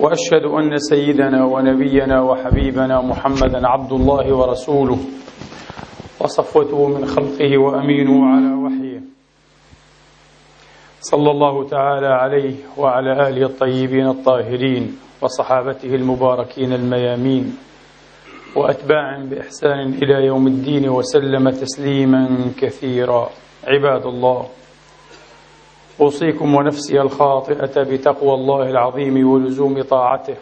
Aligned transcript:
وأشهد 0.00 0.44
أن 0.44 0.76
سيدنا 0.78 1.44
ونبينا 1.44 2.22
وحبيبنا 2.22 3.00
محمدا 3.00 3.68
عبد 3.68 3.92
الله 3.92 4.36
ورسوله 4.36 4.98
وصفوته 6.20 6.88
من 6.88 7.06
خلقه 7.06 7.58
وأمينه 7.58 8.26
على 8.26 8.50
وحيه. 8.64 9.00
صلى 11.00 11.30
الله 11.30 11.68
تعالى 11.68 12.06
عليه 12.06 12.54
وعلى 12.78 13.28
آله 13.28 13.46
الطيبين 13.46 14.06
الطاهرين 14.08 14.98
وصحابته 15.22 15.94
المباركين 15.94 16.72
الميامين 16.72 17.56
واتباع 18.56 19.24
بإحسان 19.30 19.94
إلى 20.02 20.26
يوم 20.26 20.46
الدين 20.46 20.88
وسلم 20.88 21.50
تسليما 21.50 22.50
كثيرا. 22.60 23.28
عباد 23.68 24.06
الله 24.06 24.46
أوصيكم 26.00 26.54
ونفسي 26.54 27.00
الخاطئة 27.00 27.82
بتقوى 27.82 28.34
الله 28.34 28.70
العظيم 28.70 29.28
ولزوم 29.28 29.82
طاعته. 29.82 30.36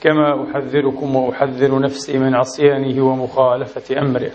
كما 0.00 0.44
أحذركم 0.50 1.16
وأحذر 1.16 1.78
نفسي 1.80 2.18
من 2.18 2.34
عصيانه 2.34 3.04
ومخالفة 3.04 4.00
أمره. 4.00 4.30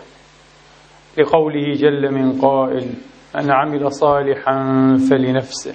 لقوله 1.18 1.73
جل 1.73 2.12
من 2.12 2.42
قائل 2.42 2.94
من 3.36 3.52
عمل 3.52 3.92
صالحا 3.92 4.54
فلنفسه 5.10 5.73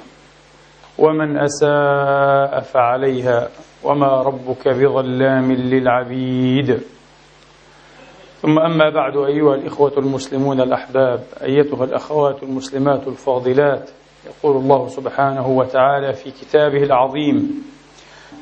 ومن 0.99 1.39
أساء 1.39 2.61
فعليها 2.61 3.49
وما 3.85 4.23
ربك 4.23 4.69
بظلام 4.69 5.53
للعبيد. 5.53 6.81
ثم 8.43 8.59
أما 8.59 8.91
بعد 8.91 9.17
أيها 9.17 9.55
الإخوة 9.55 9.93
المسلمون 9.99 10.61
الأحباب 10.61 11.21
أيتها 11.43 11.85
الأخوات 11.85 12.43
المسلمات 12.43 13.09
الفاضلات 13.09 13.91
يقول 14.27 14.57
الله 14.57 14.89
سبحانه 14.89 15.49
وتعالى 15.49 16.13
في 16.13 16.31
كتابه 16.31 16.83
العظيم 16.83 17.65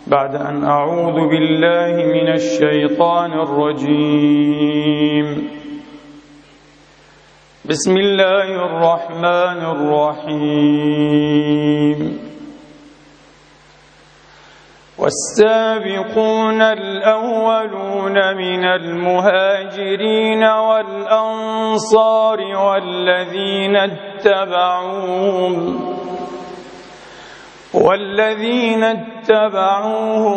بعد 0.06 0.34
أن 0.34 0.64
أعوذ 0.64 1.28
بالله 1.28 2.06
من 2.06 2.28
الشيطان 2.28 3.32
الرجيم. 3.32 5.26
بسم 7.64 7.96
الله 7.96 8.66
الرحمن 8.66 9.60
الرحيم. 10.22 11.18
والسابقون 15.02 16.62
الأولون 16.62 18.36
من 18.36 18.64
المهاجرين 18.64 20.44
والأنصار 20.44 22.40
والذين 22.40 23.76
اتبعوهم 23.76 25.52
والذين 27.74 28.84
اتبعوهم 28.84 30.36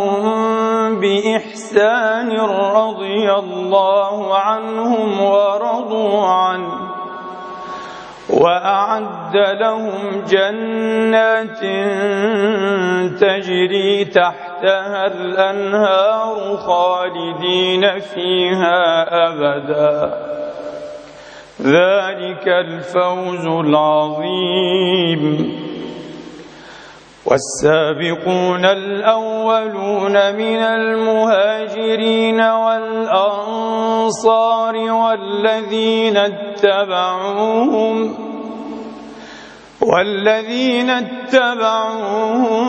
بإحسان 0.99 2.31
رضي 2.75 3.31
الله 3.31 4.37
عنهم 4.37 5.21
ورضوا 5.21 6.27
عنه 6.27 6.95
وأعد 8.29 9.35
لهم 9.35 10.23
جنات 10.29 11.59
تجري 13.19 14.05
تحتها 14.61 15.07
الأنهار 15.07 16.57
خالدين 16.57 17.99
فيها 17.99 19.05
أبدا. 19.27 20.13
ذلك 21.61 22.47
الفوز 22.47 23.45
العظيم. 23.45 25.21
والسابقون 27.25 28.65
الأولون 28.65 30.35
من 30.35 30.59
المهاجرين 30.59 32.41
والأنصار 32.41 33.65
والذين 34.75 36.17
اتبعوهم 36.17 38.15
والذين 39.85 40.89
اتبعوهم 40.89 42.65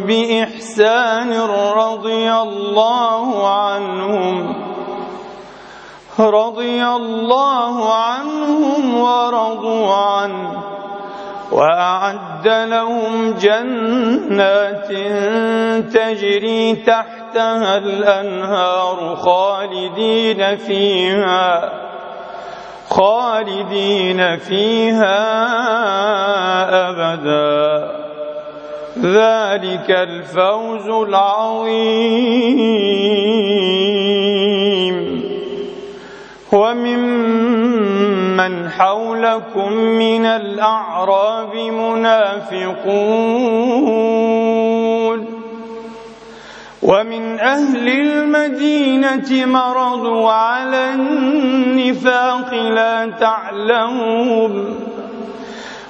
بإحسان 0.00 1.40
رضي 1.76 2.32
الله 2.32 3.48
عنهم 3.48 4.56
رضي 6.18 6.84
الله 6.84 7.94
عنهم 7.94 8.98
ورضوا 8.98 9.94
عنه 9.94 10.62
وأعد 11.52 12.48
لهم 12.48 13.34
جنات 13.40 14.88
تجري 15.94 16.74
تحتها 16.74 17.76
الأنهار 17.76 19.16
خالدين 19.16 20.56
فيها. 20.56 21.89
خالدين 22.90 24.36
فيها 24.36 25.16
أبدا. 26.90 27.90
ذلك 28.98 29.90
الفوز 29.90 30.88
العظيم. 30.88 32.20
وممن 36.52 37.50
حولكم 38.70 39.72
من 39.72 40.26
الأعراب 40.26 41.54
منافقون. 41.56 43.00
ومن 46.82 47.38
أهل 47.40 47.88
المدينة 47.88 49.46
مرضوا 49.46 50.30
على 50.30 50.94
النفاق 50.94 52.54
لا 52.54 53.10
تعلمهم 53.20 54.74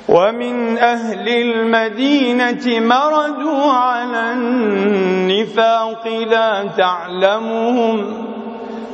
ومن 0.09 0.79
أهل 0.79 1.29
المدينة 1.29 2.81
مردوا 2.81 3.73
على 3.73 4.33
النفاق 4.33 6.09
لا 6.31 6.65
تعلمهم 6.77 8.27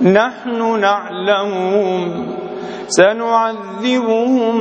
نحن 0.02 0.80
نعلمهم 0.80 2.26
سنعذبهم 2.88 4.54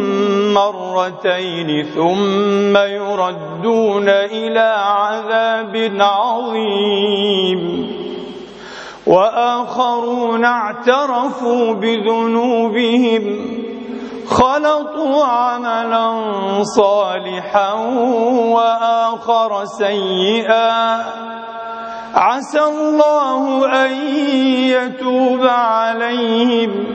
مرتين 0.54 1.84
ثم 1.84 2.78
يردون 2.78 4.10
إلى 4.10 4.76
عذاب 4.78 5.92
عظيم. 6.00 7.86
وآخرون 9.08 10.46
اعترفوا 10.46 11.74
بذنوبهم 11.74 13.24
خلطوا 14.28 15.26
عملا 15.26 16.14
صالحا 16.64 17.74
وآخر 18.54 19.66
سيئا. 19.66 21.04
عسى 22.16 22.64
الله 22.64 23.66
أن 23.86 23.92
يتوب 24.70 25.48
عليهم. 25.48 26.95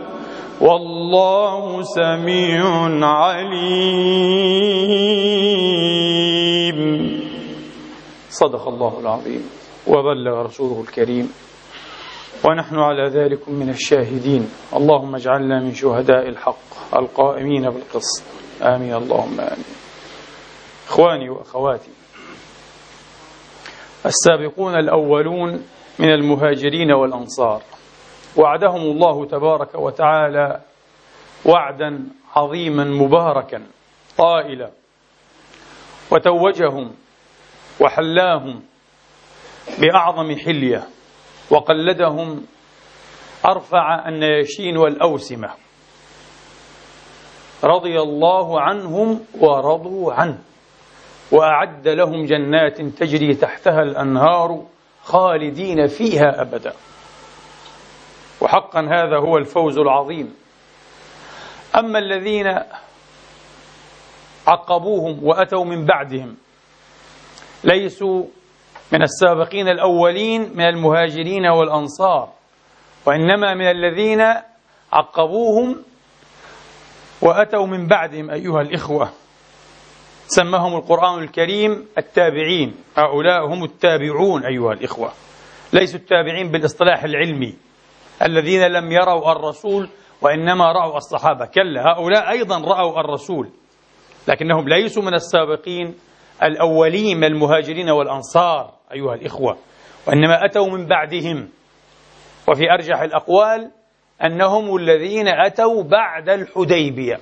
والله 0.61 1.81
سميع 1.81 2.63
عليم. 3.05 3.61
صدق 8.29 8.67
الله 8.67 8.99
العظيم. 8.99 9.49
وبلغ 9.87 10.41
رسوله 10.41 10.81
الكريم. 10.81 11.33
ونحن 12.45 12.75
على 12.75 13.09
ذلك 13.09 13.49
من 13.49 13.69
الشاهدين. 13.69 14.49
اللهم 14.75 15.15
اجعلنا 15.15 15.59
من 15.59 15.73
شهداء 15.73 16.29
الحق 16.29 16.93
القائمين 16.97 17.69
بالقسط. 17.69 18.23
آمين. 18.61 18.93
اللهم 18.93 19.39
آمين. 19.39 19.65
إخواني 20.87 21.29
وأخواتي 21.29 21.91
السابقون 24.05 24.75
الأولون 24.75 25.63
من 25.99 26.09
المهاجرين 26.13 26.91
والأنصار. 26.91 27.61
وعدهم 28.37 28.81
الله 28.81 29.25
تبارك 29.25 29.75
وتعالى 29.75 30.61
وعدا 31.45 32.03
عظيما 32.35 32.83
مباركا 32.83 33.63
طائلا 34.17 34.69
وتوجهم 36.11 36.91
وحلاهم 37.81 38.61
بأعظم 39.79 40.35
حلية 40.35 40.83
وقلدهم 41.49 42.45
أرفع 43.45 44.07
النياشين 44.09 44.77
والأوسمة. 44.77 45.49
رضي 47.63 48.01
الله 48.01 48.61
عنهم 48.61 49.25
ورضوا 49.39 50.13
عنه 50.13 50.37
وأعد 51.31 51.87
لهم 51.87 52.25
جنات 52.25 52.81
تجري 52.81 53.35
تحتها 53.35 53.81
الأنهار 53.81 54.65
خالدين 55.03 55.87
فيها 55.87 56.41
أبدا. 56.41 56.73
وحقا 58.41 58.79
هذا 58.81 59.17
هو 59.17 59.37
الفوز 59.37 59.77
العظيم. 59.77 60.35
أما 61.75 61.99
الذين 61.99 62.47
عقبوهم 64.47 65.23
وأتوا 65.23 65.65
من 65.65 65.85
بعدهم 65.85 66.35
ليسوا 67.63 68.25
من 68.93 69.01
السابقين 69.01 69.67
الأولين 69.67 70.41
من 70.55 70.61
المهاجرين 70.61 71.47
والأنصار 71.47 72.29
وإنما 73.05 73.53
من 73.53 73.65
الذين 73.65 74.21
عقبوهم 74.93 75.83
وأتوا 77.21 77.65
من 77.65 77.87
بعدهم 77.87 78.29
أيها 78.29 78.61
الإخوة. 78.61 79.09
سماهم 80.27 80.75
القرآن 80.75 81.23
الكريم 81.23 81.87
التابعين 81.97 82.75
هؤلاء 82.97 83.45
هم 83.47 83.63
التابعون 83.63 84.45
أيها 84.45 84.73
الإخوة. 84.73 85.11
ليسوا 85.73 85.99
التابعين 85.99 86.51
بالإصطلاح 86.51 87.03
العلمي. 87.03 87.55
الذين 88.25 88.61
لم 88.61 88.91
يروا 88.91 89.31
الرسول 89.31 89.89
وإنما 90.21 90.71
رأوا 90.71 90.97
الصحابة. 90.97 91.45
كلا 91.45 91.81
هؤلاء 91.81 92.31
أيضا 92.31 92.57
رأوا 92.61 92.99
الرسول 92.99 93.49
لكنهم 94.27 94.69
ليسوا 94.69 95.03
من 95.03 95.13
السابقين 95.13 95.95
الأولين 96.43 97.17
من 97.17 97.23
المهاجرين 97.23 97.89
والأنصار 97.89 98.73
أيها 98.93 99.13
الإخوة. 99.13 99.57
وإنما 100.07 100.45
أتوا 100.45 100.69
من 100.69 100.87
بعدهم. 100.87 101.49
وفي 102.49 102.71
أرجح 102.71 103.01
الأقوال 103.01 103.71
أنهم 104.25 104.75
الذين 104.75 105.27
أتوا 105.27 105.83
بعد 105.83 106.29
الحديبية. 106.29 107.19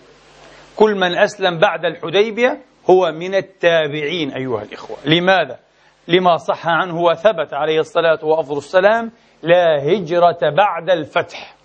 كل 0.76 0.96
من 0.96 1.18
أسلم 1.18 1.58
بعد 1.58 1.86
الحديبية 1.86 2.62
هو 2.90 3.12
من 3.12 3.36
التابعين 3.36 4.32
أيها 4.32 4.64
الإخوة. 4.64 4.98
لماذا؟ 5.06 5.60
لما 6.08 6.38
صح 6.38 6.68
عنه 6.68 7.02
وثبت 7.02 7.54
عليه 7.54 7.80
الصلاة 7.80 8.20
وأفضل 8.24 8.58
السلام 8.58 9.12
لا 9.44 9.84
هجرة 9.84 10.40
بعد 10.58 10.90
الفتح. 10.90 11.56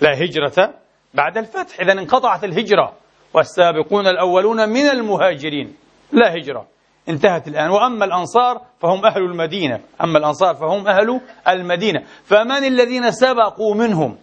لا 0.00 0.10
هجرة 0.10 0.74
بعد 1.14 1.38
الفتح. 1.38 1.80
إذا 1.80 1.92
انقطعت 1.92 2.44
الهجرة 2.44 2.92
والسابقون 3.34 4.06
الأولون 4.06 4.68
من 4.68 4.86
المهاجرين. 4.86 5.76
لا 6.12 6.36
هجرة. 6.36 6.66
انتهت 7.08 7.48
الآن. 7.48 7.70
وأما 7.70 8.04
الأنصار 8.04 8.60
فهم 8.80 9.06
أهل 9.06 9.22
المدينة. 9.22 9.80
أما 10.04 10.18
الأنصار 10.18 10.54
فهم 10.54 10.88
أهل 10.88 11.20
المدينة. 11.48 12.02
فمن 12.24 12.64
الذين 12.64 13.10
سبقوا 13.10 13.74
منهم؟ 13.74 14.18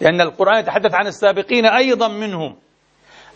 لأن 0.00 0.20
القرآن 0.20 0.58
يتحدث 0.58 0.94
عن 0.94 1.06
السابقين 1.06 1.66
أيضا 1.66 2.08
منهم. 2.08 2.56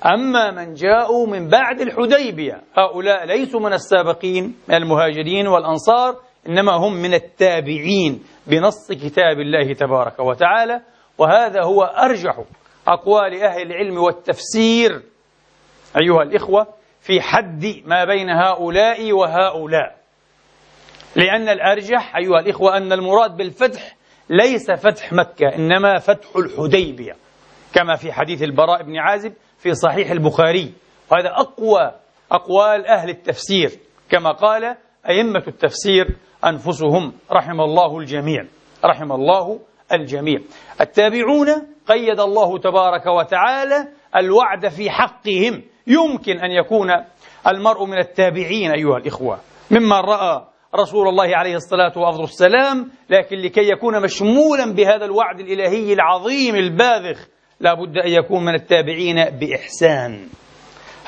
أما 0.06 0.50
من 0.50 0.74
جاءوا 0.74 1.26
من 1.26 1.48
بعد 1.48 1.80
الحديبية 1.80 2.60
هؤلاء 2.78 3.26
ليسوا 3.26 3.60
من 3.60 3.72
السابقين 3.72 4.54
من 4.68 4.74
المهاجرين 4.74 5.46
والأنصار. 5.46 6.16
إنما 6.46 6.72
هم 6.72 6.92
من 6.94 7.14
التابعين 7.14 8.22
بنص 8.46 8.92
كتاب 8.92 9.40
الله 9.40 9.72
تبارك 9.72 10.20
وتعالى 10.20 10.80
وهذا 11.18 11.62
هو 11.62 11.82
أرجح 11.82 12.44
أقوال 12.88 13.42
أهل 13.42 13.62
العلم 13.62 13.98
والتفسير 13.98 15.02
أيها 16.02 16.22
الإخوة 16.22 16.66
في 17.00 17.20
حد 17.20 17.82
ما 17.84 18.04
بين 18.04 18.30
هؤلاء 18.30 19.12
وهؤلاء. 19.12 19.98
لأن 21.16 21.48
الأرجح 21.48 22.16
أيها 22.16 22.40
الإخوة 22.40 22.76
أن 22.76 22.92
المراد 22.92 23.36
بالفتح 23.36 23.96
ليس 24.30 24.70
فتح 24.70 25.12
مكة 25.12 25.54
إنما 25.54 25.98
فتح 25.98 26.28
الحديبية 26.36 27.16
كما 27.74 27.96
في 27.96 28.12
حديث 28.12 28.42
البراء 28.42 28.82
بن 28.82 28.96
عازب 28.96 29.32
في 29.58 29.74
صحيح 29.74 30.10
البخاري. 30.10 30.72
وهذا 31.12 31.28
أقوى 31.30 31.92
أقوال 32.32 32.86
أهل 32.86 33.10
التفسير 33.10 33.70
كما 34.10 34.32
قال 34.32 34.76
أئمة 35.08 35.42
التفسير 35.48 36.16
أنفسهم 36.44 37.12
رحم 37.32 37.60
الله 37.60 37.98
الجميع 37.98 38.44
رحم 38.84 39.12
الله 39.12 39.60
الجميع. 39.92 40.40
التابعون 40.80 41.48
قيد 41.88 42.20
الله 42.20 42.58
تبارك 42.58 43.06
وتعالى 43.06 43.88
الوعد 44.16 44.68
في 44.68 44.90
حقهم. 44.90 45.62
يمكن 45.86 46.38
أن 46.38 46.50
يكون 46.50 46.88
المرء 47.46 47.84
من 47.84 47.98
التابعين 47.98 48.70
أيها 48.70 48.96
الإخوة. 48.96 49.38
ممن 49.70 49.92
رأى 49.92 50.44
رسول 50.74 51.08
الله 51.08 51.36
عليه 51.36 51.54
الصلاة 51.54 51.92
والسلام 51.96 52.90
لكن 53.10 53.36
لكي 53.36 53.70
يكون 53.70 54.02
مشمولا 54.02 54.74
بهذا 54.74 55.04
الوعد 55.04 55.40
الإلهي 55.40 55.92
العظيم 55.92 56.54
الباذخ 56.54 57.28
لا 57.60 57.74
بد 57.74 57.98
أن 57.98 58.10
يكون 58.10 58.44
من 58.44 58.54
التابعين 58.54 59.16
بإحسان. 59.40 60.28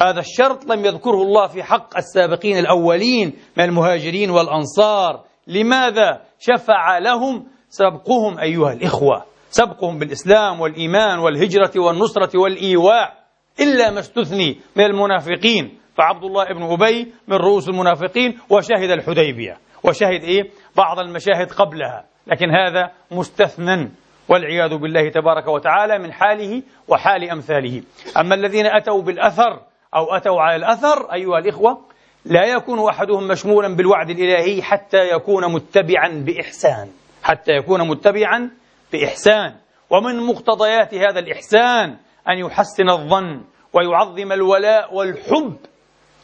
هذا 0.02 0.20
الشرط 0.20 0.64
لم 0.64 0.84
يذكره 0.84 1.22
الله 1.22 1.46
في 1.46 1.62
حق 1.62 1.96
السابقين 1.96 2.58
الأولين 2.58 3.32
من 3.56 3.64
المهاجرين 3.64 4.30
والأنصار. 4.30 5.24
لماذا 5.46 6.20
شفع 6.38 6.98
لهم 6.98 7.46
سبقهم 7.68 8.38
أيها 8.38 8.72
الإخوة؟ 8.72 9.24
سبقهم 9.50 9.98
بالإسلام 9.98 10.60
والإيمان 10.60 11.18
والهجرة 11.18 11.70
والنصرة 11.76 12.38
والإيواء 12.38 13.14
إلا 13.60 13.90
ما 13.90 14.00
استثني 14.00 14.60
من 14.76 14.84
المنافقين. 14.84 15.78
فعبد 15.96 16.24
الله 16.24 16.44
بن 16.44 16.62
أبي 16.62 17.12
من 17.28 17.36
رؤوس 17.36 17.68
المنافقين 17.68 18.38
وشهد 18.50 18.90
الحديبية. 18.90 19.58
وشهد 19.84 20.22
إيه؟ 20.22 20.50
بعض 20.76 20.98
المشاهد 20.98 21.52
قبلها. 21.52 22.04
لكن 22.26 22.50
هذا 22.50 22.90
مستثنى 23.10 23.90
والعياذ 24.28 24.76
بالله 24.76 25.08
تبارك 25.10 25.48
وتعالى 25.48 25.98
من 25.98 26.12
حاله 26.12 26.62
وحال 26.88 27.30
أمثاله. 27.30 27.82
أما 28.16 28.34
الذين 28.34 28.66
أتوا 28.66 29.02
بالأثر 29.02 29.69
أو 29.94 30.16
أتوا 30.16 30.40
على 30.40 30.56
الأثر 30.56 31.12
أيها 31.12 31.38
الإخوة 31.38 31.84
لا 32.24 32.44
يكون 32.46 32.88
أحدهم 32.88 33.28
مشمولا 33.28 33.76
بالوعد 33.76 34.10
الإلهي 34.10 34.62
حتى 34.62 35.10
يكون 35.10 35.52
متبعا 35.52 36.24
بإحسان. 36.26 36.88
حتى 37.22 37.52
يكون 37.52 37.88
متبعا 37.88 38.50
بإحسان. 38.92 39.54
ومن 39.90 40.26
مقتضيات 40.26 40.94
هذا 40.94 41.18
الإحسان 41.18 41.96
أن 42.28 42.38
يحسن 42.38 42.90
الظن 42.90 43.44
ويعظم 43.72 44.32
الولاء 44.32 44.94
والحب 44.94 45.56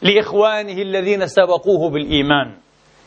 لإخوانه 0.02 0.82
الذين 0.82 1.26
سبقوه 1.26 1.90
بالإيمان. 1.90 2.56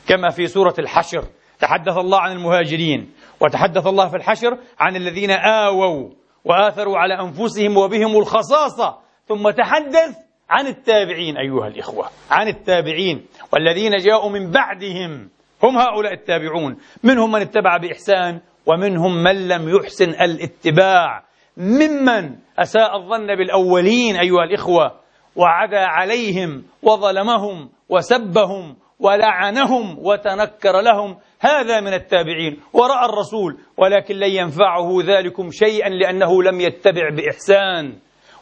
كما 0.07 0.29
في 0.29 0.47
سورة 0.47 0.73
الحشر. 0.79 1.23
تحدث 1.59 1.97
الله 1.97 2.19
عن 2.19 2.31
المهاجرين 2.31 3.13
وتحدث 3.41 3.87
الله 3.87 4.09
في 4.09 4.15
الحشر 4.15 4.57
عن 4.79 4.95
الذين 4.95 5.31
آووا 5.31 6.09
وآثروا 6.45 6.97
على 6.97 7.19
أنفسهم 7.19 7.77
وبهم 7.77 8.17
الخصاصة. 8.17 8.97
ثم 9.27 9.49
تحدث 9.49 10.28
عن 10.49 10.67
التابعين 10.67 11.37
أيها 11.37 11.67
الإخوة 11.67 12.09
عن 12.31 12.47
التابعين 12.47 13.25
والذين 13.53 13.97
جاءوا 13.97 14.29
من 14.29 14.51
بعدهم 14.51 15.29
هم 15.63 15.77
هؤلاء 15.77 16.13
التابعون 16.13 16.77
منهم 17.03 17.31
من 17.31 17.41
اتبع 17.41 17.77
بإحسان 17.77 18.39
ومنهم 18.65 19.23
من 19.23 19.47
لم 19.47 19.69
يحسن 19.69 20.09
الاتباع 20.09 21.23
ممن 21.57 22.35
أساء 22.59 22.97
الظن 22.97 23.27
بالأولين 23.27 24.15
أيها 24.15 24.43
الإخوة 24.43 24.99
وعدا 25.35 25.79
عليهم 25.79 26.63
وظلمهم 26.83 27.69
وسبهم 27.89 28.75
ولعنهم 28.99 29.99
وتنكر 29.99 30.81
لهم 30.81 31.17
هذا 31.39 31.81
من 31.81 31.93
التابعين. 31.93 32.59
ورأى 32.73 33.05
الرسول 33.05 33.57
ولكن 33.77 34.15
لن 34.15 34.29
ينفعه 34.29 34.89
ذلكم 35.07 35.49
شيئا 35.51 35.89
لأنه 35.89 36.43
لم 36.43 36.61
يتبع 36.61 37.09
بإحسان 37.09 37.93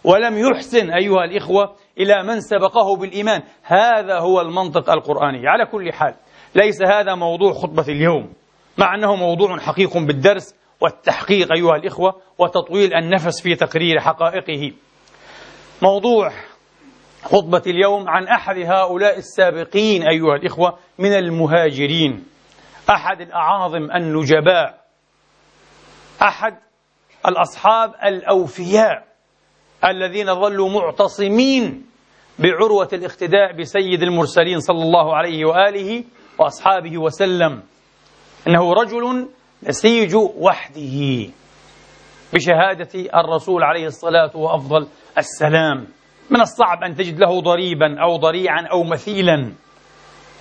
ولم 0.03 0.37
يحسن 0.37 0.89
أيها 0.89 1.23
الإخوة 1.23 1.75
إلى 1.99 2.23
من 2.23 2.41
سبقه 2.41 2.95
بالإيمان. 2.95 3.43
هذا 3.63 4.19
هو 4.19 4.41
المنطق 4.41 4.89
القرآني. 4.89 5.47
على 5.47 5.65
كل 5.65 5.93
حال 5.93 6.15
ليس 6.55 6.81
هذا 6.81 7.15
موضوع 7.15 7.53
خطبة 7.53 7.85
اليوم 7.89 8.33
مع 8.77 8.95
أنه 8.95 9.15
موضوع 9.15 9.59
حقيق 9.59 9.97
بالدرس 9.97 10.55
والتحقيق 10.81 11.51
أيها 11.51 11.75
الإخوة 11.75 12.21
وتطويل 12.37 12.93
النفس 12.93 13.41
في 13.41 13.55
تقرير 13.55 13.99
حقائقه. 13.99 14.71
موضوع 15.81 16.31
خطبة 17.23 17.61
اليوم 17.67 18.09
عن 18.09 18.27
أحد 18.27 18.57
هؤلاء 18.57 19.17
السابقين 19.17 20.07
أيها 20.07 20.35
الإخوة 20.35 20.77
من 20.99 21.13
المهاجرين. 21.13 22.25
أحد 22.89 23.21
الأعاظم 23.21 23.91
النجباء. 23.91 24.81
أحد 26.21 26.57
الأصحاب 27.27 27.93
الأوفياء 28.05 29.07
الذين 29.85 30.35
ظلوا 30.35 30.69
معتصمين 30.69 31.85
بعروة 32.39 32.89
الاقتداء 32.93 33.55
بسيد 33.59 34.03
المرسلين 34.03 34.59
صلى 34.59 34.83
الله 34.83 35.15
عليه 35.15 35.45
وآله 35.45 36.03
وأصحابه 36.39 36.97
وسلم. 36.97 37.63
إنه 38.47 38.73
رجل 38.73 39.29
نسيج 39.63 40.15
وحده 40.15 41.31
بشهادة 42.33 43.09
الرسول 43.15 43.63
عليه 43.63 43.85
الصلاة 43.85 44.37
وأفضل 44.37 44.87
السلام. 45.17 45.87
من 46.29 46.41
الصعب 46.41 46.83
أن 46.83 46.95
تجد 46.95 47.19
له 47.19 47.41
ضريبا 47.41 48.01
أو 48.01 48.17
ضريعا 48.17 48.67
أو 48.71 48.83
مثيلا. 48.83 49.53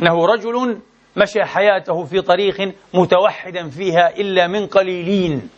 إنه 0.01 0.27
رجل 0.27 0.81
مشى 1.17 1.45
حياته 1.45 2.05
في 2.05 2.21
طريق 2.21 2.75
متوحدا 2.95 3.69
فيها 3.69 4.17
إلا 4.17 4.47
من 4.47 4.67
قليلين. 4.67 5.49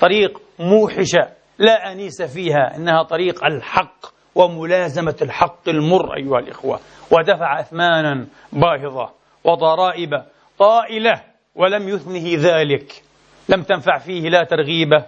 طريق 0.00 0.42
موحشة 0.58 1.28
لا 1.58 1.92
أنيس 1.92 2.22
فيها 2.22 2.76
إنها 2.76 3.02
طريق 3.02 3.44
الحق. 3.44 4.19
وملازمة 4.34 5.16
الحق 5.22 5.68
المر 5.68 6.16
أيها 6.16 6.38
الإخوة. 6.38 6.80
ودفع 7.10 7.60
أثمانا 7.60 8.26
باهظة 8.52 9.10
وضرائب 9.44 10.22
طائلة 10.58 11.22
ولم 11.54 11.88
يثنه 11.88 12.52
ذلك. 12.52 13.02
لم 13.48 13.62
تنفع 13.62 13.98
فيه 13.98 14.28
لا 14.28 14.44
ترغيبة 14.44 15.04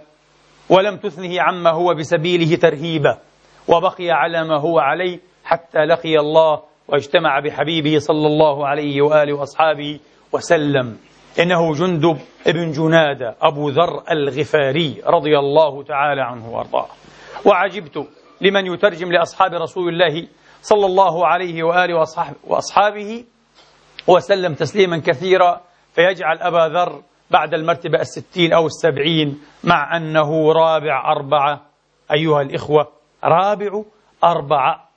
ولم 0.69 0.97
تثنه 0.97 1.41
عما 1.41 1.71
هو 1.71 1.93
بسبيله 1.93 2.55
ترهيبة 2.55 3.17
وبقي 3.67 4.11
على 4.11 4.43
ما 4.43 4.59
هو 4.59 4.79
عليه 4.79 5.19
حتى 5.43 5.79
لقي 5.85 6.19
الله 6.19 6.61
واجتمع 6.87 7.39
بحبيبه 7.39 7.99
صلى 7.99 8.27
الله 8.27 8.67
عليه 8.67 9.01
وآله 9.01 9.33
وأصحابه 9.33 9.99
وسلم. 10.33 10.97
إنه 11.39 11.73
جندب 11.73 12.17
ابن 12.47 12.71
جنادة 12.71 13.35
أبو 13.41 13.69
ذر 13.69 14.03
الغفاري 14.11 15.01
رضي 15.05 15.39
الله 15.39 15.83
تعالى 15.83 16.21
عنه 16.21 16.49
وأرضاه. 16.49 16.87
وعجبت 17.45 18.07
لمن 18.43 18.73
يترجم 18.73 19.11
لأصحاب 19.11 19.53
رسول 19.53 19.89
الله 19.89 20.27
صلى 20.61 20.85
الله 20.85 21.27
عليه 21.27 21.63
وآله 21.63 22.05
وأصحابه 22.43 23.23
وسلم 24.07 24.53
تسليما 24.53 24.97
كثيرا 24.97 25.61
فيجعل 25.95 26.37
أبا 26.37 26.73
ذر 26.73 27.03
بعد 27.31 27.53
المرتبة 27.53 27.99
الستين 27.99 28.53
أو 28.53 28.65
السبعين 28.65 29.41
مع 29.63 29.97
أنه 29.97 30.51
رابع 30.51 31.11
أربعة. 31.11 31.61
أيها 32.13 32.41
الإخوة 32.41 32.91
رابع 33.23 33.83
أربعة 34.23 34.89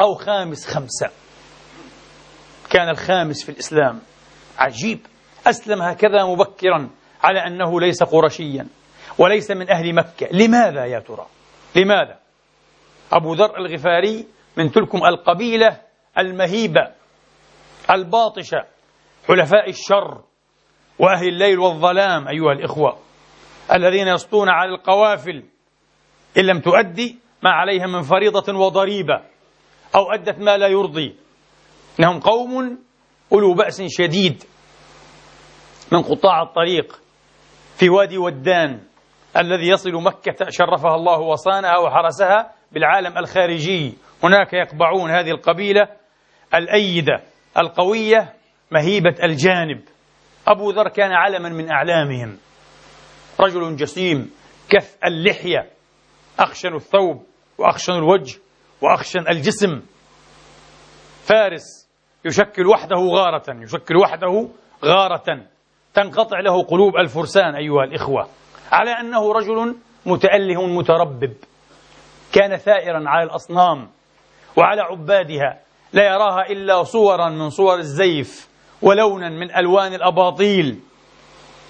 أو 0.00 0.14
خامس 0.14 0.66
خمسة. 0.66 1.10
كان 2.70 2.88
الخامس 2.88 3.44
في 3.44 3.52
الإسلام. 3.52 4.00
عجيب. 4.58 5.06
أسلم 5.46 5.82
هكذا 5.82 6.24
مبكرا 6.24 6.90
على 7.22 7.46
أنه 7.46 7.80
ليس 7.80 8.02
قرشيا 8.02 8.66
وليس 9.18 9.50
من 9.50 9.70
أهل 9.70 9.94
مكة. 9.94 10.28
لماذا 10.32 10.84
يا 10.84 10.98
ترى؟ 10.98 11.26
لماذا؟ 11.76 12.21
أبو 13.12 13.34
ذر 13.34 13.56
الغفاري 13.58 14.26
من 14.56 14.70
تلكم 14.72 15.04
القبيلة 15.04 15.80
المهيبة 16.18 16.80
الباطشة 17.90 18.64
حلفاء 19.28 19.68
الشر 19.70 20.20
وأهل 20.98 21.28
الليل 21.28 21.58
والظلام 21.58 22.28
أيها 22.28 22.52
الإخوة 22.52 22.98
الذين 23.72 24.08
يسطون 24.08 24.48
على 24.48 24.70
القوافل 24.70 25.42
إن 26.38 26.42
لم 26.44 26.60
تؤدي 26.60 27.18
ما 27.42 27.50
عليها 27.50 27.86
من 27.86 28.02
فريضة 28.02 28.58
وضريبة 28.58 29.20
أو 29.94 30.12
أدت 30.12 30.38
ما 30.38 30.56
لا 30.56 30.66
يرضي 30.66 31.16
إنهم 32.00 32.20
قوم 32.20 32.78
أولو 33.32 33.54
بأس 33.54 33.82
شديد 33.82 34.44
من 35.92 36.02
قطاع 36.02 36.42
الطريق 36.42 37.00
في 37.76 37.88
وادي 37.88 38.18
ودان 38.18 38.80
الذي 39.36 39.68
يصل 39.68 39.92
مكة 39.92 40.46
شرفها 40.48 40.94
الله 40.94 41.18
وصانها 41.20 41.78
وحرسها 41.78 42.52
بالعالم 42.72 43.18
الخارجي. 43.18 43.94
هناك 44.24 44.52
يقبعون 44.52 45.10
هذه 45.10 45.30
القبيلة 45.30 45.88
الأيدة 46.54 47.20
القوية 47.58 48.32
مهيبة 48.70 49.14
الجانب. 49.22 49.80
أبو 50.46 50.70
ذر 50.70 50.88
كان 50.88 51.12
علما 51.12 51.48
من 51.48 51.70
أعلامهم. 51.70 52.38
رجل 53.40 53.76
جسيم 53.76 54.30
كث 54.68 54.96
اللحية. 55.04 55.70
أخشن 56.38 56.74
الثوب 56.74 57.26
وأخشن 57.58 57.92
الوجه 57.92 58.38
وأخشن 58.80 59.28
الجسم. 59.28 59.82
فارس 61.24 61.88
يشكل 62.24 62.66
وحده 62.66 62.96
غارة 62.96 63.62
يشكل 63.62 63.96
وحده 63.96 64.48
غارة. 64.84 65.46
تنقطع 65.94 66.40
له 66.40 66.62
قلوب 66.62 66.96
الفرسان 66.96 67.54
أيها 67.54 67.84
الإخوة. 67.84 68.28
على 68.72 68.90
أنه 68.90 69.32
رجل 69.32 69.76
متأله 70.06 70.66
متربب. 70.66 71.32
كان 72.32 72.56
ثائرا 72.56 73.02
على 73.06 73.24
الأصنام 73.24 73.90
وعلى 74.56 74.80
عبادها 74.80 75.60
لا 75.92 76.04
يراها 76.04 76.50
إلا 76.50 76.82
صورا 76.82 77.28
من 77.28 77.50
صور 77.50 77.78
الزيف 77.78 78.48
ولونا 78.82 79.28
من 79.28 79.56
ألوان 79.56 79.94
الأباطيل 79.94 80.80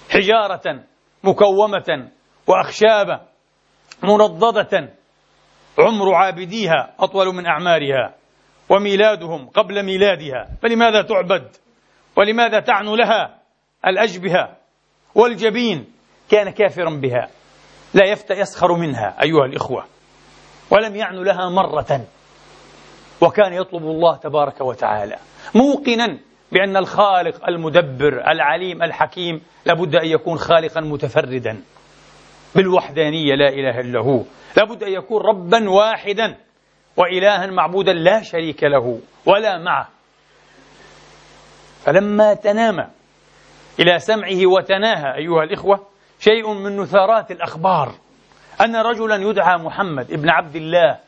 حجارة 0.09 0.83
مكومة 1.23 2.09
وأخشابة 2.47 3.19
منضدة 4.03 4.89
عمر 5.79 6.13
عابديها 6.13 6.93
أطول 6.99 7.35
من 7.35 7.45
أعمارها 7.45 8.15
وميلادهم 8.69 9.49
قبل 9.49 9.83
ميلادها. 9.83 10.49
فلماذا 10.61 11.01
تعبد؟ 11.01 11.55
ولماذا 12.15 12.59
تعنو 12.59 12.95
لها؟ 12.95 13.39
الأجبهة 13.87 14.57
والجبين. 15.15 15.85
كان 16.29 16.49
كافرا 16.49 16.89
بها 16.89 17.29
لا 17.93 18.05
يفتى 18.05 18.33
يسخر 18.33 18.73
منها 18.73 19.15
أيها 19.23 19.45
الإخوة. 19.45 19.85
ولم 20.71 20.95
يعن 20.95 21.15
لها 21.15 21.49
مرة. 21.49 22.05
وكان 23.21 23.53
يطلب 23.53 23.83
الله 23.83 24.17
تبارك 24.17 24.61
وتعالى 24.61 25.15
موقنا 25.55 26.17
بأن 26.51 26.77
الخالق 26.77 27.47
المدبر 27.47 28.31
العليم 28.31 28.83
الحكيم 28.83 29.41
لابد 29.65 29.95
أن 29.95 30.05
يكون 30.05 30.37
خالقا 30.37 30.81
متفردا 30.81 31.61
بالوحدانية 32.55 33.35
لا 33.35 33.49
إله 33.49 33.79
إلا 33.79 33.99
هو. 33.99 34.23
لابد 34.57 34.83
أن 34.83 34.91
يكون 34.91 35.21
ربا 35.21 35.69
واحدا 35.69 36.37
وإلها 36.97 37.45
معبودا 37.45 37.93
لا 37.93 38.21
شريك 38.21 38.63
له 38.63 38.99
ولا 39.25 39.57
معه. 39.57 39.89
فلما 41.85 42.33
تنام 42.33 42.89
إلى 43.79 43.99
سمعه 43.99 44.45
وتناهى 44.45 45.15
أيها 45.15 45.43
الإخوة 45.43 45.87
شيء 46.19 46.53
من 46.53 46.77
نثارات 46.77 47.31
الأخبار. 47.31 47.95
أن 48.63 48.75
رجلا 48.75 49.15
يدعى 49.15 49.57
محمد 49.57 50.11
ابن 50.11 50.29
عبد 50.29 50.55
الله 50.55 50.99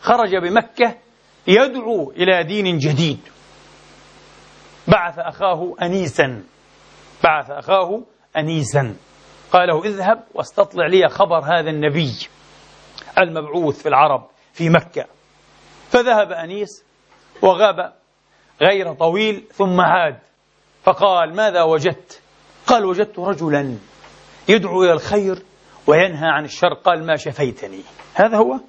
خرج 0.00 0.36
بمكة 0.36 0.94
يدعو 1.46 2.10
إلى 2.10 2.42
دين 2.44 2.78
جديد. 2.78 3.20
بعث 4.88 5.18
أخاه 5.18 5.74
أنيسا. 5.82 6.42
بعث 7.24 7.50
أخاه 7.50 8.02
أنيسا. 8.36 8.96
قال 9.52 9.68
له 9.68 9.84
اذهب 9.84 10.24
واستطلع 10.34 10.86
لي 10.86 11.08
خبر 11.08 11.38
هذا 11.38 11.70
النبي 11.70 12.12
المبعوث 13.18 13.82
في 13.82 13.88
العرب 13.88 14.26
في 14.52 14.68
مكة. 14.68 15.04
فذهب 15.90 16.32
أنيس 16.32 16.84
وغاب 17.42 17.92
غير 18.62 18.92
طويل 18.92 19.44
ثم 19.52 19.80
عاد. 19.80 20.18
فقال 20.82 21.36
ماذا 21.36 21.62
وجدت؟ 21.62 22.20
قال 22.66 22.84
وجدت 22.84 23.18
رجلا 23.18 23.76
يدعو 24.48 24.84
إلى 24.84 24.92
الخير 24.92 25.42
وينهى 25.90 26.28
عن 26.28 26.44
الشر. 26.44 26.74
قال 26.74 27.06
ما 27.06 27.16
شفيتني. 27.16 27.80
هذا 28.14 28.36
هو؟ 28.36 28.60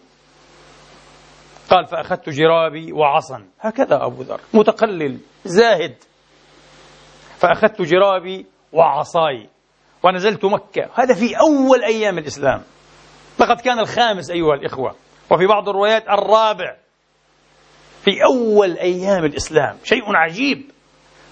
قال 1.70 1.88
فأخذت 1.88 2.30
جرابي 2.30 2.94
وعصا 2.94 3.46
هكذا 3.60 4.06
أبو 4.06 4.22
ذر. 4.22 4.42
متقلل. 4.54 5.20
زاهد. 5.46 5.96
فأخذت 7.38 7.82
جرابي 7.82 8.46
وعصاي. 8.74 9.50
ونزلت 10.04 10.46
مكة. 10.46 10.90
هذا 10.94 11.14
في 11.14 11.40
أول 11.40 11.84
أيام 11.84 12.18
الإسلام. 12.18 12.64
لقد 13.40 13.62
كان 13.62 13.80
الخامس 13.80 14.32
أيها 14.32 14.54
الإخوة. 14.54 14.96
وفي 15.32 15.48
بعض 15.48 15.70
الروايات 15.70 16.04
الرابع. 16.10 16.78
في 18.04 18.12
أول 18.24 18.78
أيام 18.78 19.26
الإسلام. 19.26 19.78
شيء 19.84 20.04
عجيب. 20.08 20.72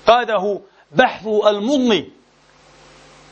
قاده 0.07 0.61
بحث 0.91 1.27
المضني. 1.27 2.11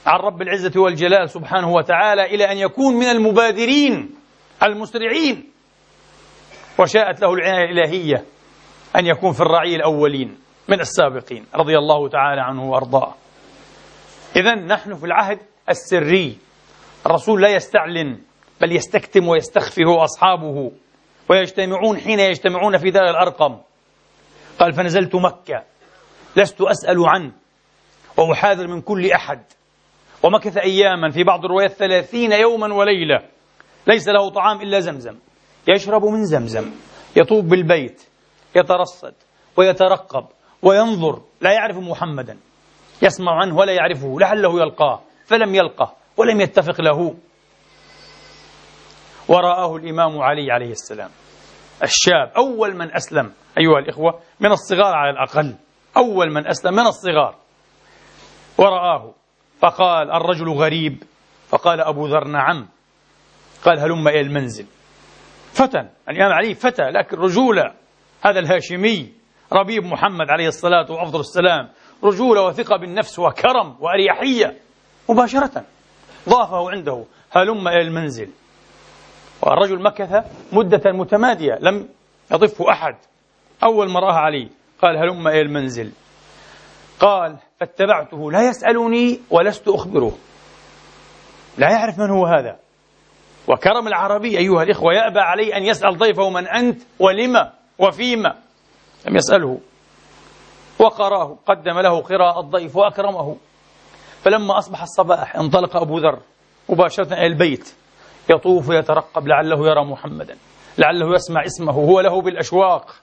عن 0.08 0.20
رب 0.20 0.42
العزة 0.42 0.82
والجلال 0.82 1.30
سبحانه 1.30 1.72
وتعالى 1.72 2.26
إلى 2.26 2.52
أن 2.52 2.58
يكون 2.58 2.96
من 2.96 3.06
المبادرين 3.06 4.16
المسرعين. 4.64 5.52
وشاءت 6.80 7.22
له 7.22 7.34
العناية 7.34 7.72
الإلهية 7.72 8.26
أن 8.96 9.06
يكون 9.06 9.32
في 9.32 9.42
الرعي 9.42 9.76
الأولين 9.76 10.38
من 10.68 10.80
السابقين 10.80 11.46
رضي 11.56 11.78
الله 11.78 12.10
تعالى 12.10 12.42
عنه 12.42 12.70
وأرضاه. 12.70 13.14
إذا 14.36 14.56
نحن 14.56 14.94
في 14.96 15.06
العهد 15.06 15.40
السري. 15.70 16.38
الرسول 17.06 17.42
لا 17.42 17.50
يستعلن 17.50 18.20
بل 18.62 18.72
يستكتم 18.72 19.28
ويستخفي 19.28 19.86
هو 19.86 20.04
أصحابه 20.04 20.72
ويجتمعون 21.30 21.98
حين 21.98 22.20
يجتمعون 22.20 22.78
في 22.78 22.92
دار 22.92 23.10
الأرقم. 23.10 23.58
قال 24.60 24.74
فنزلت 24.74 25.16
مكة 25.16 25.64
لست 26.36 26.62
أسأل 26.62 27.06
عنه 27.06 27.32
وأحاذر 28.18 28.68
من 28.68 28.82
كل 28.82 29.12
أحد. 29.12 29.44
ومكث 30.24 30.58
أياما 30.58 31.10
في 31.10 31.24
بعض 31.24 31.46
الروايات 31.46 31.72
ثلاثين 31.72 32.32
يوما 32.32 32.74
وليلة. 32.74 33.20
ليس 33.88 34.08
له 34.08 34.30
طعام 34.30 34.62
إلا 34.62 34.80
زمزم. 34.80 35.16
يشرب 35.68 36.06
من 36.06 36.26
زمزم. 36.26 36.72
يطوف 37.16 37.46
بالبيت. 37.46 38.10
يترصد. 38.56 39.14
ويترقب. 39.58 40.26
وينظر. 40.62 41.22
لا 41.42 41.52
يعرف 41.52 41.78
محمدا. 41.78 42.38
يسمع 43.02 43.42
عنه 43.42 43.58
ولا 43.58 43.74
يعرفه. 43.74 44.20
لعله 44.20 44.62
يلقاه. 44.62 45.02
فلم 45.26 45.56
يلقه. 45.56 45.94
ولم 46.18 46.42
يتفق 46.42 46.82
له. 46.82 47.16
ورآه 49.28 49.76
الإمام 49.76 50.22
علي 50.22 50.52
عليه 50.52 50.72
السلام. 50.72 51.10
الشاب. 51.84 52.32
أول 52.38 52.76
من 52.76 52.96
أسلم. 52.96 53.34
أيها 53.60 53.80
الإخوة. 53.80 54.20
من 54.40 54.52
الصغار 54.52 54.96
على 54.96 55.10
الأقل. 55.10 55.56
أول 55.98 56.34
من 56.34 56.48
أسلم. 56.48 56.74
من 56.74 56.88
الصغار. 56.88 57.36
ورآه. 58.58 59.14
فقال 59.60 60.12
الرجل 60.12 60.50
غريب. 60.50 61.04
فقال 61.50 61.82
أبو 61.82 62.08
ذر 62.08 62.28
نعم. 62.28 62.68
قال 63.66 63.80
هلم 63.80 64.08
إلى 64.08 64.22
المنزل. 64.22 64.66
فتى. 65.54 65.90
الإمام 66.10 66.34
علي 66.34 66.54
فتى 66.54 66.84
لكن 66.84 67.18
رجولة 67.18 67.74
هذا 68.22 68.40
الهاشمي 68.40 69.14
ربيب 69.54 69.84
محمد 69.84 70.30
عليه 70.30 70.48
الصلاة 70.48 70.92
وأفضل 70.92 71.20
السلام. 71.20 71.70
رجولة 72.04 72.46
وثقة 72.46 72.78
بالنفس 72.78 73.20
وكرم 73.20 73.76
وأريحية. 73.80 74.58
مباشرة. 75.10 75.64
ضافه 76.30 76.72
عنده. 76.72 77.04
هلم 77.32 77.68
إلى 77.68 77.82
المنزل. 77.82 78.30
والرجل 79.42 79.84
مكث 79.84 80.26
مدة 80.54 80.92
متمادية. 80.92 81.58
لم 81.62 81.90
يضفه 82.32 82.72
أحد. 82.72 82.96
أول 83.64 83.92
ما 83.92 84.00
رآها 84.00 84.20
علي 84.20 84.50
قال 84.82 84.98
هلم 84.98 85.28
إلى 85.28 85.42
المنزل. 85.42 85.92
قال 87.00 87.38
فاتبعته 87.60 88.32
لا 88.32 88.50
يسألني 88.50 89.20
ولست 89.30 89.68
أخبره. 89.68 90.18
لا 91.58 91.72
يعرف 91.72 92.00
من 92.00 92.10
هو 92.10 92.26
هذا. 92.26 92.60
وكرم 93.48 93.88
العربي 93.88 94.38
أيها 94.38 94.64
الإخوة 94.64 94.94
يأبى 94.94 95.20
علي 95.20 95.58
أن 95.58 95.64
يسأل 95.64 95.98
ضيفه 95.98 96.30
من 96.30 96.48
أنت 96.48 96.82
ولما 97.00 97.54
وفيما 97.80 98.36
لم 99.08 99.16
يسأله. 99.16 99.60
وقراه 100.80 101.38
قدم 101.48 101.80
له 101.80 102.02
قراءة 102.02 102.40
الضيف 102.40 102.76
وأكرمه. 102.76 103.38
فلما 104.22 104.58
أصبح 104.58 104.82
الصباح 104.82 105.36
انطلق 105.36 105.78
أبو 105.78 105.98
ذر 105.98 106.20
مباشرة 106.70 107.14
إلى 107.14 107.26
البيت. 107.26 107.76
يطوف 108.30 108.70
ويترقب 108.70 109.28
لعله 109.28 109.68
يرى 109.68 109.86
محمدا. 109.86 110.38
لعله 110.78 111.16
يسمع 111.16 111.46
اسمه 111.46 111.74
هو 111.74 112.02
له 112.02 112.22
بالأشواق. 112.22 112.96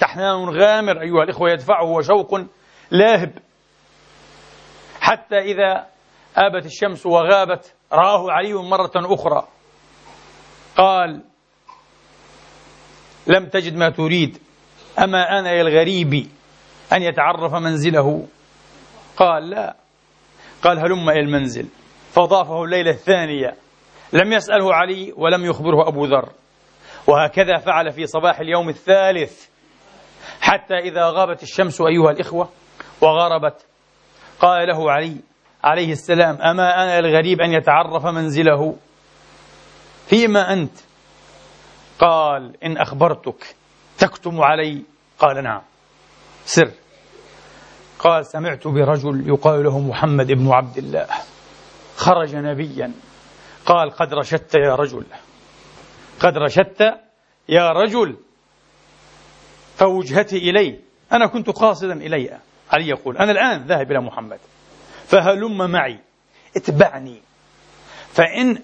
تحنان 0.00 0.48
غامر 0.48 1.00
أيها 1.00 1.22
الإخوة 1.22 1.50
يدفعه 1.50 1.84
وشوق 1.84 2.40
لاهب. 2.90 3.38
حتى 5.02 5.38
إذا 5.38 5.86
آبت 6.36 6.66
الشمس 6.66 7.06
وغابت 7.06 7.74
رآه 7.92 8.30
علي 8.30 8.54
مرة 8.54 8.92
أخرى. 8.96 9.48
قال 10.76 11.22
لم 13.26 13.46
تجد 13.46 13.76
ما 13.76 13.90
تريد 13.90 14.38
أما 14.98 15.38
أنا 15.38 15.52
يا 15.52 15.62
الغريب 15.62 16.28
أن 16.92 17.02
يتعرف 17.02 17.54
منزله. 17.54 18.26
قال 19.16 19.50
لا. 19.50 19.76
قال 20.62 20.78
هلم 20.78 21.10
إلى 21.10 21.20
المنزل. 21.20 21.68
فضافه 22.12 22.64
الليلة 22.64 22.90
الثانية 22.90 23.56
لم 24.12 24.32
يسأله 24.32 24.74
علي 24.74 25.12
ولم 25.16 25.44
يخبره 25.44 25.88
أبو 25.88 26.04
ذر. 26.04 26.28
وهكذا 27.06 27.58
فعل 27.58 27.90
في 27.90 28.06
صباح 28.06 28.40
اليوم 28.40 28.68
الثالث 28.68 29.48
حتى 30.40 30.74
إذا 30.74 31.10
غابت 31.10 31.42
الشمس 31.42 31.80
أيها 31.80 32.10
الإخوة 32.10 32.48
وغربت 33.00 33.66
قال 34.42 34.68
له 34.68 34.90
علي 34.90 35.16
عليه 35.64 35.92
السلام 35.92 36.42
أما 36.42 36.82
أنا 36.82 36.98
الغريب 36.98 37.40
أن 37.40 37.52
يتعرف 37.52 38.06
منزله؟ 38.06 38.76
فيما 40.06 40.52
أنت؟ 40.52 40.76
قال 41.98 42.64
إن 42.64 42.76
أخبرتك 42.76 43.56
تكتم 43.98 44.40
علي؟ 44.40 44.82
قال 45.18 45.44
نعم. 45.44 45.62
سر. 46.44 46.70
قال 47.98 48.26
سمعت 48.26 48.66
برجل 48.66 49.28
يقال 49.28 49.64
له 49.64 49.78
محمد 49.78 50.26
بن 50.26 50.48
عبد 50.48 50.78
الله 50.78 51.06
خرج 51.96 52.36
نبيا. 52.36 52.92
قال 53.66 53.90
قد 53.90 54.14
رشدت 54.14 54.54
يا 54.54 54.74
رجل 54.74 55.04
قد 56.20 56.36
رشدت 56.36 56.80
يا 57.48 57.70
رجل 57.70 58.16
فوجهتي 59.76 60.36
إلي 60.50 60.80
أنا 61.12 61.26
كنت 61.26 61.50
قاصدا 61.50 61.92
إلي 61.92 62.38
علي 62.72 62.88
يقول 62.88 63.16
أنا 63.16 63.30
الآن 63.30 63.66
ذاهب 63.66 63.90
إلى 63.90 64.00
محمد. 64.00 64.38
فهلم 65.06 65.70
معي 65.70 65.98
اتبعني. 66.56 67.22
فإن 68.12 68.62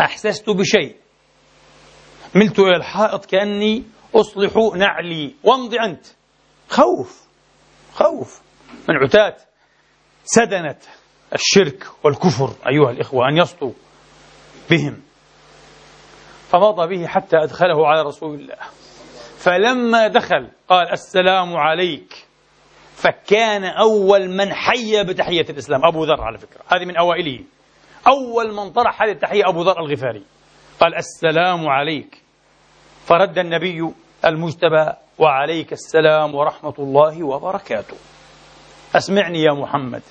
أحسست 0.00 0.50
بشيء 0.50 0.96
ملت 2.34 2.58
إلى 2.58 2.76
الحائط 2.76 3.24
كأني 3.24 3.84
أصلح 4.14 4.52
نعلي. 4.76 5.34
وامض 5.44 5.74
أنت. 5.74 6.06
خوف 6.68 7.22
خوف. 7.94 8.42
من 8.88 8.96
عتاة 8.96 9.36
سدنت 10.24 10.82
الشرك 11.34 11.86
والكفر 12.04 12.50
أيها 12.68 12.90
الإخوة 12.90 13.28
أن 13.28 13.36
يسطوا 13.36 13.72
بهم. 14.70 15.02
فمضى 16.48 16.96
به 16.96 17.06
حتى 17.06 17.36
أدخله 17.36 17.86
على 17.86 18.02
رسول 18.02 18.40
الله. 18.40 18.56
فلما 19.38 20.08
دخل 20.08 20.50
قال 20.68 20.92
السلام 20.92 21.56
عليك. 21.56 22.21
فكان 23.02 23.64
أول 23.64 24.30
من 24.30 24.52
حي 24.52 25.04
بتحية 25.04 25.46
الإسلام 25.50 25.80
أبو 25.84 26.04
ذر 26.04 26.20
على 26.20 26.38
فكرة. 26.38 26.60
هذه 26.68 26.84
من 26.84 26.96
أوائله 26.96 27.44
أول 28.08 28.54
من 28.54 28.70
طرح 28.70 29.02
هذه 29.02 29.10
التحية 29.10 29.48
أبو 29.48 29.62
ذر 29.62 29.80
الغفاري. 29.80 30.22
قال 30.80 30.94
السلام 30.94 31.68
عليك. 31.68 32.22
فرد 33.04 33.38
النبي 33.38 33.92
المجتبى 34.24 34.92
وعليك 35.18 35.72
السلام 35.72 36.34
ورحمة 36.34 36.74
الله 36.78 37.22
وبركاته. 37.26 37.96
أسمعني 38.96 39.42
يا 39.42 39.52
محمد. 39.52 40.02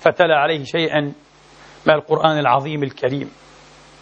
فتلا 0.00 0.36
عليه 0.36 0.64
شيئا 0.64 1.00
من 1.86 1.94
القرآن 1.94 2.38
العظيم 2.38 2.82
الكريم 2.82 3.30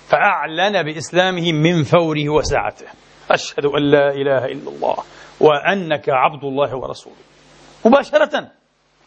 فأعلن 0.08 0.82
بإسلامه 0.82 1.52
من 1.52 1.82
فوره 1.82 2.28
وسعته. 2.28 2.86
أشهد 3.30 3.64
أن 3.64 3.82
لا 3.90 4.10
إله 4.10 4.44
إلا 4.44 4.70
الله. 4.70 4.96
وأنك 5.40 6.08
عبد 6.08 6.44
الله 6.44 6.76
ورسوله. 6.76 7.16
مباشرة 7.84 8.50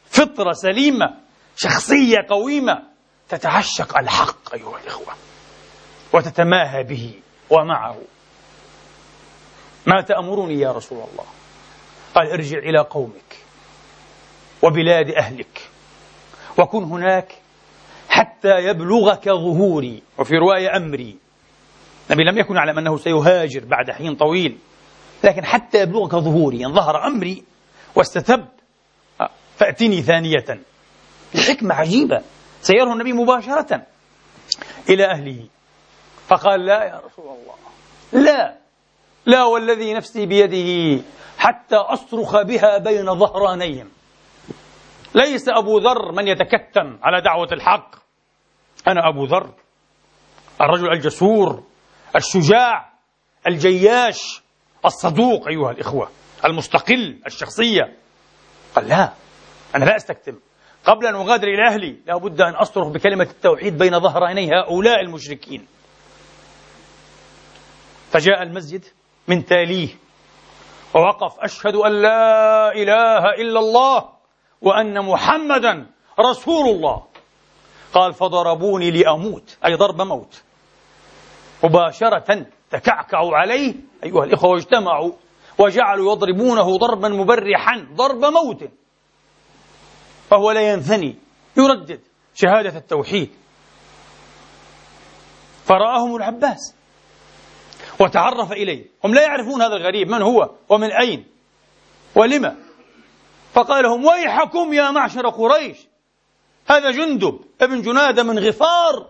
فطرة 0.05 0.51
سليمة 0.51 1.15
شخصية 1.55 2.17
قويمة 2.29 2.83
تتعشق 3.29 3.97
الحق 3.97 4.53
أيها 4.53 4.79
الإخوة 4.83 5.13
وتتماهى 6.13 6.83
به 6.83 7.13
ومعه. 7.49 7.97
ما 9.85 10.01
تأمرني 10.01 10.59
يا 10.59 10.71
رسول 10.71 10.97
الله 10.97 11.25
قال 12.15 12.31
أرجع 12.31 12.57
إلى 12.57 12.79
قومك 12.79 13.37
وبلاد 14.61 15.09
أهلك 15.09 15.69
وكن 16.57 16.83
هناك 16.83 17.35
حتى 18.09 18.57
يبلغك 18.57 19.29
ظهوري. 19.29 20.03
وفي 20.17 20.35
رواية 20.35 20.77
أمري 20.77 21.17
النبي 22.11 22.23
لم 22.23 22.37
يكن 22.37 22.55
يعلم 22.55 22.77
أنه 22.77 22.97
سيهاجر 22.97 23.65
بعد 23.65 23.91
حين 23.91 24.15
طويل. 24.15 24.57
لكن 25.23 25.45
حتى 25.45 25.81
يبلغك 25.81 26.15
ظهوري 26.15 26.65
إن 26.65 26.73
ظهر 26.73 27.07
أمري 27.07 27.43
واستتب 27.95 28.47
فأتني 29.57 30.01
ثانية. 30.01 30.45
الحكمة 31.35 31.75
عجيبة. 31.75 32.21
سيره 32.61 32.93
النبي 32.93 33.13
مباشرة 33.13 33.85
إلى 34.89 35.05
أهله. 35.05 35.47
فقال 36.27 36.65
لا 36.65 36.83
يا 36.83 37.01
رسول 37.05 37.25
الله. 37.25 37.55
لا. 38.25 38.57
لا 39.25 39.43
والذي 39.43 39.93
نفسي 39.93 40.25
بيده 40.25 41.03
حتى 41.37 41.75
أصرخ 41.75 42.41
بها 42.41 42.77
بين 42.77 43.15
ظهرانيهم. 43.15 43.89
ليس 45.15 45.49
أبو 45.49 45.79
ذر 45.79 46.11
من 46.11 46.27
يتكتم 46.27 46.99
على 47.03 47.21
دعوة 47.21 47.47
الحق. 47.51 47.95
أنا 48.87 49.09
أبو 49.09 49.25
ذر. 49.25 49.53
الرجل 50.61 50.91
الجسور 50.91 51.63
الشجاع 52.15 52.93
الجياش. 53.47 54.41
الصدوق 54.85 55.47
أيها 55.47 55.71
الإخوة 55.71 56.09
المستقل 56.45 57.21
الشخصية. 57.25 57.97
قال 58.75 58.87
لا 58.87 59.13
أنا 59.75 59.85
لا 59.85 59.95
أستكتم. 59.95 60.39
قبل 60.85 61.05
أن 61.05 61.15
أغادر 61.15 61.47
إلى 61.47 61.67
أهلي 61.67 61.99
لا 62.05 62.17
بد 62.17 62.41
أن 62.41 62.55
أصرخ 62.55 62.87
بكلمة 62.87 63.23
التوحيد 63.23 63.77
بين 63.77 63.99
ظهراني 63.99 64.51
هؤلاء 64.51 65.01
المشركين. 65.01 65.67
فجاء 68.11 68.43
المسجد 68.43 68.85
من 69.27 69.45
تاليه 69.45 69.89
ووقف 70.95 71.39
أشهد 71.39 71.75
أن 71.75 72.01
لا 72.01 72.71
إله 72.71 73.33
إلا 73.41 73.59
الله 73.59 74.09
وأن 74.61 75.05
محمدا 75.05 75.85
رسول 76.19 76.69
الله. 76.75 77.03
قال 77.93 78.13
فضربوني 78.13 78.91
لأموت 78.91 79.57
أي 79.65 79.75
ضرب 79.75 80.01
موت. 80.01 80.41
مباشرة 81.63 82.45
تكعكعوا 82.71 83.37
عليه 83.37 83.75
أيها 84.03 84.23
الإخوة 84.23 84.49
واجتمعوا 84.49 85.11
وجعلوا 85.57 86.11
يضربونه 86.11 86.77
ضربا 86.77 87.09
مبرحا 87.09 87.87
ضرب 87.93 88.25
موت. 88.25 88.69
وهو 90.31 90.51
لا 90.51 90.73
ينثني 90.73 91.15
يردد 91.57 92.01
شهادة 92.35 92.77
التوحيد. 92.77 93.29
فرآهم 95.65 96.15
العباس 96.15 96.75
وتعرف 97.99 98.51
إليه. 98.51 98.85
هم 99.05 99.13
لا 99.13 99.21
يعرفون 99.21 99.61
هذا 99.61 99.75
الغريب 99.75 100.09
من 100.09 100.21
هو 100.21 100.49
ومن 100.69 100.91
أين 100.91 101.25
ولما 102.15 102.55
فقال 103.53 103.83
لهم 103.83 104.05
ويحكم 104.05 104.73
يا 104.73 104.91
معشر 104.91 105.29
قريش 105.29 105.77
هذا 106.67 106.91
جندب 106.91 107.39
ابن 107.61 107.81
جنادة 107.81 108.23
من 108.23 108.39
غفار 108.39 109.07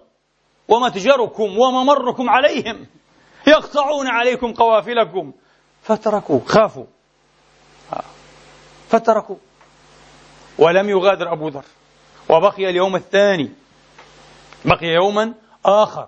ومتجركم 0.68 1.58
وممركم 1.58 2.30
عليهم. 2.30 2.88
يقطعون 3.50 4.08
عليكم 4.08 4.54
قوافلكم. 4.54 5.34
فتركوا 5.82 6.40
خافوا. 6.46 6.86
فتركوا 8.88 9.36
ولم 10.58 10.90
يغادر 10.90 11.34
أبو 11.34 11.48
ذر. 11.48 11.66
وبقي 12.30 12.70
اليوم 12.70 12.96
الثاني. 12.96 13.52
بقي 14.66 14.88
يوما 14.88 15.34
آخر. 15.66 16.08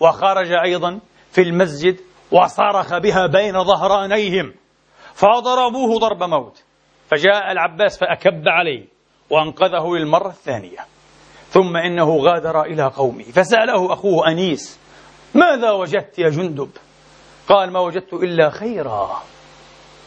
وخرج 0.00 0.52
أيضا 0.64 1.00
في 1.30 1.40
المسجد 1.40 2.00
وصرخ 2.32 2.98
بها 2.98 3.26
بين 3.26 3.64
ظهرانيهم. 3.64 4.54
فضربوه 5.14 5.98
ضرب 5.98 6.22
موت. 6.22 6.62
فجاء 7.10 7.52
العباس 7.52 7.98
فأكب 7.98 8.48
عليه 8.48 8.86
وأنقذه 9.30 9.94
للمرة 9.96 10.28
الثانية. 10.28 10.78
ثم 11.48 11.76
إنه 11.76 12.16
غادر 12.16 12.62
إلى 12.62 12.82
قومه. 12.82 13.22
فسأله 13.22 13.92
أخوه 13.92 14.28
أنيس 14.28 14.78
ماذا 15.34 15.70
وجدت 15.70 16.18
يا 16.18 16.28
جندب؟ 16.28 16.70
قال 17.48 17.72
ما 17.72 17.80
وجدت 17.80 18.14
إلا 18.14 18.50
خيرا. 18.50 19.22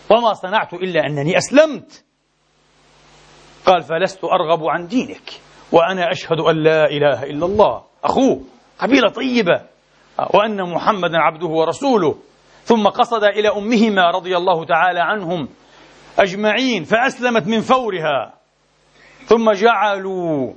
وما 0.10 0.34
صنعت 0.34 0.74
إلا 0.74 1.06
أنني 1.06 1.38
أسلمت. 1.38 2.06
قال 3.66 3.82
فلست 3.84 4.24
أرغب 4.24 4.64
عن 4.64 4.88
دينك 4.88 5.42
وأنا 5.72 6.12
أشهد 6.12 6.40
أن 6.40 6.64
لا 6.64 6.86
إله 6.86 7.24
إلا 7.24 7.46
الله. 7.46 7.84
أخوه 8.04 8.42
قبيلة 8.80 9.10
طيبة. 9.10 9.62
وأن 10.34 10.74
محمدا 10.74 11.18
عبده 11.18 11.48
ورسوله. 11.48 12.16
ثم 12.64 12.88
قصد 12.88 13.24
إلى 13.24 13.50
أمهما 13.50 14.12
رضي 14.12 14.38
الله 14.38 14.66
تعالى 14.66 15.00
عنهم 15.00 15.50
أجمعين 16.20 16.84
فأسلمت 16.84 17.48
من 17.48 17.62
فورها. 17.62 18.34
ثم 19.26 19.52
جعلوا 19.52 20.54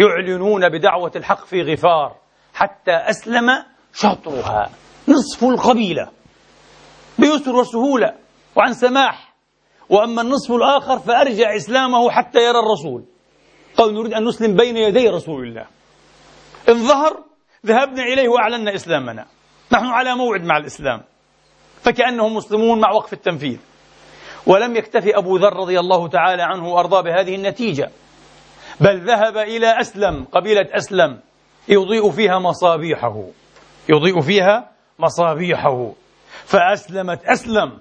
يعلنون 0.00 0.68
بدعوة 0.68 1.12
الحق 1.16 1.44
في 1.44 1.62
غفار 1.62 2.16
حتى 2.54 2.92
أسلم 2.92 3.50
شطرها 3.94 4.70
نصف 5.08 5.44
القبيلة 5.44 6.10
بيسر 7.18 7.56
وسهولة 7.56 8.14
وعن 8.56 8.72
سماح. 8.72 9.34
وأما 9.88 10.22
النصف 10.22 10.52
الآخر 10.52 10.98
فأرجع 10.98 11.56
إسلامه 11.56 12.10
حتى 12.10 12.38
يرى 12.38 12.58
الرسول. 12.58 13.04
قال 13.76 13.94
نريد 13.94 14.14
أن 14.14 14.24
نسلم 14.24 14.56
بين 14.56 14.76
يدي 14.76 15.08
رسول 15.08 15.48
الله. 15.48 15.66
إن 16.68 16.74
ظهر 16.74 17.24
ذهبنا 17.66 18.02
إليه 18.02 18.28
وأعلنا 18.28 18.74
إسلامنا. 18.74 19.26
نحن 19.72 19.86
على 19.86 20.14
موعد 20.14 20.44
مع 20.44 20.56
الإسلام. 20.56 21.02
فكأنهم 21.82 22.34
مسلمون 22.34 22.80
مع 22.80 22.92
وقف 22.92 23.12
التنفيذ. 23.12 23.58
ولم 24.46 24.76
يكتفي 24.76 25.18
أبو 25.18 25.36
ذر 25.36 25.52
رضي 25.52 25.80
الله 25.80 26.08
تعالى 26.08 26.42
عنه 26.42 26.68
وأرضاه 26.68 27.00
بهذه 27.00 27.34
النتيجة. 27.34 27.90
بل 28.80 29.00
ذهب 29.00 29.36
إلى 29.36 29.80
أسلم 29.80 30.24
قبيلة 30.24 30.66
أسلم 30.76 31.20
يضيء 31.68 32.10
فيها 32.10 32.38
مصابيحه. 32.38 33.24
يضيء 33.88 34.20
فيها 34.20 34.70
مصابيحه. 34.98 35.92
فأسلمت 36.44 37.24
أسلم. 37.24 37.80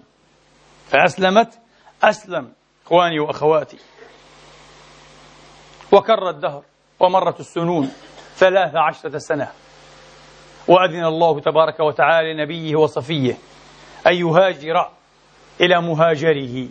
فأسلمت 0.87 1.59
أسلم. 2.03 2.53
إخواني 2.85 3.19
وأخواتي. 3.19 3.77
وكر 5.91 6.29
الدهر 6.29 6.63
ومرت 6.99 7.39
السنون 7.39 7.91
ثلاث 8.35 8.75
عشرة 8.75 9.17
سنة. 9.17 9.51
وأذن 10.67 11.05
الله 11.05 11.39
تبارك 11.39 11.79
وتعالى 11.79 12.33
لنبيه 12.33 12.75
وصفيه 12.75 13.37
أن 14.07 14.13
يهاجر 14.13 14.89
إلى 15.61 15.81
مهاجره 15.81 16.69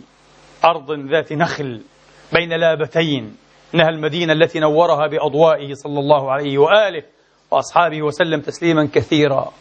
أرض 0.65 0.91
ذات 0.91 1.33
نخل 1.33 1.81
بين 2.33 2.53
لابتين 2.53 3.37
إنها 3.75 3.89
المدينة 3.89 4.33
التي 4.33 4.59
نورها 4.59 5.07
بأضوائه 5.07 5.73
صلى 5.73 5.99
الله 5.99 6.31
عليه 6.31 6.57
وآله. 6.57 7.03
وأصحابه 7.53 8.01
وسلم 8.01 8.41
تسليما 8.41 8.89
كثيرا. 8.93 9.53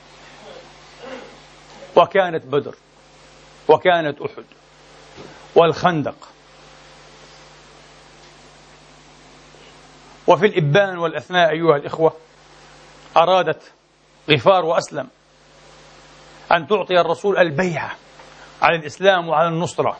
وكانت 1.97 2.47
بدر 2.47 2.75
وكانت 3.69 4.21
أحد 4.21 4.45
والخندق. 5.55 6.29
وفي 10.27 10.47
الإبان 10.47 10.99
والأثناء 10.99 11.51
أيها 11.51 11.77
الإخوة 11.77 12.13
أرادت 13.17 13.73
غفار 14.31 14.65
وأسلم 14.65 15.09
أن 16.53 16.67
تعطي 16.67 17.01
الرسول 17.01 17.39
البيعة 17.39 17.97
على 18.63 18.77
الإسلام 18.77 19.29
وعلى 19.29 19.49
النصرة. 19.49 19.99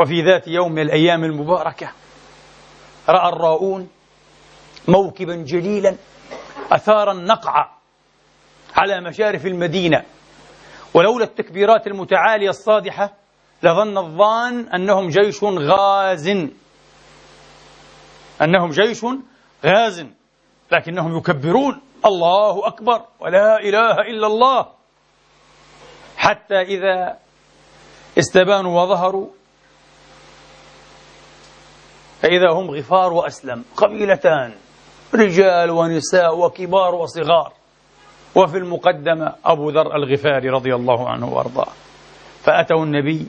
وفي 0.00 0.22
ذات 0.22 0.48
يوم 0.48 0.72
من 0.72 0.82
الأيام 0.82 1.24
المباركة 1.24 1.92
رأى 3.08 3.28
الراؤون 3.28 3.88
موكبا 4.88 5.36
جليلا 5.36 5.96
أثار 6.72 7.10
النقع 7.10 7.70
على 8.76 9.00
مشارف 9.00 9.46
المدينة. 9.46 10.04
ولولا 10.94 11.24
التكبيرات 11.24 11.86
المتعالية 11.86 12.48
الصادحة 12.48 13.12
لظن 13.62 13.98
الظان 13.98 14.68
أنهم 14.68 15.08
جيش 15.08 15.44
غاز 15.44 16.28
أنهم 18.42 18.70
جيش 18.70 19.04
غاز 19.66 20.06
لكنهم 20.72 21.16
يكبرون. 21.16 21.80
الله 22.06 22.66
أكبر. 22.66 23.04
ولا 23.20 23.60
إله 23.60 23.92
إلا 23.92 24.26
الله. 24.26 24.66
حتى 26.16 26.60
إذا 26.60 27.18
استبانوا 28.18 28.82
وظهروا 28.82 29.28
فإذا 32.22 32.52
هم 32.52 32.70
غفار 32.70 33.12
وأسلم. 33.12 33.64
قبيلتان. 33.76 34.54
رجال 35.14 35.70
ونساء 35.70 36.38
وكبار 36.38 36.94
وصغار. 36.94 37.52
وفي 38.34 38.58
المقدمة 38.58 39.34
أبو 39.44 39.70
ذر 39.70 39.96
الغفاري 39.96 40.48
رضي 40.48 40.74
الله 40.74 41.08
عنه 41.08 41.32
وأرضاه. 41.32 41.72
فأتوا 42.42 42.84
النبي 42.84 43.28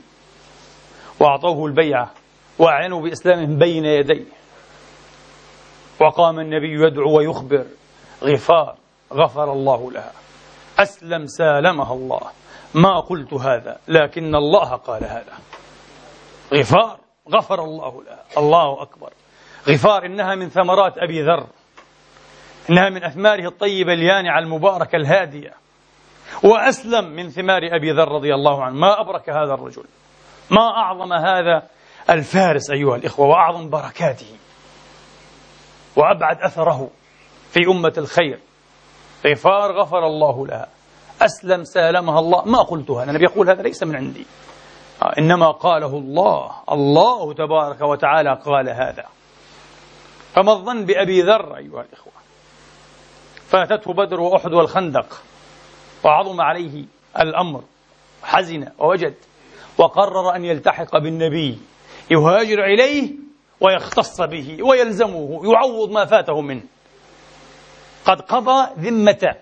وأعطوه 1.20 1.66
البيعة 1.66 2.10
وأعلنوا 2.58 3.02
بإسلامهم 3.02 3.58
بين 3.58 3.84
يديه. 3.84 4.24
وقام 6.00 6.40
النبي 6.40 6.86
يدعو 6.86 7.18
ويخبر. 7.18 7.66
غفار 8.24 8.76
غفر 9.12 9.52
الله 9.52 9.92
لها. 9.92 10.12
أسلم 10.78 11.26
سالمها 11.26 11.94
الله. 11.94 12.20
ما 12.74 13.00
قلت 13.00 13.34
هذا 13.34 13.78
لكن 13.88 14.34
الله 14.34 14.74
قال 14.74 15.04
هذا. 15.04 15.38
غفار 16.54 16.98
غفر 17.28 17.64
الله 17.64 18.02
لها. 18.02 18.24
الله 18.38 18.82
أكبر. 18.82 19.12
غفار 19.68 20.06
إنها 20.06 20.34
من 20.34 20.48
ثمرات 20.48 20.98
أبي 20.98 21.22
ذر. 21.22 21.46
إنها 22.70 22.90
من 22.90 23.04
أثماره 23.04 23.48
الطيبة 23.48 23.92
اليانعة 23.92 24.38
المباركة 24.38 24.96
الهادية. 24.96 25.52
وأسلم 26.44 27.04
من 27.04 27.28
ثمار 27.28 27.60
أبي 27.62 27.90
ذر 27.92 28.08
رضي 28.08 28.34
الله 28.34 28.62
عنه. 28.62 28.74
ما 28.74 29.00
أبرك 29.00 29.30
هذا 29.30 29.54
الرجل. 29.54 29.84
ما 30.50 30.70
أعظم 30.76 31.12
هذا 31.12 31.62
الفارس 32.10 32.70
أيها 32.70 32.96
الإخوة 32.96 33.26
وأعظم 33.26 33.70
بركاته. 33.70 34.36
وأبعد 35.96 36.36
أثره 36.40 36.90
في 37.50 37.60
أمة 37.70 37.92
الخير. 37.98 38.38
غفار 39.26 39.72
غفر 39.72 40.06
الله 40.06 40.46
لها. 40.46 40.68
أسلم 41.22 41.64
سالمها 41.64 42.18
الله. 42.18 42.44
ما 42.44 42.62
قلتها 42.62 43.04
النبي 43.04 43.24
يقول 43.24 43.50
هذا 43.50 43.62
ليس 43.62 43.82
من 43.82 43.96
عندي. 43.96 44.26
آه، 45.02 45.14
إنما 45.18 45.50
قاله 45.50 45.98
الله. 45.98 46.50
الله 46.72 47.34
تبارك 47.34 47.80
وتعالى 47.80 48.38
قال 48.44 48.68
هذا. 48.68 49.04
فما 50.34 50.52
الظن 50.52 50.84
بأبي 50.84 51.22
ذر 51.22 51.56
أيها 51.56 51.82
الإخوة؟ 51.82 52.13
فاتته 53.48 53.92
بدر 53.92 54.20
وأحد 54.20 54.52
والخندق 54.52 55.22
وعظم 56.04 56.40
عليه 56.40 56.84
الأمر 57.20 57.64
حزن 58.22 58.68
ووجد 58.78 59.14
وقرر 59.78 60.36
أن 60.36 60.44
يلتحق 60.44 60.98
بالنبي 60.98 61.58
يهاجر 62.10 62.64
إليه 62.64 63.12
ويختص 63.60 64.20
به 64.20 64.58
ويلزمه 64.62 65.40
يعوض 65.52 65.90
ما 65.90 66.04
فاته 66.04 66.40
منه. 66.40 66.62
قد 68.04 68.20
قضى 68.20 68.68
ذمته 68.78 69.34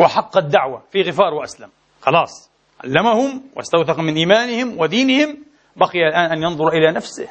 وحق 0.00 0.36
الدعوة 0.36 0.82
في 0.90 1.02
غفار 1.02 1.34
وأسلم. 1.34 1.68
خلاص 2.02 2.50
علمهم 2.84 3.42
واستوثق 3.56 3.98
من 3.98 4.16
إيمانهم 4.16 4.80
ودينهم 4.80 5.44
بقي 5.76 6.08
الآن 6.08 6.32
أن 6.32 6.42
ينظر 6.42 6.68
إلى 6.68 6.92
نفسه. 6.92 7.28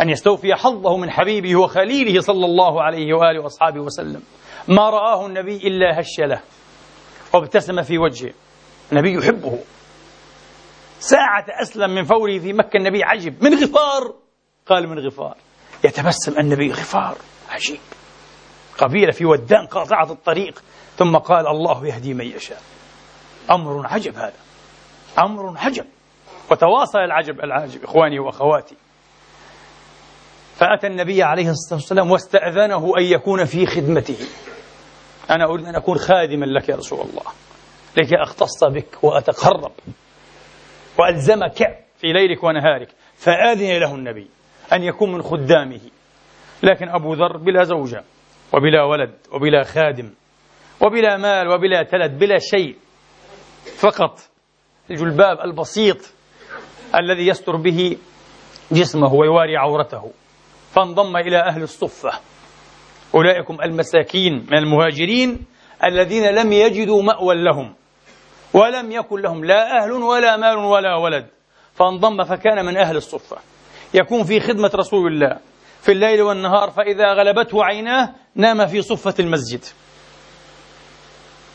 أن 0.00 0.10
يستوفي 0.10 0.54
حظه 0.54 0.96
من 0.96 1.10
حبيبه 1.10 1.56
وخليله 1.56 2.20
صلى 2.20 2.44
الله 2.44 2.82
عليه 2.82 3.14
وآله 3.14 3.42
وأصحابه 3.42 3.80
وسلم. 3.80 4.22
ما 4.68 4.90
رآه 4.90 5.26
النبي 5.26 5.56
إلا 5.56 6.00
هش 6.00 6.20
له 6.20 6.40
وابتسم 7.34 7.82
في 7.82 7.98
وجهه. 7.98 8.32
النبي 8.92 9.14
يحبه. 9.14 9.58
ساعة 10.98 11.44
أسلم 11.62 11.90
من 11.90 12.04
فوره 12.04 12.38
في 12.38 12.52
مكة 12.52 12.76
النبي 12.76 13.04
عجب. 13.04 13.44
من 13.44 13.54
غفار؟ 13.54 14.14
قال 14.66 14.88
من 14.88 14.98
غفار. 15.06 15.36
يتبسم 15.84 16.38
النبي 16.38 16.72
غفار. 16.72 17.16
عجيب. 17.50 17.78
قبيلة 18.78 19.12
في 19.12 19.24
ودان 19.24 19.66
قاطعة 19.66 20.12
الطريق. 20.12 20.62
ثم 20.96 21.16
قال 21.16 21.46
الله 21.46 21.86
يهدي 21.86 22.14
من 22.14 22.24
يشاء. 22.24 22.62
أمر 23.50 23.86
عجب 23.86 24.16
هذا. 24.16 24.36
أمر 25.18 25.58
عجب. 25.58 25.84
وتواصل 26.50 26.98
العجب 26.98 27.40
العاجب 27.40 27.84
إخواني 27.84 28.18
وأخواتي. 28.18 28.76
فأتى 30.56 30.86
النبي 30.86 31.22
عليه 31.22 31.50
الصلاة 31.50 31.80
والسلام 31.80 32.10
واستأذنه 32.10 32.92
أن 32.98 33.04
يكون 33.04 33.44
في 33.44 33.66
خدمته. 33.66 34.16
أنا 35.30 35.44
أريد 35.44 35.66
أن 35.66 35.74
أكون 35.74 35.98
خادما 35.98 36.46
لك 36.46 36.68
يا 36.68 36.76
رسول 36.76 37.00
الله. 37.00 37.22
لكي 37.96 38.22
أختص 38.22 38.64
بك 38.64 39.04
وأتقرب. 39.04 39.72
وألزمك 40.98 41.56
في 41.98 42.06
ليلك 42.12 42.44
ونهارك. 42.44 42.88
فآذن 43.16 43.80
له 43.80 43.94
النبي 43.94 44.30
أن 44.72 44.82
يكون 44.82 45.12
من 45.12 45.22
خدامه. 45.22 45.80
لكن 46.62 46.88
أبو 46.88 47.14
ذر 47.14 47.36
بلا 47.36 47.62
زوجة 47.62 48.04
وبلا 48.52 48.82
ولد 48.82 49.14
وبلا 49.32 49.62
خادم 49.62 50.10
وبلا 50.80 51.16
مال 51.16 51.48
وبلا 51.48 51.82
تلد 51.82 52.18
بلا 52.18 52.38
شيء. 52.38 52.76
فقط 53.78 54.18
الجلباب 54.90 55.40
البسيط 55.40 55.96
الذي 56.94 57.26
يستر 57.26 57.56
به 57.56 57.96
جسمه 58.72 59.14
ويواري 59.14 59.56
عورته. 59.56 60.10
فانضم 60.76 61.16
إلى 61.16 61.38
أهل 61.38 61.62
الصفة. 61.62 62.12
أولئكم 63.14 63.60
المساكين 63.62 64.46
من 64.50 64.58
المهاجرين 64.58 65.46
الذين 65.84 66.26
لم 66.26 66.52
يجدوا 66.52 67.02
مأوى 67.02 67.34
لهم 67.34 67.74
ولم 68.54 68.92
يكن 68.92 69.20
لهم 69.20 69.44
لا 69.44 69.82
أهل 69.82 69.92
ولا 69.92 70.36
مال 70.36 70.56
ولا 70.56 70.96
ولد 70.96 71.26
فانضم 71.74 72.24
فكان 72.24 72.64
من 72.64 72.76
أهل 72.76 72.96
الصفة. 72.96 73.36
يكون 73.94 74.24
في 74.24 74.40
خدمة 74.40 74.70
رسول 74.74 75.12
الله 75.12 75.38
في 75.80 75.92
الليل 75.92 76.22
والنهار 76.22 76.70
فإذا 76.70 77.12
غلبته 77.12 77.64
عيناه 77.64 78.14
نام 78.34 78.66
في 78.66 78.82
صفة 78.82 79.14
المسجد. 79.20 79.64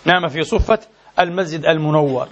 نام 0.05 0.27
في 0.27 0.43
صفة 0.43 0.79
المسجد 1.19 1.65
المنور. 1.65 2.27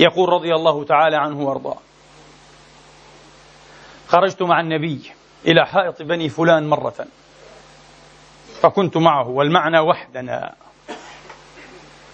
يقول 0.00 0.28
رضي 0.28 0.54
الله 0.54 0.84
تعالى 0.84 1.16
عنه 1.16 1.40
وأرضاه. 1.46 1.87
خرجت 4.08 4.42
مع 4.42 4.60
النبي 4.60 5.12
إلى 5.46 5.66
حائط 5.66 6.02
بني 6.02 6.28
فلان 6.28 6.68
مرة. 6.68 7.06
فكنت 8.60 8.96
معه 8.96 9.28
والمعنى 9.28 9.78
وحدنا. 9.78 10.54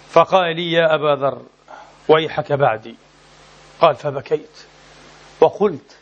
فقال 0.09 0.55
لي 0.55 0.71
يا 0.71 0.95
أبا 0.95 1.15
ذر 1.15 1.41
ويحك 2.09 2.53
بعدي. 2.53 2.95
قال 3.81 3.95
فبكيت. 3.95 4.57
وقلت 5.41 5.97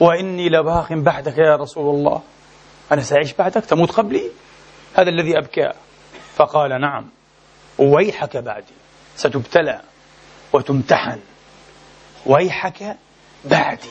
وإني 0.00 0.48
لباق 0.48 0.92
بعدك 0.92 1.38
يا 1.38 1.56
رسول 1.56 1.94
الله. 1.94 2.22
أنا 2.92 3.00
سأعيش 3.00 3.32
بعدك؟ 3.32 3.64
تموت 3.64 3.90
قبلي؟ 3.90 4.30
هذا 4.94 5.10
الذي 5.10 5.38
أبكى. 5.38 5.72
فقال 6.34 6.80
نعم. 6.80 7.06
ويحك 7.78 8.36
بعدي. 8.36 8.74
ستبتلى 9.16 9.80
وتمتحن. 10.52 11.20
ويحك 12.26 12.96
بعدي. 13.44 13.90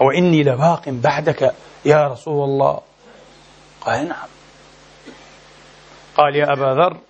وإني 0.00 0.42
لباق 0.42 0.88
بعدك 0.88 1.54
يا 1.84 2.06
رسول 2.08 2.44
الله؟ 2.44 2.80
قال 3.80 4.08
نعم. 4.08 4.28
قال 6.16 6.36
يا 6.36 6.52
أبا 6.52 6.82
ذر 6.82 7.00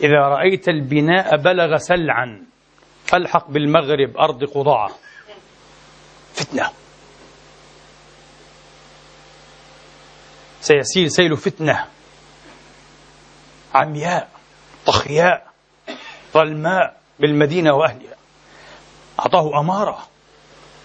إذا 0.00 0.20
رأيت 0.28 0.68
البناء 0.68 1.36
بلغ 1.36 1.76
سلعا 1.76 2.46
فالحق 3.06 3.50
بالمغرب 3.50 4.16
أرض 4.16 4.44
قضاعة 4.44 4.90
فتنة. 6.34 6.70
سيسيل 10.60 11.10
سيل 11.10 11.36
فتنة. 11.36 11.86
عمياء 13.74 14.28
طخياء 14.86 15.46
ظلماء 16.34 16.96
بالمدينة 17.20 17.74
وأهلها. 17.74 18.16
أعطاه 19.20 19.60
أمارة. 19.60 20.08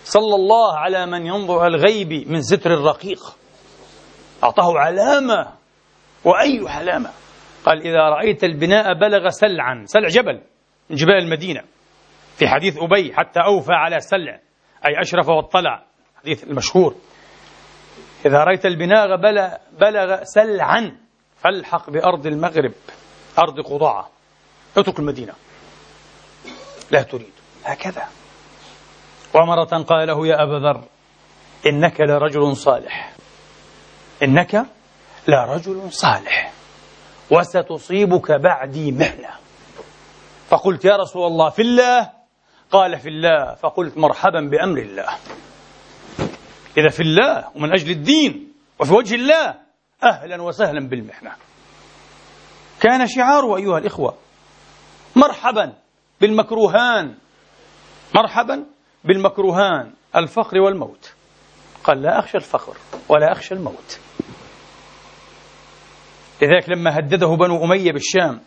صلى 0.03 0.35
الله 0.35 0.77
على 0.77 1.05
من 1.05 1.25
ينظر 1.25 1.67
الغيب 1.67 2.31
من 2.31 2.41
ستر 2.41 2.73
الرقيق. 2.73 3.35
أعطاه 4.43 4.77
علامة. 4.77 5.53
وأي 6.23 6.61
علامة؟ 6.67 7.09
قال 7.65 7.81
إذا 7.81 8.09
رأيت 8.09 8.43
البناء 8.43 8.93
بلغ 8.93 9.29
سلعا 9.29 9.83
سلع 9.85 10.07
جبل 10.07 10.41
من 10.89 10.95
جبال 10.95 11.17
المدينة. 11.17 11.61
في 12.37 12.47
حديث 12.47 12.77
أبي 12.77 13.13
حتى 13.13 13.39
أوفى 13.39 13.73
على 13.73 13.99
سلع 13.99 14.39
أي 14.87 15.01
أشرف 15.01 15.29
واطلع 15.29 15.85
حديث 16.21 16.43
المشهور. 16.43 16.95
إذا 18.25 18.37
رأيت 18.37 18.65
البناء 18.65 19.15
بلغ 19.79 20.23
سلعا 20.23 20.97
فالحق 21.37 21.89
بأرض 21.89 22.27
المغرب 22.27 22.73
أرض 23.39 23.59
قضاعة 23.59 24.09
اترك 24.77 24.99
المدينة. 24.99 25.33
لا 26.91 27.01
تريد. 27.01 27.33
هكذا. 27.63 28.07
ومرة 29.33 29.83
قال 29.83 30.07
له 30.07 30.27
يا 30.27 30.43
أبا 30.43 30.59
ذر 30.67 30.83
إنك 31.67 32.01
لرجل 32.01 32.57
صالح. 32.57 33.13
إنك 34.23 34.65
لرجل 35.27 35.91
صالح. 35.91 36.53
وستصيبك 37.31 38.31
بعدي 38.31 38.91
مهنة. 38.91 39.29
فقلت 40.49 40.85
يا 40.85 40.95
رسول 40.97 41.27
الله 41.27 41.49
في 41.49 41.61
الله؟ 41.61 42.09
قال 42.71 42.99
في 42.99 43.09
الله. 43.09 43.55
فقلت 43.55 43.97
مرحبا 43.97 44.39
بأمر 44.39 44.77
الله. 44.77 45.09
إذا 46.77 46.89
في 46.89 46.99
الله 46.99 47.49
ومن 47.55 47.73
أجل 47.73 47.91
الدين 47.91 48.53
وفي 48.79 48.93
وجه 48.93 49.15
الله 49.15 49.55
أهلا 50.03 50.41
وسهلا 50.41 50.87
بالمحنة 50.89 51.31
كان 52.81 53.07
شعاره 53.07 53.57
أيها 53.57 53.77
الإخوة 53.77 54.17
مرحبا 55.15 55.73
بالمكروهان. 56.21 57.15
مرحبا 58.15 58.65
بالمكروهان 59.03 59.91
الفقر 60.15 60.59
والموت. 60.59 61.13
قال 61.83 62.01
لا 62.01 62.19
أخشى 62.19 62.37
الفقر 62.37 62.77
ولا 63.09 63.31
أخشى 63.31 63.53
الموت. 63.53 63.99
لذلك 66.41 66.69
لما 66.69 66.99
هدده 66.99 67.27
بنو 67.27 67.63
أمية 67.63 67.91
بالشام 67.91 68.41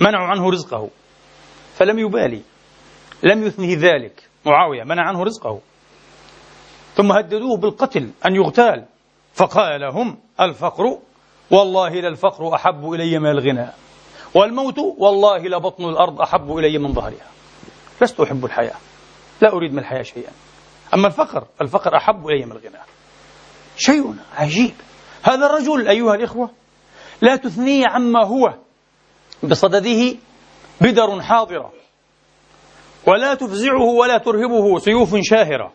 منعوا 0.00 0.26
عنه 0.26 0.50
رزقه 0.50 0.88
فلم 1.74 1.98
يبالي 1.98 2.42
لم 3.22 3.46
يثنه 3.46 3.72
ذلك. 3.72 4.28
معاوية 4.46 4.84
منع 4.84 5.02
عنه 5.08 5.22
رزقه. 5.24 5.60
ثم 6.94 7.12
هددوه 7.12 7.56
بالقتل 7.56 8.10
أن 8.26 8.34
يغتال. 8.34 8.84
فقال 9.34 9.80
لهم 9.80 10.18
الفقر 10.40 10.98
والله 11.50 11.88
للفقر 11.88 12.54
أحب 12.54 12.92
إلي 12.92 13.18
من 13.18 13.30
الغنى. 13.30 13.68
والموت 14.34 14.78
والله 14.98 15.38
لبطن 15.38 15.84
الأرض 15.84 16.20
أحب 16.20 16.56
إلي 16.56 16.78
من 16.78 16.92
ظهرها. 16.92 17.26
لست 18.02 18.20
أحب 18.20 18.44
الحياة. 18.44 18.76
لا 19.40 19.52
أريد 19.52 19.72
من 19.72 19.78
الحياة 19.78 20.02
شيئا. 20.02 20.32
أما 20.94 21.06
الفقر 21.06 21.46
فالفقر 21.58 21.96
أحب 21.96 22.26
إلي 22.26 22.46
من 22.46 22.52
الغنى. 22.52 22.82
شيء 23.76 24.14
عجيب. 24.36 24.74
هذا 25.22 25.46
الرجل 25.46 25.88
أيها 25.88 26.14
الإخوة 26.14 26.50
لا 27.20 27.36
تثنيه 27.36 27.84
عما 27.88 28.24
هو 28.24 28.54
بصدده 29.42 30.16
بدر 30.80 31.20
حاضرة 31.20 31.72
ولا 33.06 33.34
تفزعه 33.34 33.82
ولا 33.82 34.18
ترهبه 34.18 34.78
سيوف 34.78 35.16
شاهرة. 35.20 35.72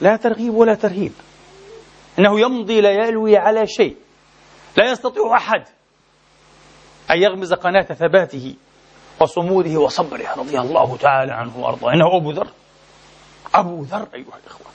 لا 0.00 0.16
ترغيب 0.16 0.54
ولا 0.54 0.74
ترهيب. 0.74 1.12
إنه 2.18 2.40
يمضي 2.40 2.80
لا 2.80 2.90
يلوي 2.90 3.36
على 3.36 3.66
شيء. 3.66 3.96
لا 4.76 4.90
يستطيع 4.90 5.36
أحد 5.36 5.64
أن 7.10 7.22
يغمز 7.22 7.52
قناة 7.52 7.82
ثباته. 7.82 8.54
وصموده 9.20 9.80
وصبره 9.80 10.34
رضي 10.36 10.58
الله 10.58 10.96
تعالى 10.96 11.32
عنه 11.32 11.58
وأرضاه. 11.58 11.92
إنه 11.92 12.16
أبو 12.16 12.30
ذر. 12.30 12.48
أبو 13.54 13.82
ذر 13.82 14.08
أيها 14.14 14.36
الإخوة. 14.44 14.66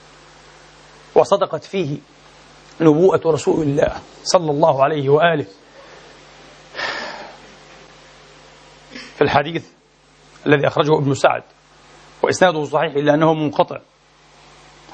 وصدقت 1.16 1.64
فيه 1.64 1.98
نبوءة 2.82 3.22
رسول 3.26 3.64
الله 3.64 3.96
صلى 4.24 4.52
الله 4.52 4.84
عليه 4.84 5.10
وآله. 5.10 5.46
في 9.16 9.22
الحديث 9.22 9.72
الذي 10.48 10.68
أخرجه 10.68 10.98
ابن 10.98 11.14
سعد 11.14 11.44
وإسناده 12.24 12.64
صحيح 12.64 12.94
إلا 12.94 13.14
أنه 13.14 13.34
منقطع 13.34 13.78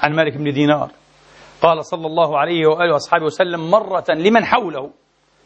عن 0.00 0.14
مالك 0.14 0.36
بن 0.36 0.52
دينار. 0.52 0.90
قال 1.62 1.84
صلى 1.84 2.06
الله 2.06 2.38
عليه 2.38 2.66
وآله 2.66 2.92
وأصحابه 2.92 3.24
وسلم 3.24 3.70
مرة 3.70 4.04
لمن 4.08 4.44
حوله 4.44 4.90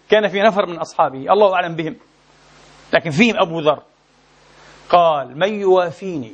كان 0.09 0.29
في 0.29 0.41
نفر 0.41 0.67
من 0.67 0.79
أصحابه. 0.79 1.19
الله 1.19 1.55
أعلم 1.55 1.77
بهم. 1.77 1.97
لكن 2.93 3.11
فيهم 3.11 3.37
أبو 3.37 3.61
ذر. 3.61 3.83
قال 4.93 5.39
من 5.39 5.61
يوافيني؟ 5.61 6.33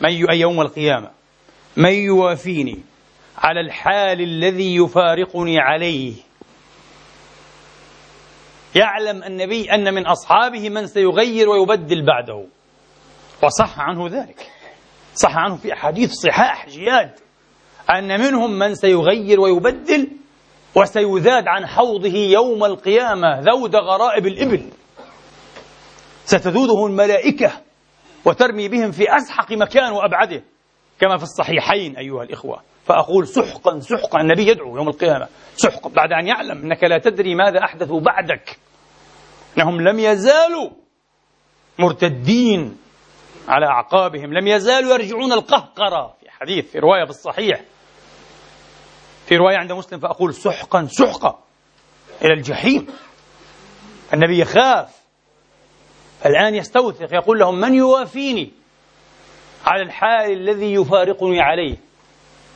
من 0.00 0.10
يوم 0.32 0.60
القيامة. 0.60 1.10
من 1.76 1.92
يوافيني؟ 1.92 2.78
على 3.38 3.60
الحال 3.60 4.20
الذي 4.20 4.76
يفارقني 4.76 5.58
عليه. 5.58 6.14
يعلم 8.74 9.22
النبي 9.22 9.74
أن 9.74 9.94
من 9.94 10.06
أصحابه 10.06 10.70
من 10.70 10.86
سيغير 10.86 11.48
ويبدل 11.48 12.06
بعده. 12.06 12.44
وصح 13.42 13.80
عنه 13.80 14.08
ذلك. 14.08 14.50
صح 15.14 15.36
عنه 15.36 15.56
في 15.56 15.72
أحاديث 15.72 16.12
صحاح 16.12 16.68
جياد. 16.68 17.10
أن 17.90 18.20
منهم 18.20 18.58
من 18.58 18.74
سيغير 18.74 19.40
ويبدل 19.40 20.08
وسيذاد 20.74 21.44
عن 21.46 21.66
حوضه 21.66 22.16
يوم 22.16 22.64
القيامة 22.64 23.40
ذود 23.40 23.76
غرائب 23.76 24.26
الإبل. 24.26 24.79
ستذوده 26.30 26.86
الملائكة 26.86 27.52
وترمي 28.24 28.68
بهم 28.68 28.90
في 28.90 29.16
أسحق 29.16 29.52
مكان 29.52 29.92
وأبعده 29.92 30.42
كما 31.00 31.16
في 31.16 31.22
الصحيحين 31.22 31.96
أيها 31.96 32.22
الإخوة. 32.22 32.62
فأقول 32.86 33.28
سحقا 33.28 33.80
سحقا 33.80 34.20
النبي 34.20 34.48
يدعو 34.48 34.76
يوم 34.76 34.88
القيامة 34.88 35.28
سحقا 35.54 35.90
بعد 35.90 36.12
أن 36.12 36.26
يعلم 36.26 36.62
أنك 36.62 36.84
لا 36.84 36.98
تدري 36.98 37.34
ماذا 37.34 37.64
أحدثوا 37.64 38.00
بعدك. 38.00 38.58
أنهم 39.58 39.80
لم 39.80 39.98
يزالوا 39.98 40.70
مرتدين 41.78 42.76
على 43.48 43.66
أعقابهم 43.66 44.34
لم 44.34 44.46
يزالوا 44.46 44.92
يرجعون 44.94 45.32
القهقرة. 45.32 46.14
في 46.20 46.30
حديث 46.30 46.70
في 46.70 46.78
رواية 46.78 47.04
في 47.04 47.10
الصحيح. 47.10 47.60
في 49.26 49.36
رواية 49.36 49.56
عند 49.56 49.72
مسلم 49.72 50.00
فأقول 50.00 50.34
سحقا 50.34 50.86
سحقا 50.86 51.38
إلى 52.22 52.34
الجحيم. 52.34 52.86
النبي 54.14 54.38
يخاف 54.38 54.99
الآن 56.26 56.54
يستوثق 56.54 57.14
يقول 57.14 57.38
لهم 57.38 57.60
من 57.60 57.74
يوافيني 57.74 58.52
على 59.66 59.82
الحال 59.82 60.32
الذي 60.32 60.74
يفارقني 60.74 61.40
عليه؟ 61.40 61.76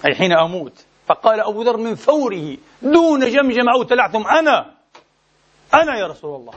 أي 0.07 0.14
حين 0.14 0.33
أموت. 0.33 0.85
فقال 1.07 1.40
أبو 1.40 1.62
ذر 1.62 1.77
من 1.77 1.94
فوره 1.94 2.57
دون 2.83 3.31
جمجم 3.31 3.68
أو 3.68 3.83
تلعثم 3.83 4.27
أنا 4.27 4.74
أنا 5.74 5.98
يا 5.98 6.07
رسول 6.07 6.37
الله 6.40 6.55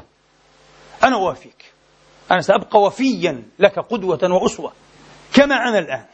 أنا 1.03 1.15
وافيك 1.15 1.73
أنا 2.31 2.41
سأبقى 2.41 2.81
وفيا 2.81 3.43
لك 3.59 3.79
قدوة 3.79 4.19
وأسوة 4.23 4.71
كما 5.33 5.55
أنا 5.55 5.79
الآن. 5.79 6.05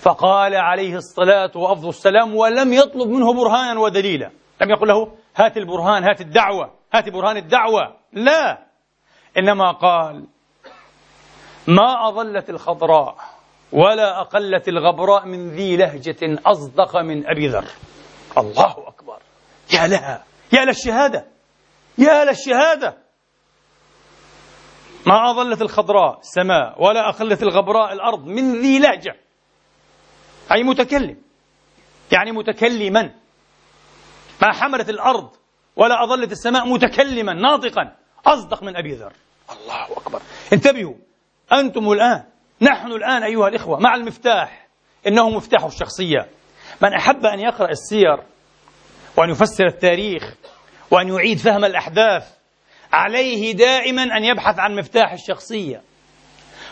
فقال 0.00 0.54
عليه 0.54 0.96
الصلاة 0.96 1.50
وأفضل 1.56 1.88
السلام 1.88 2.36
ولم 2.36 2.72
يطلب 2.72 3.08
منه 3.08 3.34
برهانا 3.34 3.80
ودليلا. 3.80 4.30
لم 4.60 4.70
يقل 4.70 4.88
له 4.88 5.12
هات 5.36 5.56
البرهان 5.56 6.04
هات 6.04 6.20
الدعوة 6.20 6.70
هات 6.92 7.08
برهان 7.08 7.36
الدعوة. 7.36 7.96
لا. 8.12 8.65
إنما 9.38 9.72
قال 9.72 10.26
ما 11.66 12.08
أظلت 12.08 12.50
الخضراء 12.50 13.16
ولا 13.72 14.20
أقلت 14.20 14.68
الغبراء 14.68 15.26
من 15.26 15.48
ذي 15.48 15.76
لهجة 15.76 16.38
أصدق 16.46 16.96
من 16.96 17.26
أبي 17.26 17.48
ذر. 17.48 17.64
الله 18.38 18.88
أكبر. 18.88 19.18
يا 19.74 19.86
لها 19.86 20.24
يا 20.52 20.64
للشهادة 20.64 21.26
يا 21.98 22.24
للشهادة 22.24 22.98
ما 25.06 25.30
أظلت 25.30 25.62
الخضراء 25.62 26.18
السماء 26.18 26.82
ولا 26.82 27.08
أقلت 27.08 27.42
الغبراء 27.42 27.92
الأرض 27.92 28.26
من 28.26 28.60
ذي 28.60 28.78
لهجة. 28.78 29.16
أي 30.52 30.62
متكلم. 30.62 31.22
يعني 32.12 32.32
متكلما. 32.32 33.14
ما 34.42 34.52
حملت 34.52 34.88
الأرض 34.90 35.30
ولا 35.76 36.04
أظلت 36.04 36.32
السماء 36.32 36.68
متكلما 36.68 37.32
ناطقا. 37.32 37.96
أصدق 38.26 38.62
من 38.62 38.76
أبي 38.76 38.92
ذر. 38.92 39.12
الله 39.50 39.84
أكبر. 39.96 40.22
انتبهوا. 40.52 40.94
أنتم 41.52 41.92
الآن 41.92 42.24
نحن 42.62 42.86
الآن 42.86 43.22
أيها 43.22 43.48
الإخوة 43.48 43.78
مع 43.78 43.94
المفتاح. 43.94 44.66
إنه 45.06 45.30
مفتاح 45.30 45.64
الشخصية. 45.64 46.28
من 46.82 46.94
أحب 46.94 47.26
أن 47.26 47.40
يقرأ 47.40 47.70
السير 47.70 48.22
وأن 49.16 49.30
يفسر 49.30 49.66
التاريخ 49.66 50.34
وأن 50.90 51.08
يعيد 51.08 51.38
فهم 51.38 51.64
الأحداث 51.64 52.32
عليه 52.92 53.52
دائما 53.52 54.02
أن 54.02 54.24
يبحث 54.24 54.58
عن 54.58 54.76
مفتاح 54.76 55.12
الشخصية. 55.12 55.82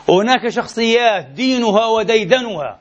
وهناك 0.08 0.48
شخصيات 0.48 1.24
دينها 1.24 1.87
وديدنها 1.87 2.80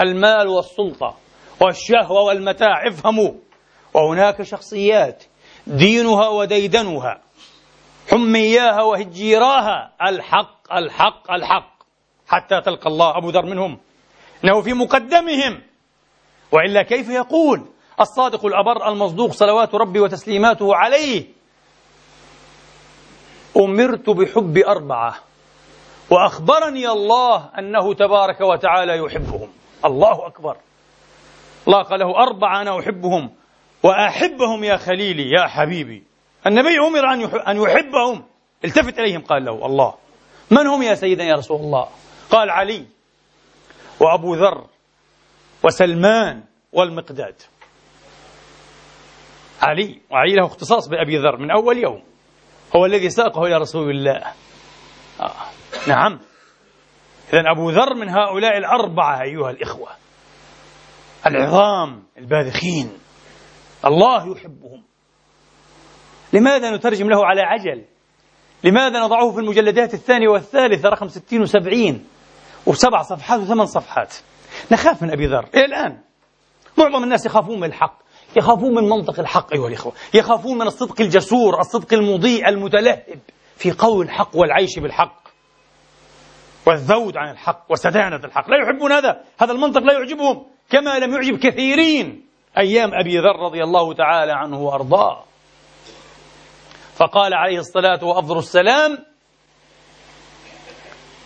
المال 0.00 0.48
والسلطة 0.48 1.16
والشهوة 1.60 2.22
والمتاع 2.22 2.88
افهموا. 2.88 3.32
وهناك 3.94 4.42
شخصيات 4.42 5.24
دينها 5.66 6.28
وديدنها. 6.28 7.25
حمياها 8.10 8.82
وهجيراها. 8.82 9.92
الحق 10.02 10.72
الحق 10.72 11.32
الحق. 11.32 11.76
حتى 12.28 12.60
تلقى 12.60 12.86
الله 12.86 13.16
أبو 13.16 13.30
ذر 13.30 13.46
منهم. 13.46 13.78
إنه 14.44 14.62
في 14.62 14.72
مقدمهم. 14.72 15.62
وإلا 16.52 16.82
كيف 16.82 17.08
يقول 17.08 17.66
الصادق 18.00 18.46
الأبر 18.46 18.88
المصدوق 18.88 19.30
صلوات 19.30 19.74
ربي 19.74 20.00
وتسليماته 20.00 20.76
عليه؟ 20.76 21.26
أمرت 23.56 24.10
بحب 24.10 24.58
أربعة. 24.58 25.14
وأخبرني 26.10 26.88
الله 26.88 27.50
أنه 27.58 27.94
تبارك 27.94 28.40
وتعالى 28.40 28.98
يحبهم. 28.98 29.48
الله 29.84 30.26
أكبر. 30.26 30.56
الله 31.68 31.82
قال 31.82 32.00
له 32.00 32.16
أربعة 32.16 32.62
أنا 32.62 32.80
أحبهم. 32.80 33.30
وأحبهم 33.82 34.64
يا 34.64 34.76
خليلي 34.76 35.30
يا 35.30 35.46
حبيبي. 35.46 36.15
النبي 36.46 36.78
أمر 36.78 37.12
أن 37.50 37.56
يحبهم. 37.56 38.24
التفت 38.64 38.98
إليهم 38.98 39.20
قال 39.20 39.44
له 39.44 39.66
الله. 39.66 39.94
من 40.50 40.66
هم 40.66 40.82
يا 40.82 40.94
سيدنا 40.94 41.24
يا 41.24 41.34
رسول 41.34 41.60
الله؟ 41.60 41.88
قال 42.30 42.50
علي 42.50 42.86
وأبو 44.00 44.34
ذر 44.34 44.66
وسلمان 45.64 46.44
والمقداد. 46.72 47.42
علي 49.62 50.00
وعلي 50.10 50.34
له 50.34 50.46
اختصاص 50.46 50.88
بأبي 50.88 51.18
ذر 51.18 51.36
من 51.36 51.50
أول 51.50 51.78
يوم. 51.78 52.02
هو 52.76 52.86
الذي 52.86 53.10
ساقه 53.10 53.46
إلى 53.46 53.56
رسول 53.56 53.90
الله. 53.90 54.22
آه. 55.20 55.32
نعم. 55.88 56.20
إذا 57.32 57.42
أبو 57.56 57.70
ذر 57.70 57.94
من 57.94 58.08
هؤلاء 58.08 58.58
الأربعة 58.58 59.22
أيها 59.22 59.50
الإخوة. 59.50 59.88
العظام 61.26 62.02
الباذخين. 62.18 62.98
الله 63.84 64.32
يحبهم. 64.32 64.85
لماذا 66.32 66.76
نترجم 66.76 67.10
له 67.10 67.26
على 67.26 67.40
عجل؟ 67.40 67.84
لماذا 68.64 69.00
نضعه 69.00 69.30
في 69.30 69.40
المجلدات 69.40 69.94
الثانية 69.94 70.28
والثالثة؟ 70.28 70.88
رقم 70.88 71.08
ستين 71.08 71.42
وسبعين 71.42 72.04
وسبع 72.66 73.02
صفحات 73.02 73.40
وثمان 73.40 73.66
صفحات. 73.66 74.14
نخاف 74.72 75.02
من 75.02 75.10
أبي 75.10 75.26
ذر. 75.26 75.48
إلى 75.54 75.64
الآن. 75.64 75.98
معظم 76.78 77.04
الناس 77.04 77.26
يخافون 77.26 77.60
من 77.60 77.64
الحق. 77.64 77.98
يخافون 78.36 78.74
من 78.74 78.88
منطق 78.88 79.20
الحق 79.20 79.52
أيها 79.52 79.68
الإخوة. 79.68 79.92
يخافون 80.14 80.58
من 80.58 80.66
الصدق 80.66 81.00
الجسور 81.00 81.60
الصدق 81.60 81.94
المضيء 81.94 82.48
المتلهب 82.48 83.18
في 83.56 83.72
قول 83.72 84.04
الحق 84.04 84.36
والعيش 84.36 84.78
بالحق. 84.78 85.22
والذود 86.66 87.16
عن 87.16 87.30
الحق 87.30 87.66
وسدانة 87.70 88.16
الحق. 88.16 88.50
لا 88.50 88.56
يحبون 88.62 88.92
هذا. 88.92 89.20
هذا 89.40 89.52
المنطق 89.52 89.80
لا 89.80 89.92
يعجبهم. 89.92 90.46
كما 90.70 90.98
لم 90.98 91.14
يعجب 91.14 91.38
كثيرين 91.38 92.26
أيام 92.58 92.90
أبي 92.94 93.18
ذر 93.18 93.36
رضي 93.46 93.62
الله 93.62 93.94
تعالى 93.94 94.32
عنه 94.32 94.60
وأرضاه. 94.60 95.24
فقال 96.96 97.34
عليه 97.34 97.58
الصلاة 97.58 98.04
وأفضل 98.04 98.38
السلام 98.38 98.98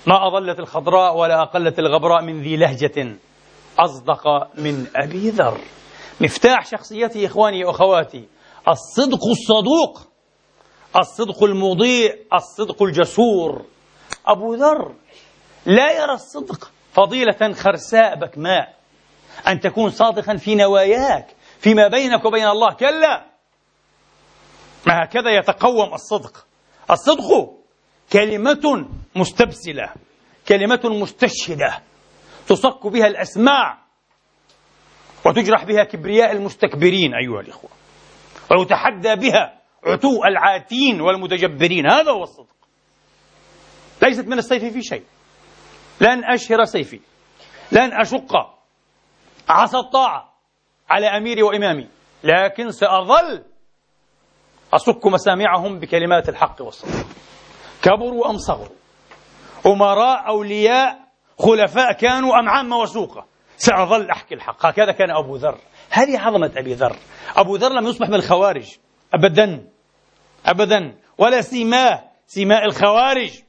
ما 0.07 0.27
أظلت 0.27 0.59
الخضراء 0.59 1.17
ولا 1.17 1.43
أقلت 1.43 1.79
الغبراء 1.79 2.23
من 2.23 2.43
ذي 2.43 2.57
لهجة 2.57 3.17
أصدق 3.79 4.29
من 4.59 4.87
أبي 4.97 5.31
ذر. 5.31 5.61
مفتاح 6.21 6.67
شخصيته 6.67 7.27
إخواني 7.27 7.65
وأخواتي. 7.65 8.29
الصدق 8.69 9.27
الصدوق 9.31 10.03
الصدق 10.97 11.45
المضيء 11.45 12.27
الصدق 12.35 12.83
الجسور. 12.83 13.65
أبو 14.27 14.55
ذر 14.55 14.95
لا 15.67 16.03
يرى 16.03 16.13
الصدق 16.13 16.71
فضيلة 16.93 17.53
خرساء 17.53 18.19
بكماء. 18.19 18.75
أن 19.49 19.61
تكون 19.61 19.91
صادقا 19.91 20.37
في 20.37 20.55
نواياك 20.55 21.27
فيما 21.59 21.89
بينك 21.89 22.25
وبين 22.25 22.47
الله 22.47 22.75
كلا. 22.75 23.30
ما 24.87 25.05
هكذا 25.05 25.31
يتقوم 25.31 25.95
الصدق. 25.95 26.47
الصدق 26.91 27.51
كلمة 28.13 28.89
مستبسلة 29.17 29.93
كلمة 30.49 30.81
مستشهدة. 30.85 31.83
تصك 32.49 32.87
بها 32.87 33.07
الأسماع 33.07 33.79
وتجرح 35.27 35.65
بها 35.65 35.85
كبرياء 35.85 36.33
المستكبرين 36.33 37.15
أيها 37.15 37.41
الإخوة. 37.41 37.71
ويتحدى 38.51 39.17
بها 39.17 39.61
عتو 39.87 40.25
العاتين 40.25 41.01
والمتجبرين. 41.01 41.91
هذا 41.91 42.11
هو 42.11 42.23
الصدق. 42.23 42.57
ليست 44.03 44.25
من 44.25 44.39
السيف 44.39 44.65
في 44.65 44.83
شيء. 44.83 45.05
لن 46.01 46.25
أشهر 46.25 46.65
سيفي. 46.65 47.01
لن 47.73 48.01
أشق. 48.01 48.33
عصا 49.49 49.81
الطاعة 49.81 50.33
على 50.91 51.07
أميري 51.07 51.43
وإمامي. 51.43 51.89
لكن 52.25 52.71
سأظل 52.71 53.45
أصك 54.73 55.07
مسامعهم 55.07 55.79
بكلمات 55.79 56.29
الحق 56.29 56.63
والصدق 56.63 57.07
كبروا 57.83 58.31
أم 58.31 58.39
صغروا؟ 58.39 58.77
أمراء 59.67 60.29
أولياء 60.29 60.99
خلفاء 61.39 61.93
كانوا 61.93 62.39
أم 62.41 62.49
عامة 62.49 62.77
وسوقة؟ 62.79 63.27
سأظل 63.57 64.11
أحكي 64.11 64.35
الحق. 64.35 64.67
هكذا 64.67 64.93
كان 64.93 65.11
أبو 65.11 65.37
ذر. 65.37 65.59
هذه 65.91 66.19
عظمة 66.19 66.53
أبي 66.57 66.75
ذر. 66.75 66.97
أبو 67.37 67.57
ذر 67.57 67.73
لم 67.73 67.87
يصبح 67.87 68.09
من 68.09 68.15
الخوارج. 68.15 68.77
أبدا. 69.15 69.69
أبدا. 70.47 70.99
ولا 71.19 71.41
سيماه 71.41 72.03
سيماء 72.27 72.65
الخوارج. 72.65 73.41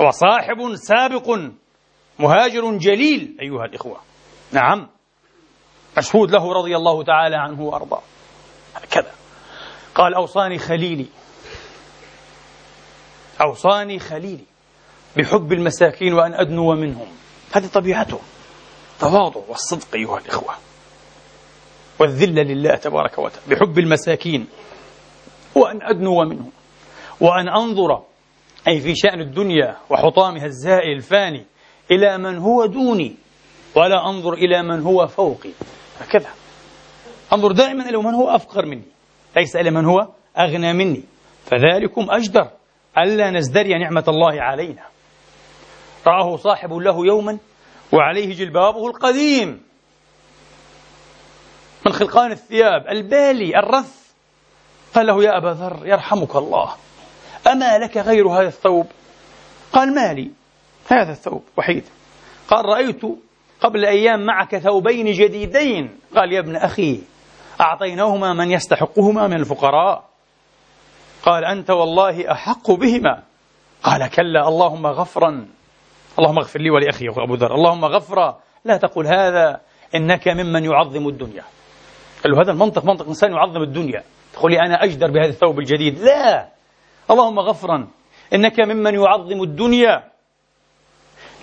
هو 0.00 0.10
صاحب 0.10 0.74
سابق 0.74 1.38
مهاجر 2.18 2.76
جليل 2.76 3.36
أيها 3.40 3.64
الإخوة. 3.64 4.00
نعم. 4.52 4.88
مشهود 5.98 6.30
له 6.30 6.52
رضي 6.52 6.76
الله 6.76 7.04
تعالى 7.04 7.36
عنه 7.36 7.62
وأرضاه. 7.62 8.02
هكذا. 8.74 9.21
قال 9.94 10.14
أوصاني 10.14 10.58
خليلي. 10.58 11.06
أوصاني 13.40 13.98
خليلي. 13.98 14.44
بحب 15.16 15.52
المساكين 15.52 16.12
وأن 16.12 16.34
أدنو 16.34 16.74
منهم. 16.74 17.06
هذه 17.52 17.66
طبيعته. 17.66 18.20
التواضع 18.94 19.40
والصدق 19.48 19.94
أيها 19.94 20.18
الإخوة. 20.18 20.54
والذلة 21.98 22.42
لله 22.42 22.74
تبارك 22.74 23.18
وتعالى. 23.18 23.46
بحب 23.56 23.78
المساكين 23.78 24.46
وأن 25.54 25.82
أدنو 25.82 26.24
منهم. 26.24 26.50
وأن 27.20 27.48
أنظر 27.48 28.02
أي 28.68 28.80
في 28.80 28.94
شأن 28.94 29.20
الدنيا 29.20 29.76
وحطامها 29.90 30.44
الزائل 30.44 30.96
الفاني 30.96 31.46
إلى 31.90 32.18
من 32.18 32.38
هو 32.38 32.66
دوني 32.66 33.16
ولا 33.74 34.08
أنظر 34.10 34.32
إلى 34.32 34.62
من 34.62 34.80
هو 34.82 35.06
فوقي. 35.06 35.50
هكذا. 36.00 36.30
أنظر 37.32 37.52
دائما 37.52 37.88
إلى 37.88 37.98
من 37.98 38.14
هو 38.14 38.28
أفقر 38.28 38.66
مني. 38.66 38.91
ليس 39.36 39.56
إلى 39.56 39.70
من 39.70 39.84
هو 39.84 40.08
أغنى 40.38 40.72
مني. 40.72 41.02
فذلكم 41.44 42.06
أجدر 42.10 42.50
ألا 42.98 43.30
نزدري 43.30 43.78
نعمة 43.78 44.04
الله 44.08 44.42
علينا. 44.42 44.82
رآه 46.06 46.36
صاحب 46.36 46.72
له 46.72 47.06
يوما 47.06 47.38
وعليه 47.92 48.34
جلبابه 48.34 48.86
القديم. 48.86 49.62
من 51.86 51.92
خلقان 51.92 52.32
الثياب 52.32 52.86
البالي 52.88 53.58
الرث. 53.58 54.02
قال 54.94 55.06
له 55.06 55.24
يا 55.24 55.38
أبا 55.38 55.48
ذر 55.48 55.86
يرحمك 55.86 56.36
الله. 56.36 56.74
أما 57.46 57.78
لك 57.78 57.96
غير 57.96 58.28
هذا 58.28 58.48
الثوب؟ 58.48 58.86
قال 59.72 59.94
مالي 59.94 60.30
هذا 60.88 61.12
الثوب 61.12 61.42
وحيد. 61.58 61.84
قال 62.48 62.64
رأيت 62.64 63.02
قبل 63.60 63.84
أيام 63.84 64.26
معك 64.26 64.56
ثوبين 64.56 65.12
جديدين. 65.12 65.98
قال 66.16 66.32
يا 66.32 66.40
ابن 66.40 66.56
أخي 66.56 67.00
أعطيناهما 67.62 68.32
من 68.32 68.50
يستحقهما 68.50 69.26
من 69.26 69.36
الفقراء. 69.36 70.04
قال 71.22 71.44
أنت 71.44 71.70
والله 71.70 72.32
أحق 72.32 72.70
بهما. 72.70 73.22
قال 73.82 74.10
كلا 74.10 74.48
اللهم 74.48 74.86
غفرا. 74.86 75.46
اللهم 76.18 76.38
اغفر 76.38 76.60
لي 76.60 76.70
ولأخي 76.70 77.08
أبو 77.08 77.34
ذر. 77.34 77.54
اللهم 77.54 77.84
غفرا. 77.84 78.38
لا 78.64 78.76
تقل 78.76 79.06
هذا 79.06 79.60
إنك 79.94 80.28
ممن 80.28 80.64
يعظم 80.64 81.08
الدنيا. 81.08 81.44
قال 82.24 82.32
له 82.32 82.42
هذا 82.42 82.50
المنطق 82.50 82.84
منطق 82.84 83.06
إنسان 83.06 83.32
يعظم 83.32 83.62
الدنيا. 83.62 84.02
تقول 84.32 84.52
لي 84.52 84.58
أنا 84.60 84.84
أجدر 84.84 85.10
بهذا 85.10 85.28
الثوب 85.28 85.58
الجديد. 85.58 85.98
لا. 85.98 86.48
اللهم 87.10 87.38
غفرا. 87.38 87.88
إنك 88.34 88.60
ممن 88.60 88.94
يعظم 88.94 89.42
الدنيا. 89.42 90.04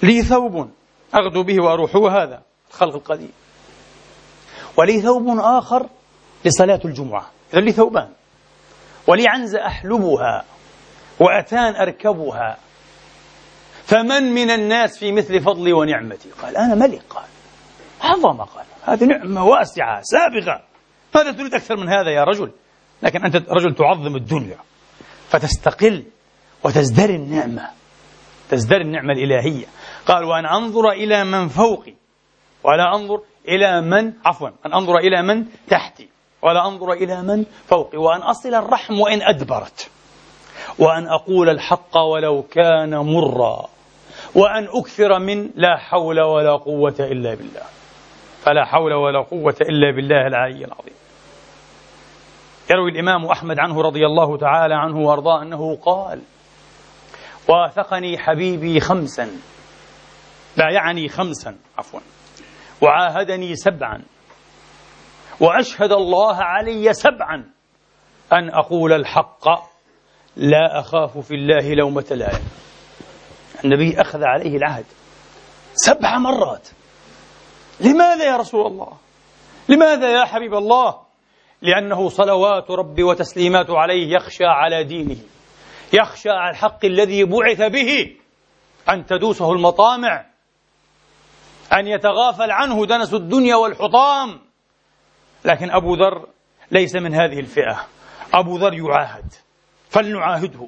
لي 0.04 0.24
ثوب 0.24 0.70
أغدو 1.16 1.44
به 1.44 1.64
وأروح. 1.64 1.96
هو 1.96 2.08
هذا 2.08 2.42
الخلق 2.70 2.96
القديم. 2.96 3.32
ولي 4.78 5.02
ثوب 5.02 5.40
آخر 5.40 5.88
لصلاة 6.46 6.80
الجمعة. 6.86 7.32
إذا 7.54 7.62
لي 7.62 7.72
ثوبان. 7.72 8.10
ولي 9.08 9.26
عنزة 9.28 9.66
أحلبها 9.66 10.46
وأتان 11.20 11.76
أركبها. 11.76 12.58
فمن 13.84 14.24
من 14.24 14.50
الناس 14.50 15.00
في 15.00 15.12
مثل 15.12 15.42
فضلي 15.42 15.74
ونعمتي؟ 15.74 16.30
قال 16.42 16.58
أنا 16.58 16.76
ملك. 16.76 17.02
قال 17.10 17.26
عظمة 18.02 18.44
قال. 18.44 18.66
هذه 18.84 19.04
نعمة 19.06 19.44
واسعة 19.44 20.02
سابغة 20.02 20.64
ماذا 21.16 21.32
تريد 21.32 21.54
أكثر 21.54 21.78
من 21.78 21.90
هذا 21.90 22.12
يا 22.12 22.24
رجل. 22.24 22.52
لكن 23.04 23.26
أنت 23.26 23.36
رجل 23.36 23.76
تعظم 23.76 24.16
الدنيا. 24.16 24.58
فتستقل 25.30 26.06
وتزدري 26.64 27.16
النعمة. 27.16 27.70
تزدري 28.50 28.82
النعمة 28.82 29.14
الإلهية. 29.14 29.66
قال 30.06 30.24
وأن 30.24 30.46
أنظر 30.46 30.90
إلى 30.90 31.24
من 31.24 31.48
فوقي. 31.48 31.94
ولا 32.64 32.96
أنظر 32.96 33.22
إلى 33.48 33.82
من 33.82 34.14
عفوا 34.26 34.50
أن 34.66 34.74
أنظر 34.74 34.98
إلى 34.98 35.22
من 35.22 35.46
تحتي. 35.70 36.09
ولا 36.42 36.68
أنظر 36.68 36.92
إلى 36.92 37.22
من 37.22 37.46
فوقي. 37.68 37.98
وأن 37.98 38.22
أصل 38.22 38.56
الرحم 38.56 39.00
وإن 39.00 39.22
أدبرت. 39.22 39.90
وأن 40.80 41.08
أقول 41.08 41.50
الحق 41.50 41.98
ولو 41.98 42.44
كان 42.44 42.96
مرا. 42.96 43.68
وأن 44.36 44.68
أكثر 44.74 45.20
من 45.20 45.50
لا 45.56 45.78
حول 45.78 46.22
ولا 46.22 46.56
قوة 46.56 46.96
إلا 47.00 47.36
بالله. 47.36 47.64
فلا 48.42 48.66
حول 48.66 48.94
ولا 48.94 49.22
قوة 49.22 49.56
إلا 49.62 49.92
بالله 49.96 50.28
العلي 50.28 50.66
العظيم. 50.66 50.94
يروي 52.72 52.92
الإمام 52.92 53.26
أحمد 53.26 53.60
عنه 53.60 53.82
رضي 53.82 54.06
الله 54.06 54.38
تعالى 54.38 54.76
عنه 54.76 54.98
وأرضاه 54.98 55.42
أنه 55.42 55.76
قال 55.76 56.22
واثقني 57.48 58.18
حبيبي 58.18 58.80
خمسا. 58.80 59.30
لا 60.58 60.70
يعني 60.72 61.10
خمسا 61.10 61.56
عفوا. 61.78 62.00
وعاهدني 62.82 63.56
سبعا. 63.56 64.02
وأشهد 65.40 65.92
الله 65.92 66.36
علي 66.36 66.94
سبعا 66.94 67.52
أن 68.34 68.50
أقول 68.50 68.94
الحق 68.94 69.48
لا 70.36 70.80
أخاف 70.80 71.18
في 71.18 71.36
الله 71.36 71.74
لومة 71.74 72.06
لائم 72.12 72.48
النبي 73.66 74.02
أخذ 74.02 74.24
عليه 74.24 74.58
العهد 74.58 74.86
سبع 75.74 76.18
مرات. 76.18 76.68
لماذا 77.80 78.26
يا 78.26 78.38
رسول 78.38 78.68
الله؟ 78.68 78.98
لماذا 79.70 80.12
يا 80.12 80.26
حبيب 80.26 80.54
الله؟ 80.54 81.00
لأنه 81.62 82.10
صلوات 82.10 82.72
ربي 82.72 83.04
وتسليمات 83.04 83.70
عليه 83.70 84.16
يخشى 84.16 84.46
على 84.46 84.84
دينه 84.84 85.18
يخشى 85.94 86.30
على 86.30 86.52
الحق 86.52 86.86
الذي 86.86 87.24
بعث 87.24 87.62
به 87.62 88.16
أن 88.90 89.06
تدوسه 89.06 89.52
المطامع 89.52 90.26
أن 91.74 91.88
يتغافل 91.88 92.52
عنه 92.52 92.86
دنس 92.86 93.14
الدنيا 93.14 93.56
والحطام. 93.56 94.49
لكن 95.46 95.72
أبو 95.72 95.96
ذر 95.96 96.28
ليس 96.72 96.96
من 96.96 97.14
هذه 97.14 97.40
الفئة. 97.40 97.88
أبو 98.34 98.58
ذر 98.58 98.74
يعاهد 98.74 99.34
فلنعاهده. 99.90 100.68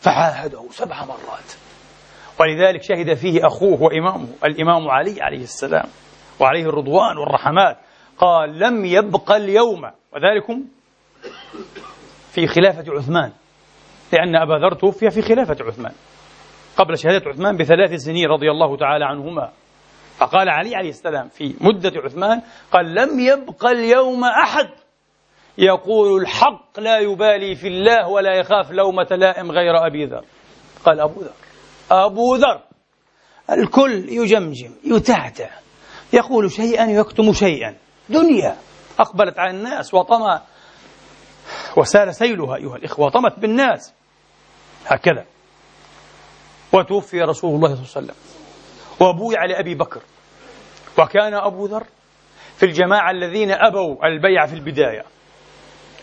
فعاهده 0.00 0.64
سبع 0.70 1.04
مرات. 1.04 1.52
ولذلك 2.40 2.82
شهد 2.82 3.14
فيه 3.14 3.46
أخوه 3.46 3.82
وإمامه 3.82 4.28
الإمام 4.44 4.88
علي 4.88 5.22
عليه 5.22 5.42
السلام 5.42 5.86
وعليه 6.40 6.64
الرضوان 6.64 7.18
والرحمات. 7.18 7.78
قال 8.18 8.58
لم 8.58 8.84
يبق 8.84 9.32
اليوم. 9.32 9.82
وذلكم 10.12 10.64
في 12.30 12.46
خلافة 12.46 12.84
عثمان 12.92 13.32
لأن 14.12 14.36
أبا 14.36 14.54
ذر 14.54 14.74
توفي 14.74 15.10
في 15.10 15.22
خلافة 15.22 15.56
عثمان 15.64 15.92
قبل 16.76 16.98
شهادة 16.98 17.30
عثمان 17.30 17.56
بثلاث 17.56 17.92
سنين 17.94 18.26
رضي 18.26 18.50
الله 18.50 18.76
تعالى 18.76 19.04
عنهما. 19.04 19.52
فقال 20.18 20.48
علي 20.48 20.76
عليه 20.76 20.88
السلام 20.88 21.28
في 21.28 21.54
مدة 21.60 21.92
عثمان 22.04 22.42
قال 22.72 22.94
لم 22.94 23.20
يبق 23.20 23.66
اليوم 23.66 24.24
أحد. 24.24 24.68
يقول 25.58 26.22
الحق 26.22 26.80
لا 26.80 26.98
يبالي 26.98 27.54
في 27.54 27.68
الله 27.68 28.08
ولا 28.08 28.34
يخاف 28.34 28.70
لومة 28.70 29.08
لائم 29.10 29.50
غير 29.50 29.86
أبي 29.86 30.06
ذر. 30.06 30.24
قال 30.84 31.00
أبو 31.00 31.20
ذر. 31.20 31.32
أبو 31.90 32.36
ذر. 32.36 32.60
الكل 33.50 34.08
يجمجم 34.08 34.70
يتعتع 34.84 35.50
يقول 36.12 36.50
شيئا 36.50 36.86
يكتم 36.86 37.32
شيئا. 37.32 37.76
دنيا. 38.08 38.56
أقبلت 38.98 39.38
على 39.38 39.50
الناس 39.50 39.94
وطمى 39.94 40.40
وسال 41.76 42.14
سيلها 42.14 42.56
أيها 42.56 42.76
الإخوة 42.76 43.10
طمت 43.10 43.38
بالناس. 43.38 43.92
هكذا. 44.86 45.24
وتوفي 46.72 47.20
رسول 47.20 47.54
الله 47.54 47.74
صلى 47.74 47.84
الله 47.84 47.90
عليه 47.96 48.06
وسلم. 48.12 48.33
وبويع 49.08 49.44
لأبي 49.44 49.74
بكر. 49.74 50.02
وكان 50.98 51.34
أبو 51.34 51.66
ذر 51.66 51.84
في 52.56 52.66
الجماعة 52.66 53.10
الذين 53.10 53.50
أبوا 53.50 54.06
البيع 54.06 54.46
في 54.46 54.54
البداية. 54.54 55.04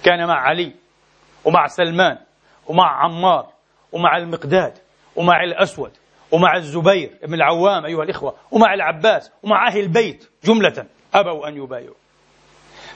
كان 0.03 0.27
مع 0.27 0.41
علي 0.41 0.73
ومع 1.45 1.67
سلمان 1.67 2.17
ومع 2.67 3.03
عمار 3.03 3.47
ومع 3.91 4.17
المقداد 4.17 4.73
ومع 5.15 5.43
الأسود 5.43 5.91
ومع 6.31 6.55
الزبير 6.55 7.17
بن 7.23 7.33
العوام 7.33 7.85
أيها 7.85 8.03
الإخوة 8.03 8.35
ومع 8.51 8.73
العباس 8.73 9.31
ومع 9.43 9.67
أهل 9.67 9.79
البيت 9.79 10.29
جملة 10.43 10.85
أبوا 11.13 11.47
أن 11.47 11.57
يبايعوا. 11.57 11.95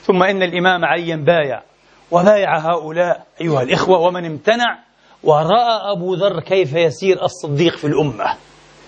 ثم 0.00 0.22
إن 0.22 0.42
الإمام 0.42 0.84
عليا 0.84 1.16
بايع 1.16 1.62
وبايع 2.10 2.58
هؤلاء 2.58 3.26
أيها 3.40 3.62
الإخوة 3.62 3.98
ومن 3.98 4.24
امتنع 4.24 4.78
ورأى 5.22 5.92
أبو 5.92 6.14
ذر 6.14 6.40
كيف 6.40 6.72
يسير 6.72 7.24
الصديق 7.24 7.76
في 7.76 7.86
الأمة. 7.86 8.36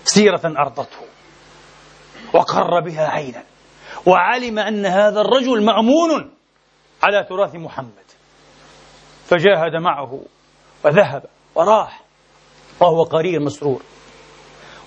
سيرة 0.04 0.40
أرضته. 0.44 1.07
وقر 2.34 2.80
بها 2.80 3.08
عينا. 3.08 3.42
وعلم 4.06 4.58
أن 4.58 4.86
هذا 4.86 5.20
الرجل 5.20 5.64
مأمون 5.64 6.30
على 7.02 7.24
تراث 7.28 7.54
محمد. 7.54 8.08
فجاهد 9.24 9.76
معه 9.82 10.20
وذهب 10.84 11.24
وراح. 11.54 12.02
وهو 12.80 13.02
قرير 13.02 13.40
مسرور. 13.40 13.82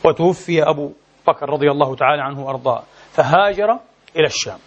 وتوفي 0.05 0.63
أبو 0.63 0.91
بكر 1.27 1.49
رضي 1.49 1.71
الله 1.71 1.95
تعالى 1.95 2.21
عنه 2.21 2.45
وأرضاه. 2.45 2.83
فهاجر 3.11 3.79
إلى 4.15 4.25
الشام. 4.25 4.59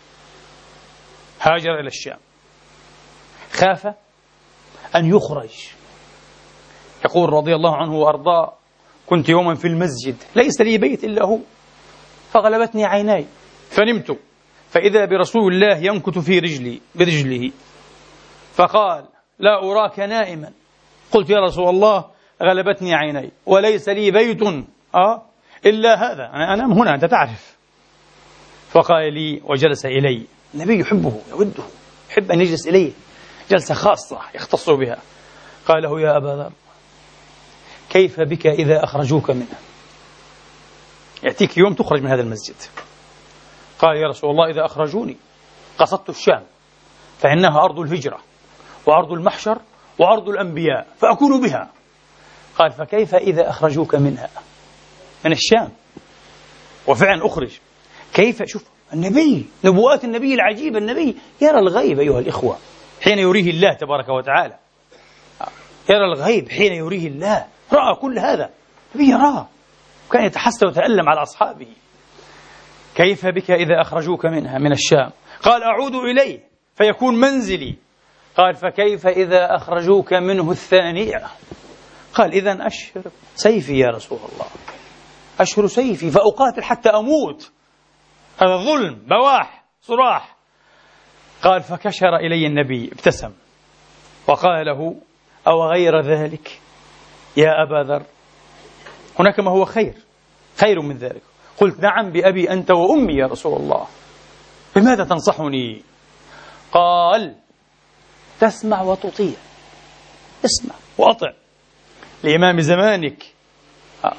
هاجر 1.41 1.81
إلى 1.81 1.87
الشام. 1.87 2.19
خاف 3.53 3.87
أن 4.97 5.07
يخرج. 5.07 5.69
يقول 7.05 7.33
رضي 7.33 7.55
الله 7.55 7.77
عنه 7.77 7.95
وأرضاه 7.95 8.53
كنت 9.07 9.29
يوما 9.29 9.55
في 9.55 9.69
المسجد 9.69 10.17
ليس 10.37 10.61
لي 10.61 10.79
بيت 10.79 11.05
إلا 11.05 11.25
هو. 11.25 11.39
فغلبتني 12.35 12.85
عيناي. 12.85 13.27
فنمت. 13.71 14.19
فإذا 14.71 15.05
برسول 15.05 15.55
الله 15.55 15.77
ينكت 15.77 16.19
في 16.19 16.39
رجلي 16.39 16.81
برجله. 16.95 17.51
فقال 18.55 19.05
لا 19.39 19.63
أراك 19.63 20.01
نائما. 20.01 20.53
قلت 21.13 21.31
يا 21.31 21.41
رسول 21.41 21.69
الله 21.69 22.05
غلبتني 22.43 22.95
عيني 22.95 23.31
وليس 23.47 23.89
لي 23.89 24.11
بيت. 24.11 24.43
أه 24.95 25.23
إلا 25.67 25.95
هذا. 25.95 26.31
أنا 26.35 26.55
أنام 26.55 26.73
هنا 26.73 26.95
أنت 26.95 27.05
تعرف. 27.05 27.57
فقال 28.71 29.15
لي 29.15 29.41
وجلس 29.45 29.87
إلي. 29.87 30.27
النبي 30.55 30.81
يحبه 30.81 31.21
يوده. 31.31 31.65
يحب 32.11 32.31
أن 32.31 32.41
يجلس 32.41 32.69
إليه. 32.69 32.93
جلسة 33.51 33.75
خاصة 33.75 34.19
يختص 34.35 34.71
بها. 34.71 34.99
قال 35.69 35.83
له 35.83 36.01
يا 36.01 36.17
أبا 36.17 36.29
ذر 36.29 36.53
كيف 37.91 38.21
بك 38.21 38.47
إذا 38.47 38.85
أخرجوك 38.85 39.31
منه 39.31 39.59
يأتيك 41.25 41.59
يوم 41.59 41.75
تخرج 41.75 42.03
من 42.03 42.11
هذا 42.11 42.23
المسجد. 42.23 42.55
قال 43.79 43.97
يا 43.97 44.09
رسول 44.09 44.31
الله 44.31 44.51
إذا 44.51 44.65
أخرجوني 44.65 45.17
قصدت 45.79 46.09
الشام 46.09 46.43
فإنها 47.19 47.65
أرض 47.65 47.79
الهجرة 47.79 48.19
وأرض 48.87 49.13
المحشر 49.13 49.59
وأرض 49.99 50.29
الأنبياء 50.29 50.87
فأكون 50.99 51.41
بها. 51.41 51.71
قال 52.59 52.73
فكيف 52.73 53.15
إذا 53.15 53.51
أخرجوك 53.51 53.95
منها؟ 53.95 54.31
من 55.25 55.33
الشام. 55.33 55.71
وفعلا 56.87 57.27
أخرج. 57.27 57.59
كيف؟ 58.15 58.43
شوف 58.43 58.65
النبي 58.93 59.47
نبوات 59.65 60.05
النبي 60.05 60.35
العجيبة 60.35 60.79
النبي 60.79 61.17
يرى 61.41 61.59
الغيب 61.59 62.01
أيها 62.01 62.19
الإخوة 62.19 62.59
حين 63.01 63.19
يريه 63.19 63.51
الله 63.51 63.75
تبارك 63.75 64.09
وتعالى. 64.09 64.59
يرى 65.91 66.05
الغيب 66.05 66.49
حين 66.49 66.73
يريه 66.73 67.07
الله. 67.07 67.47
رأى 67.73 67.95
كل 68.01 68.19
هذا. 68.19 68.51
النبي 68.95 69.11
يراه. 69.11 69.49
وكان 70.15 70.27
يتحسر 70.27 70.67
ويتألم 70.67 71.09
على 71.09 71.23
أصحابه. 71.23 71.69
كيف 72.95 73.27
بك 73.27 73.51
إذا 73.51 73.81
أخرجوك 73.81 74.27
منها 74.27 74.59
من 74.59 74.73
الشام؟ 74.73 75.11
قال 75.43 75.63
أعود 75.63 75.95
إليه 75.95 76.41
فيكون 76.75 77.15
منزلي. 77.21 77.75
قال 78.37 78.55
فكيف 78.55 79.07
إذا 79.07 79.57
أخرجوك 79.57 80.13
منه 80.13 80.51
الثانية؟ 80.51 81.23
قال 82.15 82.33
إذا 82.33 82.67
أشهر 82.67 83.03
سيفي 83.35 83.79
يا 83.79 83.89
رسول 83.89 84.19
الله. 84.19 84.47
أشهر 85.41 85.67
سيفي 85.67 86.11
فأقاتل 86.11 86.63
حتى 86.63 86.89
أموت. 86.89 87.53
هذا 88.43 88.57
ظلم 88.57 88.95
بواح 88.95 89.65
صراح. 89.81 90.37
قال 91.43 91.63
فكشر 91.63 92.17
إلي 92.17 92.47
النبي 92.47 92.91
ابتسم. 92.93 93.33
وقال 94.29 94.67
له 94.67 94.97
أو 95.49 95.65
غير 95.65 96.01
ذلك 96.01 96.61
يا 97.37 97.63
أبا 97.63 97.93
ذر؟ 97.93 98.03
هناك 99.19 99.41
ما 99.41 99.51
هو 99.51 99.65
خير. 99.65 100.04
خير 100.57 100.81
من 100.81 100.97
ذلك. 100.97 101.23
قلت 101.61 101.81
نعم 101.81 102.11
بأبي 102.11 102.51
أنت 102.51 102.71
وأمي 102.71 103.15
يا 103.15 103.27
رسول 103.27 103.61
الله. 103.61 103.87
بماذا 104.77 105.05
تنصحني؟ 105.05 105.83
قال 106.73 107.35
تسمع 108.41 108.83
وتطيع. 108.83 109.37
اسمع 110.45 110.75
وأطع. 110.99 111.33
لإمام 112.25 112.61
زمانك. 112.61 113.25
آه. 114.05 114.17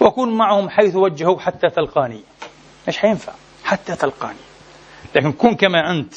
وكن 0.00 0.28
معهم 0.28 0.68
حيث 0.70 0.96
وجهوا 0.96 1.40
حتى 1.40 1.70
تلقاني. 1.70 2.20
مش 2.88 2.98
حينفع؟ 2.98 3.32
حتى 3.64 3.96
تلقاني. 3.96 4.38
لكن 5.16 5.32
كن 5.32 5.54
كما 5.54 5.90
أنت. 5.90 6.14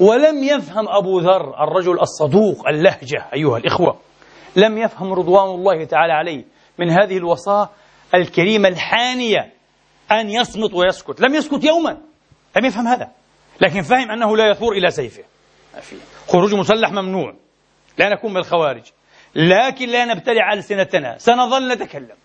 ولم 0.00 0.44
يفهم 0.44 0.88
أبو 0.88 1.18
ذر 1.18 1.64
الرجل 1.64 2.00
الصدوق 2.00 2.68
اللهجة 2.68 3.26
أيها 3.34 3.56
الإخوة. 3.56 3.98
لم 4.56 4.78
يفهم 4.78 5.12
رضوان 5.12 5.54
الله 5.54 5.84
تعالى 5.84 6.12
عليه. 6.12 6.44
من 6.78 6.90
هذه 6.90 7.16
الوصاة 7.16 7.68
الكريمة 8.14 8.68
الحانية 8.68 9.52
أن 10.12 10.30
يصمت 10.30 10.74
ويسكت. 10.74 11.20
لم 11.20 11.34
يسكت 11.34 11.64
يوما. 11.64 11.90
لم 12.56 12.64
يفهم 12.64 12.88
هذا. 12.88 13.10
لكن 13.60 13.82
فهم 13.82 14.10
أنه 14.10 14.36
لا 14.36 14.50
يثور 14.50 14.72
إلى 14.72 14.90
سيفه. 14.90 15.24
خروج 16.28 16.54
مسلح 16.54 16.90
ممنوع. 16.90 17.34
لا 17.98 18.08
نكون 18.08 18.30
من 18.30 18.36
الخوارج 18.36 18.82
لكن 19.34 19.88
لا 19.88 20.04
نبتلع 20.04 20.52
ألسنتنا. 20.52 21.18
سنظل 21.18 21.72
نتكلم. 21.72 22.16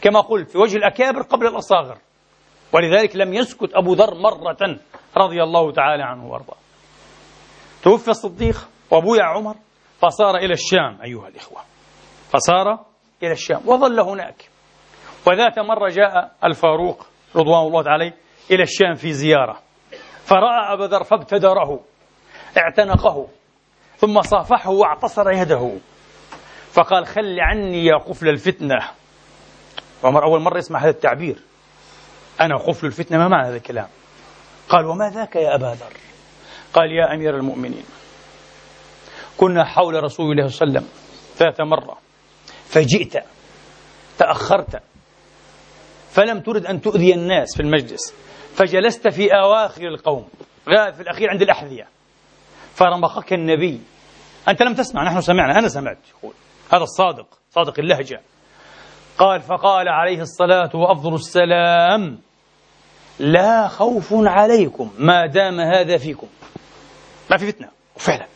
كما 0.00 0.20
قلت 0.20 0.50
في 0.50 0.58
وجه 0.58 0.76
الأكابر 0.76 1.22
قبل 1.22 1.46
الأصاغر. 1.46 1.98
ولذلك 2.72 3.16
لم 3.16 3.34
يسكت 3.34 3.70
أبو 3.74 3.94
ذر 3.94 4.14
مرة 4.14 4.78
رضي 5.16 5.42
الله 5.42 5.72
تعالى 5.72 6.02
عنه 6.02 6.26
وأرضاه. 6.26 6.56
توفي 7.82 8.08
الصديق 8.08 8.68
وابويا 8.90 9.22
عمر 9.22 9.54
فصار 9.98 10.36
إلى 10.36 10.52
الشام 10.52 10.98
أيها 11.04 11.28
الإخوة. 11.28 11.62
فصار 12.32 12.84
إلى 13.22 13.32
الشام. 13.32 13.60
وظل 13.66 14.00
هناك. 14.00 14.53
وذات 15.26 15.58
مرة 15.58 15.88
جاء 15.88 16.32
الفاروق 16.44 17.06
رضوان 17.36 17.66
الله 17.66 17.90
عليه 17.90 18.14
إلى 18.50 18.62
الشام 18.62 18.94
في 18.94 19.12
زيارة. 19.12 19.58
فرأى 20.24 20.72
أبا 20.72 20.84
ذر 20.84 21.04
فابتدره 21.04 21.80
اعتنقه 22.58 23.28
ثم 23.96 24.22
صافحه 24.22 24.70
واعتصر 24.70 25.30
يده. 25.30 25.72
فقال 26.72 27.06
خل 27.06 27.40
عني 27.40 27.84
يا 27.84 27.96
قفل 27.96 28.28
الفتنة. 28.28 28.76
عمر 30.04 30.24
أول 30.24 30.40
مرة 30.40 30.58
يسمع 30.58 30.80
هذا 30.80 30.90
التعبير. 30.90 31.42
أنا 32.40 32.56
قفل 32.56 32.86
الفتنة 32.86 33.18
ما 33.18 33.28
معنى 33.28 33.48
هذا 33.48 33.56
الكلام؟ 33.56 33.88
قال 34.68 34.86
وما 34.86 35.10
ذاك 35.10 35.36
يا 35.36 35.54
أبا 35.54 35.66
ذر؟ 35.66 35.96
قال 36.74 36.92
يا 36.92 37.14
أمير 37.14 37.36
المؤمنين 37.36 37.84
كنا 39.36 39.64
حول 39.64 40.04
رسول 40.04 40.30
الله 40.32 40.48
صلى 40.48 40.68
الله 40.68 40.80
عليه 40.80 40.86
وسلم 40.86 40.88
ذات 41.38 41.60
مرة 41.60 41.98
فجئت 42.66 43.24
تأخرت 44.18 44.82
فلم 46.14 46.40
ترد 46.40 46.66
أن 46.66 46.80
تؤذي 46.80 47.14
الناس 47.14 47.56
في 47.56 47.62
المجلس 47.62 48.14
فجلست 48.54 49.08
في 49.08 49.34
أواخر 49.34 49.82
القوم 49.82 50.28
في 50.64 51.00
الأخير 51.00 51.30
عند 51.30 51.42
الأحذية. 51.42 51.88
فرمقك 52.74 53.32
النبي. 53.32 53.80
أنت 54.48 54.62
لم 54.62 54.74
تسمع 54.74 55.04
نحن 55.04 55.20
سمعنا 55.20 55.58
أنا 55.58 55.68
سمعت 55.68 55.98
يقول. 56.18 56.34
هذا 56.72 56.82
الصادق 56.82 57.26
صادق 57.50 57.78
اللهجة. 57.78 58.20
قال 59.18 59.40
فقال 59.40 59.88
عليه 59.88 60.20
الصلاة 60.20 60.70
وأفضل 60.74 61.14
السلام 61.14 62.18
لا 63.18 63.68
خوف 63.68 64.08
عليكم 64.12 64.90
ما 64.98 65.26
دام 65.26 65.60
هذا 65.60 65.96
فيكم. 65.96 66.26
ما 67.30 67.36
في 67.36 67.52
فتنة. 67.52 67.68
وفعلا. 67.96 68.26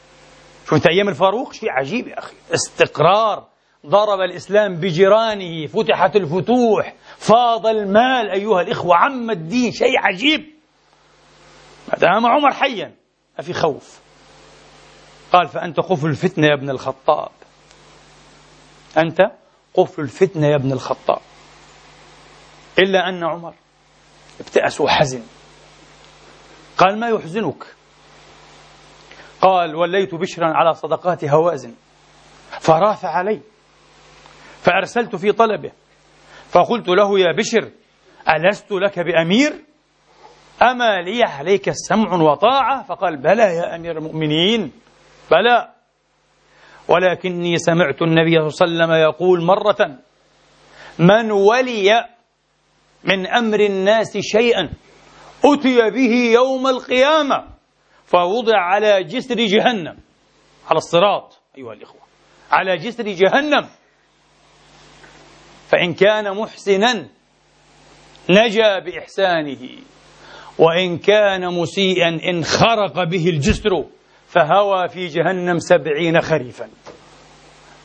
شو 0.69 0.77
أنت 0.77 0.87
أيام 0.87 1.09
الفاروق 1.09 1.53
شيء 1.53 1.71
عجيب 1.71 2.09
يا 2.09 2.19
أخي. 2.19 2.35
استقرار 2.55 3.45
ضرب 3.87 4.21
الإسلام 4.21 4.77
بجيرانه 4.77 5.67
فتحت 5.67 6.17
الفتوح 6.17 6.95
فاض 7.19 7.67
المال 7.67 8.31
أيها 8.31 8.61
الإخوة 8.61 8.97
عم 8.97 9.31
الدين 9.31 9.73
شيء 9.73 9.99
عجيب. 9.99 10.41
ما 11.89 11.99
دام 11.99 12.27
عمر 12.27 12.55
حيا 12.55 12.95
ما 13.39 13.45
في 13.45 13.53
خوف. 13.53 14.01
قال 15.33 15.49
فأنت 15.49 15.81
قفل 15.81 16.07
الفتنة 16.07 16.47
يا 16.47 16.55
ابن 16.55 16.71
الخطاب. 16.71 17.31
أنت 18.99 19.21
قفل 19.75 20.03
الفتنة 20.03 20.47
يا 20.47 20.57
ابن 20.57 20.73
الخطاب. 20.73 21.21
إلا 22.79 23.09
أن 23.09 23.25
عمر 23.25 23.55
ابتأس 24.41 24.81
وحزن. 24.81 25.23
قال 26.79 27.01
ما 27.01 27.09
يحزنك؟ 27.09 27.67
قال 29.41 29.77
وليت 29.77 30.15
بشرا 30.15 30.47
على 30.47 30.75
صدقات 30.75 31.25
هوازن 31.25 31.75
فراث 32.61 33.05
علي 33.05 33.41
فأرسلت 34.63 35.17
في 35.17 35.33
طلبه. 35.33 35.73
فقلت 36.49 36.89
له 36.89 37.19
يا 37.21 37.33
بشر 37.33 37.71
ألست 38.29 38.73
لك 38.73 38.99
بأمير؟ 38.99 39.53
أما 40.63 41.03
لي 41.03 41.23
عليك 41.23 41.71
سمع 41.71 42.15
وطاعة? 42.15 42.83
فقال 42.83 43.17
بلى 43.17 43.43
يا 43.43 43.77
أمير 43.77 43.99
المؤمنين 43.99 44.73
بلى. 45.31 45.69
ولكني 46.89 47.57
سمعت 47.59 48.03
النبي 48.03 48.51
صلى 48.51 48.69
الله 48.69 48.85
عليه 48.85 48.85
وسلم 48.85 48.93
يقول 48.93 49.45
مرة 49.45 49.99
من 50.99 51.31
ولي 51.31 52.05
من 53.05 53.27
أمر 53.27 53.61
الناس 53.61 54.19
شيئا 54.19 54.71
أتي 55.45 55.91
به 55.91 56.33
يوم 56.35 56.67
القيامة 56.67 57.45
فوضع 58.05 58.57
على 58.59 59.05
جسر 59.05 59.35
جهنم. 59.35 59.97
على 60.69 60.77
الصراط 60.77 61.41
أيها 61.59 61.73
الإخوة 61.73 62.01
على 62.51 62.77
جسر 62.77 63.05
جهنم. 63.05 63.69
فإن 65.69 65.95
كان 65.95 66.37
محسنا 66.37 67.09
نجا 68.31 68.79
بإحسانه 68.79 69.69
وإن 70.59 70.99
كان 70.99 71.55
مسيئا 71.55 72.09
انخرق 72.09 73.05
به 73.05 73.29
الجسر 73.29 73.85
فهوى 74.27 74.89
في 74.89 75.07
جهنم 75.07 75.59
سبعين 75.59 76.21
خريفا. 76.21 76.69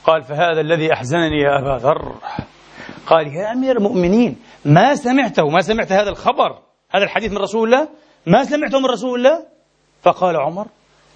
قال 0.04 0.24
فهذا 0.24 0.62
الذي 0.62 0.94
أحزنني 0.94 1.40
يا 1.40 1.60
أبا 1.60 1.84
ذر. 1.84 2.16
قال 3.08 3.28
يا 3.28 3.52
أمير 3.52 3.78
المؤمنين 3.78 4.40
ما 4.66 4.96
سمعته 4.96 5.50
ما 5.50 5.62
سمعت 5.62 5.92
هذا 5.92 6.10
الخبر 6.10 6.60
هذا 6.92 7.04
الحديث 7.04 7.32
من 7.32 7.38
رسول 7.38 7.74
الله؟ 7.74 7.90
ما 8.26 8.44
سمعته 8.44 8.80
من 8.80 8.86
رسول 8.86 9.20
الله؟ 9.20 9.46
فقال 10.02 10.36
عمر 10.36 10.68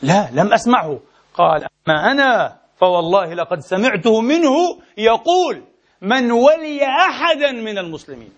لا 0.01 0.29
لم 0.33 0.53
أسمعه. 0.53 0.99
قال 1.33 1.67
أما 1.87 2.11
أنا 2.11 2.57
فوالله 2.77 3.33
لقد 3.33 3.59
سمعته 3.59 4.21
منه 4.21 4.55
يقول 4.97 5.63
من 6.01 6.31
ولي 6.31 6.85
أحدا 6.85 7.51
من 7.51 7.77
المسلمين. 7.77 8.33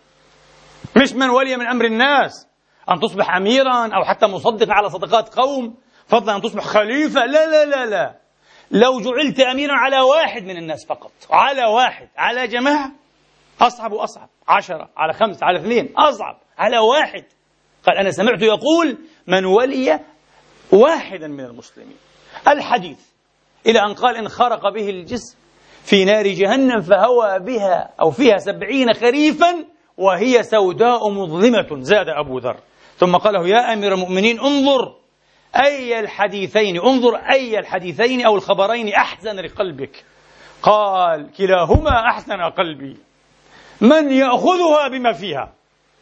مش 0.97 1.13
من 1.13 1.29
ولي 1.29 1.57
من 1.57 1.67
أمر 1.67 1.85
الناس. 1.85 2.47
أن 2.91 2.99
تصبح 2.99 3.35
أميرا 3.35 3.87
أو 3.95 4.03
حتى 4.03 4.27
مصدقا 4.27 4.73
على 4.73 4.89
صدقات 4.89 5.35
قوم 5.35 5.75
فضلا 6.07 6.35
أن 6.35 6.41
تصبح 6.41 6.63
خليفة. 6.63 7.25
لا 7.25 7.45
لا 7.45 7.65
لا 7.65 7.85
لا. 7.85 8.15
لو 8.71 9.01
جعلت 9.01 9.39
أميرا 9.39 9.73
على 9.73 9.99
واحد 9.99 10.43
من 10.43 10.57
الناس 10.57 10.85
فقط. 10.85 11.11
على 11.31 11.65
واحد. 11.65 12.09
على 12.17 12.47
جماعة. 12.47 12.91
أصعب 13.61 13.91
وأصعب. 13.91 14.29
عشرة. 14.47 14.89
على 14.97 15.13
خمسة. 15.13 15.45
على 15.45 15.59
اثنين. 15.59 15.93
أصعب. 15.97 16.37
على 16.57 16.77
واحد. 16.77 17.23
قال 17.87 17.97
أنا 17.97 18.11
سمعت 18.11 18.41
يقول 18.41 18.97
من 19.27 19.45
ولي 19.45 19.99
واحدا 20.71 21.27
من 21.27 21.45
المسلمين. 21.45 21.97
الحديث 22.47 22.99
إلى 23.65 23.79
أن 23.79 23.93
قال 23.93 24.15
إن 24.15 24.29
خرق 24.29 24.73
به 24.73 24.89
الجسم 24.89 25.38
في 25.89 26.05
نار 26.05 26.27
جهنم 26.27 26.81
فهوى 26.81 27.39
بها 27.39 27.89
أو 28.01 28.11
فيها 28.11 28.37
سبعين 28.37 28.93
خريفا 28.93 29.65
وهي 29.97 30.43
سوداء 30.43 31.09
مظلمة 31.09 31.67
زاد 31.81 32.09
أبو 32.09 32.37
ذر. 32.37 32.57
ثم 32.97 33.15
قال 33.15 33.33
له 33.33 33.47
يا 33.47 33.73
أمير 33.73 33.93
المؤمنين 33.93 34.39
انظر 34.39 34.95
أي 35.55 35.99
الحديثين 35.99 36.79
انظر 36.79 37.15
أي 37.15 37.59
الحديثين 37.59 38.25
أو 38.25 38.35
الخبرين 38.35 38.93
أحزن 38.93 39.35
لقلبك. 39.35 40.05
قال 40.61 41.31
كلاهما 41.31 42.09
أحسن 42.09 42.41
قلبي. 42.41 42.97
من 43.81 44.11
يأخذها 44.11 44.87
بما 44.87 45.13
فيها؟ 45.13 45.53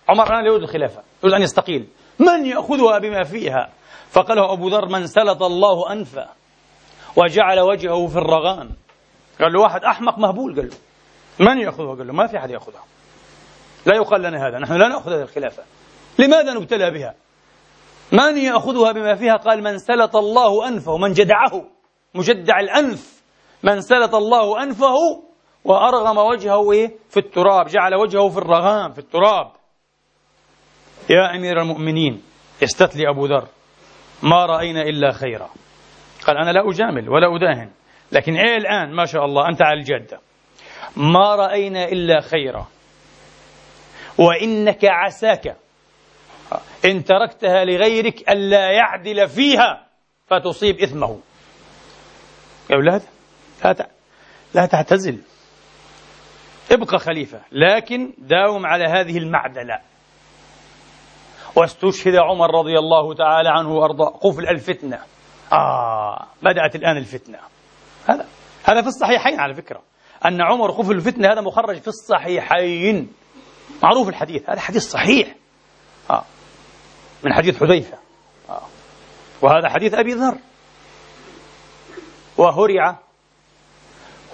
عمر 0.09 0.27
الآن 0.27 0.43
لا 0.43 0.51
يريد 0.51 0.63
الخلافة 0.63 1.01
يريد 1.23 1.35
أن 1.35 1.41
يستقيل. 1.41 1.87
من 2.19 2.45
يأخذها 2.45 2.99
بما 2.99 3.23
فيها؟ 3.23 3.69
فقال 4.09 4.37
له 4.37 4.53
أبو 4.53 4.67
ذر 4.67 4.85
من 4.85 5.07
سلط 5.07 5.43
الله 5.43 5.91
أنفه 5.91 6.27
وجعل 7.15 7.59
وجهه 7.59 8.07
في 8.07 8.15
الرغان. 8.17 8.69
قال 9.41 9.53
له 9.53 9.61
واحد 9.61 9.83
أحمق 9.83 10.19
مهبول 10.19 10.55
قال 10.55 10.69
له. 10.69 10.77
من 11.39 11.57
يأخذها 11.57 11.95
قال 11.95 12.07
له 12.07 12.13
ما 12.13 12.27
في 12.27 12.37
أحد 12.37 12.49
يأخذها. 12.49 12.83
لا 13.85 13.95
يقال 13.95 14.21
لنا 14.21 14.47
هذا 14.47 14.59
نحن 14.59 14.73
لا 14.73 14.87
نأخذ 14.87 15.11
هذه 15.11 15.21
الخلافة. 15.21 15.63
لماذا 16.19 16.53
نبتلى 16.53 16.91
بها؟ 16.91 17.13
من 18.11 18.37
يأخذها 18.37 18.91
بما 18.91 19.15
فيها؟ 19.15 19.35
قال 19.35 19.63
من 19.63 19.77
سلط 19.77 20.15
الله 20.15 20.67
أنفه 20.67 20.97
من 20.97 21.11
جدعه 21.11 21.63
مجدع 22.15 22.59
الأنف. 22.59 23.23
من 23.63 23.81
سلط 23.81 24.15
الله 24.15 24.63
أنفه 24.63 24.95
وأرغم 25.63 26.17
وجهه 26.17 26.71
إيه؟ 26.71 26.95
في 27.09 27.17
التراب 27.17 27.67
جعل 27.67 27.95
وجهه 27.95 28.29
في 28.29 28.37
الرغام 28.37 28.91
في 28.91 28.99
التراب. 28.99 29.51
يا 31.09 31.35
أمير 31.35 31.61
المؤمنين 31.61 32.23
استتلي 32.63 33.09
أبو 33.09 33.25
ذر 33.25 33.47
ما 34.23 34.45
رأينا 34.45 34.81
إلا 34.81 35.11
خيرا. 35.11 35.49
قال 36.27 36.37
أنا 36.37 36.51
لا 36.51 36.69
أجامل 36.69 37.09
ولا 37.09 37.35
أداهن. 37.35 37.71
لكن 38.11 38.35
إيه 38.35 38.57
الآن؟ 38.57 38.91
ما 38.95 39.05
شاء 39.05 39.25
الله 39.25 39.49
أنت 39.49 39.61
على 39.61 39.79
الجادة 39.79 40.19
ما 40.95 41.35
رأينا 41.35 41.85
إلا 41.85 42.21
خيرا. 42.21 42.67
وإنك 44.17 44.85
عساك. 44.85 45.55
إن 46.85 47.03
تركتها 47.03 47.65
لغيرك 47.65 48.29
ألا 48.29 48.71
يعدل 48.71 49.27
فيها 49.27 49.87
فتصيب 50.27 50.79
إثمه. 50.79 51.19
يا 52.69 52.75
أولاد 52.75 53.01
لا 53.63 53.87
لا 54.53 54.65
تعتزل. 54.65 55.19
ابقى 56.71 56.99
خليفة 56.99 57.41
لكن 57.51 58.13
داوم 58.17 58.65
على 58.65 58.85
هذه 58.85 59.17
المعدلة. 59.17 59.79
واستشهد 61.55 62.15
عمر 62.15 62.59
رضي 62.59 62.79
الله 62.79 63.13
تعالى 63.13 63.49
عنه 63.49 63.69
وأرضاه. 63.69 64.09
قفل 64.09 64.47
الفتنة. 64.47 64.99
آه 65.53 66.27
بدأت 66.43 66.75
الآن 66.75 66.97
الفتنة. 66.97 67.39
هذا. 68.09 68.25
هذا 68.63 68.81
في 68.81 68.87
الصحيحين 68.87 69.39
على 69.39 69.53
فكرة. 69.53 69.81
أن 70.25 70.41
عمر 70.41 70.71
قفل 70.71 70.91
الفتنة 70.91 71.27
هذا 71.27 71.41
مخرج 71.41 71.77
في 71.77 71.87
الصحيحين. 71.87 73.13
معروف 73.83 74.09
الحديث. 74.09 74.49
هذا 74.49 74.59
حديث 74.59 74.83
صحيح. 74.83 75.35
آه. 76.09 76.23
من 77.25 77.33
حديث 77.33 77.63
حذيفة. 77.63 77.97
آه. 78.49 78.61
وهذا 79.41 79.69
حديث 79.69 79.93
أبي 79.93 80.13
ذر. 80.13 80.37
وهرع 82.37 82.99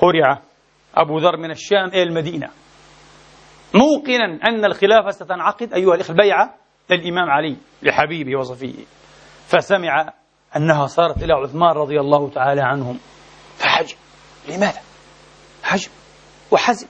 هرع 0.04 0.40
أبو 0.96 1.18
ذر 1.18 1.38
من 1.38 1.52
الشام 1.52 1.88
إلى 1.88 2.04
المدينة. 2.04 2.50
موقنا 3.74 4.40
أن 4.48 4.66
الخلافة 4.66 5.12
ستنعقد 5.12 5.74
أيها 5.74 5.96
الإخوة 5.96 6.16
البيعة 6.16 6.56
للإمام 6.90 7.30
علي 7.30 7.58
لحبيبه 7.84 8.40
وصفيه. 8.40 8.86
فسمع 9.48 10.14
أنها 10.56 10.88
صارت 10.88 11.24
إلى 11.24 11.34
عثمان 11.34 11.72
رضي 11.72 12.00
الله 12.00 12.30
تعالى 12.30 12.62
عنهم. 12.62 13.00
فحجم 13.64 13.96
لماذا؟ 14.50 14.82
حجم 15.64 15.92
وحزم. 16.52 16.88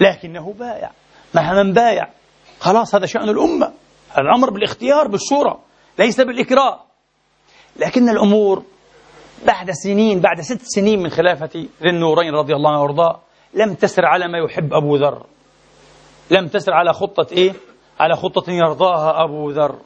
لكنه 0.00 0.52
بايع. 0.52 0.90
مع 1.34 1.62
من 1.62 1.72
بايع. 1.72 2.08
خلاص 2.60 2.94
هذا 2.94 3.06
شأن 3.06 3.28
الأمة. 3.28 3.72
الأمر 4.18 4.50
بالاختيار 4.50 5.08
بالشورى 5.08 5.58
ليس 5.98 6.20
بالإكراه. 6.20 6.80
لكن 7.76 8.08
الأمور 8.08 8.62
بعد 9.46 9.70
سنين 9.70 10.20
بعد 10.20 10.40
ست 10.40 10.62
سنين 10.62 11.02
من 11.02 11.10
خلافة 11.10 11.50
ذي 11.56 11.90
النورين 11.90 12.34
رضي 12.34 12.54
الله 12.54 12.70
عنه 12.70 12.82
وأرضاه 12.82 13.20
لم 13.54 13.74
تسر 13.74 14.06
على 14.06 14.28
ما 14.28 14.38
يحب 14.38 14.74
أبو 14.74 14.96
ذر. 14.96 15.26
لم 16.30 16.48
تسر 16.48 16.72
على 16.72 16.92
خطة 16.92 17.26
إيه؟ 17.32 17.52
على 18.00 18.16
خطة 18.16 18.52
يرضاها 18.52 19.24
أبو 19.24 19.50
ذر. 19.50 19.78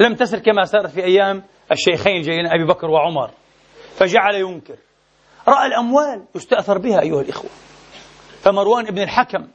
لم 0.00 0.14
تسر 0.14 0.38
كما 0.38 0.64
سارت 0.64 0.90
في 0.90 1.04
أيام 1.04 1.42
الشيخين 1.72 2.16
الجليلين 2.16 2.46
أبي 2.46 2.64
بكر 2.64 2.90
وعمر. 2.90 3.30
فجعل 3.96 4.34
ينكر. 4.34 4.76
رأى 5.48 5.66
الأموال 5.66 6.24
يستأثر 6.34 6.78
بها 6.78 7.00
أيها 7.00 7.20
الإخوة. 7.20 7.50
فمروان 8.42 8.86
ابن 8.86 9.02
الحكم 9.02 9.46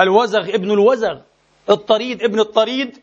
الوزغ 0.00 0.54
ابن 0.54 0.70
الوزغ 0.70 1.20
الطريد 1.70 2.22
ابن 2.22 2.40
الطريد 2.40 3.02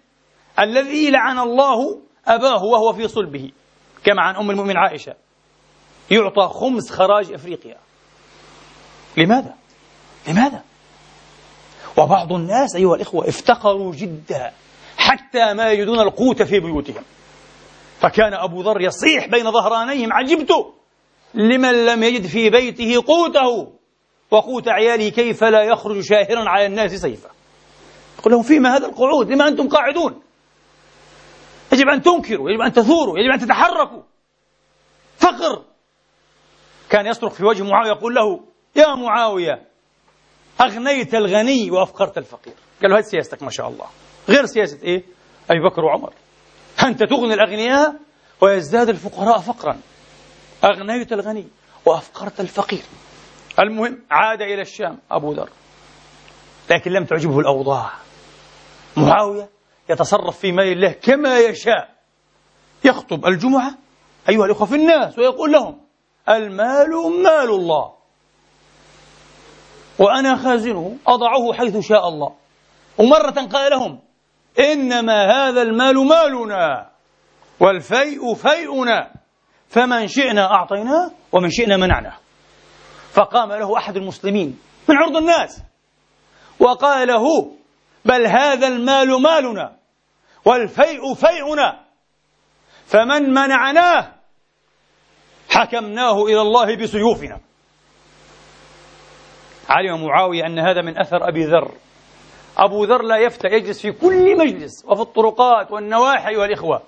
الذي 0.60 1.12
لعن 1.12 1.40
الله 1.40 2.00
أباه 2.28 2.64
وهو 2.64 2.94
في 2.94 3.08
صلبه 3.08 3.52
كما 4.04 4.22
عن 4.22 4.36
أم 4.36 4.52
المؤمن 4.52 4.78
عائشة. 4.78 5.14
يعطى 6.12 6.50
خمس 6.54 6.92
خراج 6.92 7.34
إفريقيا. 7.34 7.78
لماذا؟ 9.18 9.54
لماذا؟ 10.28 10.64
وبعض 11.98 12.34
الناس 12.34 12.76
أيها 12.76 12.96
الإخوة 12.96 13.28
افتقروا 13.30 13.94
جدا 13.96 14.52
حتى 14.98 15.54
ما 15.54 15.72
يجدون 15.72 16.00
القوت 16.00 16.42
في 16.42 16.60
بيوتهم. 16.60 17.04
فكان 18.00 18.34
أبو 18.34 18.62
ذر 18.62 18.82
يصيح 18.82 19.28
بين 19.28 19.52
ظهرانيهم 19.52 20.14
عجبت 20.14 20.52
لمن 21.34 21.86
لم 21.86 22.04
يجد 22.04 22.26
في 22.26 22.50
بيته 22.50 23.04
قوته. 23.08 23.74
وقوت 24.32 24.68
عياله 24.68 25.10
كيف 25.10 25.44
لا 25.44 25.64
يخرج 25.64 26.00
شاهرا 26.00 26.50
على 26.50 26.66
الناس 26.66 26.92
سيفا. 26.92 27.30
يقول 28.20 28.34
لهم 28.34 28.44
فيما 28.44 28.78
هذا 28.78 28.86
القعود؟ 28.88 29.32
لما 29.32 29.48
أنتم 29.48 29.70
قاعدون؟ 29.70 30.22
يجب 31.72 31.88
أن 31.88 32.02
تنكروا 32.02 32.50
يجب 32.50 32.62
أن 32.62 32.72
تثوروا 32.72 33.20
يجب 33.20 33.32
أن 33.34 33.40
تتحركوا. 33.40 34.02
فقر. 35.18 35.64
كان 36.90 37.08
يصرخ 37.08 37.34
في 37.34 37.46
وجه 37.46 37.64
معاوية 37.64 37.90
يقول 37.90 38.16
له 38.16 38.40
يا 38.76 38.96
معاوية 38.96 39.68
أغنيت 40.62 41.16
الغني 41.16 41.72
وأفقرت 41.72 42.18
الفقير. 42.18 42.54
قال 42.82 42.92
له 42.92 42.98
هذه 42.98 43.04
سياستك 43.04 43.44
ما 43.44 43.50
شاء 43.50 43.68
الله. 43.68 43.86
غير 44.30 44.46
سياسة 44.46 44.84
إيه؟ 44.84 45.04
أبي 45.50 45.60
بكر 45.70 45.86
وعمر. 45.86 46.14
أنت 46.84 47.04
تغني 47.04 47.34
الأغنياء 47.34 47.96
ويزداد 48.42 48.90
الفقراء 48.90 49.40
فقرا؟ 49.40 49.78
أغنيت 50.64 51.14
الغني 51.14 51.48
وأفقرت 51.86 52.40
الفقير. 52.40 52.84
المهم 53.60 54.04
عاد 54.12 54.42
إلى 54.42 54.62
الشام 54.62 54.98
أبو 55.12 55.32
ذر. 55.32 55.50
لكن 56.72 56.92
لم 56.92 57.06
تعجبه 57.06 57.40
الأوضاع. 57.40 57.92
معاوية 58.98 59.50
يتصرف 59.90 60.40
في 60.40 60.52
مال 60.52 60.72
الله 60.72 60.92
كما 60.92 61.40
يشاء. 61.40 61.90
يخطب 62.84 63.26
الجمعة 63.26 63.72
أيها 64.30 64.46
الأخوة 64.46 64.68
في 64.68 64.76
الناس 64.76 65.20
ويقول 65.20 65.52
لهم 65.52 65.82
المال 66.30 67.24
مال 67.24 67.50
الله. 67.50 67.94
وأنا 70.00 70.36
خازنه 70.36 70.98
أضعه 71.08 71.54
حيث 71.54 71.78
شاء 71.78 72.08
الله. 72.08 72.36
ومرة 72.98 73.48
قال 73.52 73.72
لهم 73.72 74.00
إنما 74.60 75.26
هذا 75.26 75.62
المال 75.62 75.96
مالنا. 75.96 76.90
والفيء 77.60 78.34
فيئنا 78.36 79.12
فمن 79.70 80.08
شئنا 80.08 80.52
أعطيناه 80.52 81.12
ومن 81.32 81.50
شئنا 81.50 81.78
منعناه. 81.78 82.18
فقام 83.12 83.52
له 83.52 83.78
أحد 83.78 83.98
المسلمين 83.98 84.60
من 84.90 84.98
عرض 84.98 85.18
الناس 85.18 85.62
وقال 86.60 87.08
له 87.08 87.52
بل 88.06 88.28
هذا 88.28 88.68
المال 88.68 89.22
مالنا 89.22 89.76
والفيء 90.46 91.14
فيئنا 91.14 91.80
فمن 92.86 93.30
منعناه 93.30 94.16
حكمناه 95.50 96.24
إلى 96.26 96.42
الله 96.42 96.76
بسيوفنا. 96.76 97.40
علم 99.70 100.06
معاوية 100.06 100.46
أن 100.46 100.60
هذا 100.60 100.82
من 100.82 101.00
أثر 101.00 101.28
أبي 101.28 101.46
ذر. 101.46 101.72
أبو 102.58 102.84
ذر 102.84 103.02
لا 103.02 103.18
يفتى 103.18 103.48
يجلس 103.48 103.82
في 103.82 103.92
كل 103.92 104.38
مجلس 104.38 104.86
وفي 104.86 105.02
الطرقات 105.02 105.72
والنواحي 105.72 106.30
أيها 106.30 106.46
الإخوة 106.46 106.82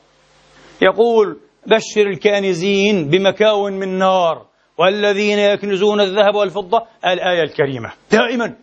يقول 0.81 1.39
بشر 1.67 2.07
الكانزين 2.07 3.09
بمكاو 3.09 3.69
من 3.69 3.97
نار 3.97 4.45
والذين 4.77 5.39
يكنزون 5.39 6.01
الذهب 6.01 6.35
والفضة 6.35 6.85
الآية 7.05 7.43
الكريمة. 7.43 7.91
دائما. 8.11 8.55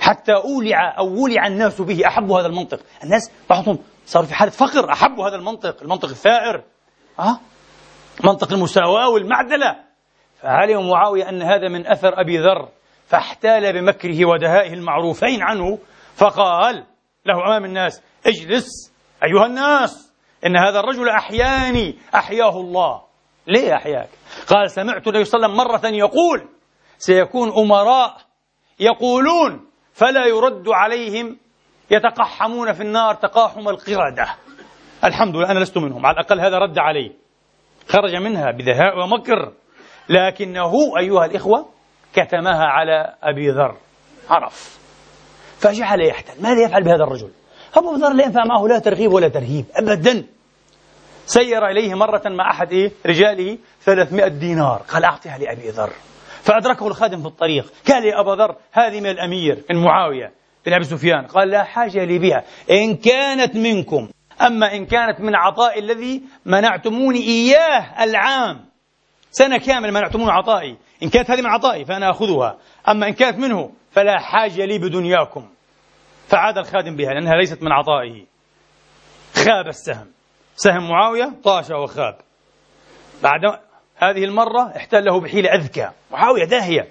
حتى 0.00 0.32
أولع 0.32 0.98
أو 0.98 1.22
ولع 1.22 1.46
الناس 1.46 1.80
به 1.80 2.06
أحبوا 2.06 2.40
هذا 2.40 2.46
المنطق. 2.46 2.80
الناس 3.04 3.30
بعضهم 3.50 3.78
صاروا 4.06 4.26
في 4.26 4.34
حالة 4.34 4.50
فقر 4.50 4.92
أحبوا 4.92 5.28
هذا 5.28 5.36
المنطق. 5.36 5.82
المنطق 5.82 6.08
الثائر 6.08 6.62
أه؟ 7.18 7.40
منطق 8.24 8.52
المساواة 8.52 9.08
والمعدلة. 9.08 9.76
فعلم 10.42 10.90
معاوية 10.90 11.28
أن 11.28 11.42
هذا 11.42 11.68
من 11.68 11.86
أثر 11.86 12.20
أبي 12.20 12.38
ذر 12.38 12.68
فاحتال 13.06 13.72
بمكره 13.72 14.24
ودهائه 14.24 14.74
المعروفين 14.74 15.42
عنه 15.42 15.78
فقال 16.14 16.84
له 17.26 17.46
أمام 17.46 17.64
الناس 17.64 18.02
اجلس 18.26 18.92
أيها 19.24 19.46
الناس. 19.46 20.09
إن 20.46 20.56
هذا 20.56 20.80
الرجل 20.80 21.08
أحياني 21.08 21.98
أحياه 22.14 22.60
الله. 22.60 23.02
ليه 23.46 23.74
أحياك؟ 23.74 24.08
قال 24.48 24.70
سمعت 24.70 25.08
النبي 25.08 25.24
صلى 25.24 25.46
الله 25.46 25.62
عليه 25.62 25.64
وسلم 25.64 25.90
مرة 25.90 25.96
يقول 25.98 26.48
سيكون 26.98 27.52
أمراء 27.52 28.16
يقولون 28.80 29.66
فلا 29.92 30.26
يرد 30.26 30.68
عليهم 30.68 31.38
يتقحمون 31.90 32.72
في 32.72 32.82
النار 32.82 33.14
تقاحم 33.14 33.68
القردة. 33.68 34.34
الحمد 35.04 35.36
لله 35.36 35.50
أنا 35.50 35.58
لست 35.58 35.78
منهم 35.78 36.06
على 36.06 36.14
الأقل 36.14 36.40
هذا 36.40 36.58
رد 36.58 36.78
علي. 36.78 37.12
خرج 37.88 38.16
منها 38.16 38.50
بدهاء 38.50 38.98
ومكر. 38.98 39.52
لكنه 40.08 40.72
أيها 40.98 41.24
الإخوة 41.24 41.68
كتمها 42.14 42.64
على 42.64 43.14
أبي 43.22 43.50
ذر 43.50 43.76
عرف. 44.30 44.78
فجعل 45.58 46.00
يحتل. 46.00 46.42
ماذا 46.42 46.64
يفعل 46.64 46.82
بهذا 46.82 47.04
الرجل؟ 47.04 47.30
أبو 47.74 47.94
ذر 47.94 48.12
لا 48.12 48.24
ينفع 48.24 48.44
معه 48.44 48.66
لا 48.66 48.78
ترغيب 48.78 49.12
ولا 49.12 49.28
ترهيب 49.28 49.64
أبدا. 49.74 50.24
سير 51.26 51.66
إليه 51.66 51.94
مرة 51.94 52.22
مع 52.26 52.50
أحد 52.50 52.72
إيه؟ 52.72 52.92
رجاله 53.06 53.58
300 53.84 54.28
دينار. 54.28 54.82
قال 54.88 55.04
أعطيها 55.04 55.38
لأبي 55.38 55.68
ذر. 55.68 55.90
فأدركه 56.42 56.86
الخادم 56.86 57.20
في 57.20 57.26
الطريق. 57.26 57.72
قال 57.88 58.04
يا 58.04 58.20
أبا 58.20 58.42
ذر 58.42 58.56
هذه 58.72 59.00
من 59.00 59.10
الأمير 59.10 59.64
من 59.70 59.76
معاوية 59.76 60.32
بن 60.66 60.72
أبي 60.72 60.84
سفيان. 60.84 61.26
قال 61.26 61.48
لا 61.48 61.64
حاجة 61.64 62.04
لي 62.04 62.18
بها. 62.18 62.44
إن 62.70 62.96
كانت 62.96 63.56
منكم 63.56 64.08
أما 64.40 64.74
إن 64.74 64.86
كانت 64.86 65.20
من 65.20 65.34
عطاء 65.34 65.78
الذي 65.78 66.22
منعتموني 66.46 67.18
إياه 67.18 68.04
العام 68.04 68.64
سنة 69.30 69.58
كاملة 69.58 69.92
منعتموني 69.92 70.30
عطائي. 70.30 70.76
إن 71.02 71.08
كانت 71.08 71.30
هذه 71.30 71.40
من 71.40 71.46
عطائي 71.46 71.84
فأنا 71.84 72.10
أخذها. 72.10 72.58
أما 72.88 73.08
إن 73.08 73.12
كانت 73.12 73.38
منه 73.38 73.70
فلا 73.90 74.18
حاجة 74.18 74.64
لي 74.64 74.78
بدنياكم. 74.78 75.48
فعاد 76.30 76.58
الخادم 76.58 76.96
بها 76.96 77.14
لأنها 77.14 77.36
ليست 77.36 77.62
من 77.62 77.72
عطائه. 77.72 78.26
خاب 79.34 79.66
السهم. 79.66 80.06
سهم 80.56 80.88
معاوية 80.88 81.32
طاش 81.44 81.70
وخاب 81.70 82.18
بعد 83.22 83.40
هذه 83.96 84.24
المرة 84.24 84.76
احتله 84.76 85.20
بحيلة 85.20 85.54
أذكى. 85.54 85.90
معاوية 86.10 86.44
داهية. 86.44 86.88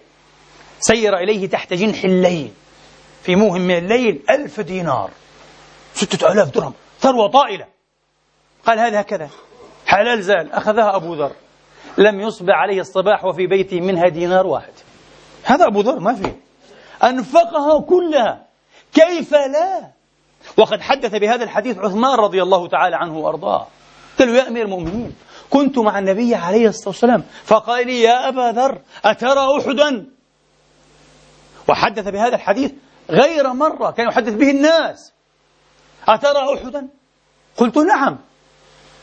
سير 0.80 1.18
إليه 1.18 1.50
تحت 1.50 1.74
جنح 1.74 2.04
الليل. 2.04 2.52
في 3.24 3.36
موهم 3.36 3.62
من 3.62 3.78
الليل 3.78 4.22
ألف 4.30 4.60
دينار. 4.60 5.10
ستة 5.94 6.32
آلاف 6.32 6.52
درهم. 6.52 6.74
ثروة 7.00 7.32
طائلة. 7.32 7.66
قال 8.66 8.80
هذا 8.80 9.02
هكذا. 9.02 9.30
حلال 9.86 10.24
زال. 10.24 10.52
أخذها 10.52 10.96
أبو 10.96 11.14
ذر. 11.14 11.32
لم 11.98 12.20
يصبح 12.20 12.54
عليه 12.56 12.80
الصباح 12.80 13.26
وفي 13.26 13.48
بيته 13.48 13.82
منها 13.82 14.08
دينار 14.08 14.48
واحد. 14.48 14.74
هذا 15.44 15.68
أبو 15.68 15.82
ذر 15.82 16.00
ما 16.00 16.14
فيه. 16.14 16.40
أنفقها 17.04 17.82
كلها. 17.82 18.49
كيف 18.94 19.34
لا؟ 19.34 19.92
وقد 20.58 20.82
حدث 20.82 21.16
بهذا 21.16 21.44
الحديث 21.44 21.78
عثمان 21.78 22.20
رضي 22.20 22.44
الله 22.44 22.68
تعالى 22.68 22.96
عنه 22.96 23.18
وأرضاه. 23.18 23.68
قال 24.20 24.28
له 24.28 24.38
يا 24.38 24.48
أمير 24.48 24.66
المؤمنين 24.66 25.16
كنت 25.50 25.78
مع 25.80 26.00
النبي 26.00 26.36
عليه 26.36 26.68
الصلاة 26.68 26.90
والسلام 26.90 27.24
فقال 27.44 27.88
لي 27.88 28.02
يا 28.02 28.28
أبا 28.30 28.52
ذر 28.52 28.82
أترى 29.06 29.60
أحدا؟ 29.60 30.06
وحدث 31.70 32.08
بهذا 32.08 32.36
الحديث 32.36 32.72
غير 33.10 33.54
مرة 33.54 33.92
كان 33.92 34.08
يحدث 34.08 34.34
به 34.34 34.50
الناس. 34.52 35.14
أترى 36.08 36.56
أحدا؟ 36.56 36.88
قلت 37.58 37.78
نعم. 37.78 38.18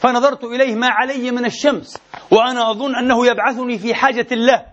فنظرت 0.01 0.45
إليه 0.45 0.75
ما 0.75 0.89
علي 0.89 1.31
من 1.31 1.45
الشمس 1.45 1.99
وأنا 2.31 2.71
أظن 2.71 2.97
أنه 2.97 3.27
يبعثني 3.27 3.79
في 3.79 3.95
حاجة 3.95 4.27
الله 4.33 4.67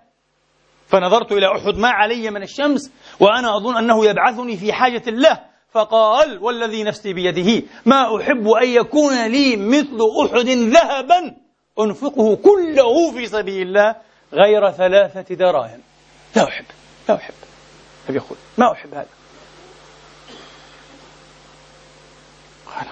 فنظرت 0.88 1.32
إلى 1.32 1.48
أحد 1.48 1.76
ما 1.78 1.90
علي 1.90 2.32
من 2.32 2.44
الشمس 2.44 2.92
وأنا 3.20 3.58
أظن 3.58 3.78
أنه 3.78 4.06
يبعثني 4.06 4.58
في 4.58 4.74
حاجة 4.74 5.04
الله 5.08 5.40
فقال 5.72 6.44
والذي 6.44 6.84
نفسي 6.84 7.14
بيده 7.14 7.68
ما 7.86 8.18
أحب 8.18 8.48
أن 8.48 8.70
يكون 8.70 9.28
لي 9.28 9.56
مثل 9.56 9.98
أحد 10.26 10.50
ذهبا 10.50 11.36
أنفقه 11.80 12.36
كله 12.36 13.12
في 13.12 13.26
سبيل 13.26 13.68
الله 13.68 13.96
غير 14.34 14.72
ثلاثة 14.72 15.36
دراهم. 15.36 15.80
لا 16.36 16.44
أحب 16.44 16.66
لا 17.10 17.16
أحب. 17.16 17.34
أبي 18.10 18.18
يقول 18.18 18.38
ما 18.58 18.72
أحب 18.72 18.94
هذا. 18.94 19.08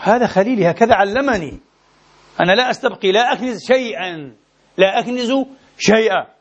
هذا 0.02 0.28
خليلي 0.28 0.72
هكذا 0.72 0.96
علمني. 0.96 1.60
أنا 2.40 2.52
لا 2.52 2.70
أستبقي 2.70 3.12
لا 3.12 3.34
أكنز 3.34 3.60
شيئا 3.68 4.36
لا 4.78 5.00
أكنز 5.00 5.34
شيئا. 5.78 6.41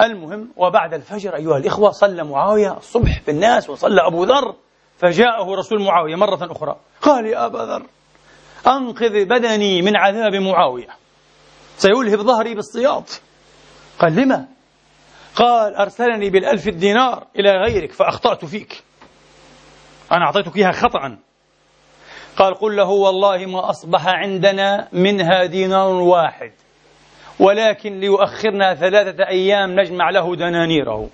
المهم 0.00 0.48
وبعد 0.56 0.94
الفجر 0.94 1.36
أيها 1.36 1.56
الإخوة 1.56 1.90
صلى 1.90 2.24
معاوية 2.24 2.76
الصبح 2.76 3.22
بالناس 3.26 3.70
وصلى 3.70 4.06
أبو 4.06 4.24
ذر 4.24 4.54
فجاءه 4.98 5.54
رسول 5.54 5.82
معاوية 5.82 6.14
مرة 6.16 6.52
أخرى. 6.52 6.76
قال 7.02 7.26
يا 7.26 7.46
أبا 7.46 7.58
ذر 7.58 7.86
أنقذ 8.66 9.24
بدني 9.24 9.82
من 9.82 9.96
عذاب 9.96 10.34
معاوية 10.34 10.88
سيلهب 11.76 12.18
ظهري 12.18 12.54
بالسياط 12.54 13.20
قال 13.98 14.16
لما؟ 14.16 14.46
قال 15.34 15.74
أرسلني 15.74 16.30
بالألف 16.30 16.68
الدينار 16.68 17.26
إلى 17.38 17.50
غيرك 17.50 17.92
فأخطأت 17.92 18.44
فيك. 18.44 18.84
أنا 20.12 20.24
أعطيتك 20.24 20.56
إياها 20.56 20.72
خطأ. 20.72 21.18
قال 22.36 22.54
قل 22.54 22.76
له 22.76 22.88
والله 22.88 23.46
ما 23.46 23.70
أصبح 23.70 24.06
عندنا 24.06 24.88
منها 24.92 25.44
دينار 25.44 25.88
واحد. 25.88 26.52
ولكن 27.40 28.00
ليؤخرنا 28.00 28.74
ثلاثة 28.74 29.28
أيام 29.28 29.80
نجمع 29.80 30.10
له 30.10 30.36
دنانيره. 30.36 31.08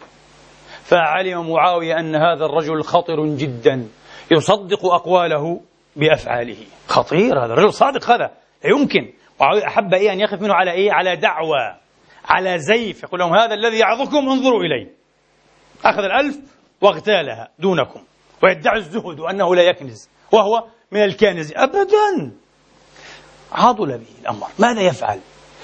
فعلم 0.82 1.52
معاوية 1.52 1.98
أن 1.98 2.14
هذا 2.14 2.44
الرجل 2.44 2.82
خطر 2.82 3.26
جدا. 3.26 3.88
يصدق 4.30 4.86
أقواله 4.86 5.60
بأفعاله. 5.96 6.56
خطير 6.88 7.44
هذا 7.44 7.52
الرجل 7.52 7.72
صادق 7.72 8.10
هذا. 8.10 8.30
لا 8.64 8.70
يمكن. 8.70 9.12
معاوية 9.40 9.66
أحب 9.66 9.94
إيه 9.94 10.12
أن 10.12 10.20
يقف 10.20 10.42
منه 10.42 10.54
على 10.54 10.72
إيه؟ 10.72 10.92
على 10.92 11.16
دعوة 11.16 11.76
على 12.24 12.58
زيف. 12.58 13.02
يقول 13.02 13.20
لهم 13.20 13.34
هذا 13.34 13.54
الذي 13.54 13.78
يعظكم 13.78 14.28
انظروا 14.28 14.62
إليه. 14.62 14.90
أخذ 15.84 16.04
الألف 16.04 16.38
واغتالها 16.80 17.48
دونكم. 17.58 18.00
ويدعي 18.42 18.78
الزهد 18.78 19.20
وأنه 19.20 19.54
لا 19.54 19.62
يكنز. 19.62 20.08
وهو 20.32 20.64
من 20.92 21.04
الكنز. 21.04 21.52
أبدا. 21.56 22.32
عضل 23.52 23.98
به 23.98 24.20
الأمر. 24.22 24.46
ماذا 24.58 24.80
يفعل؟ 24.80 25.20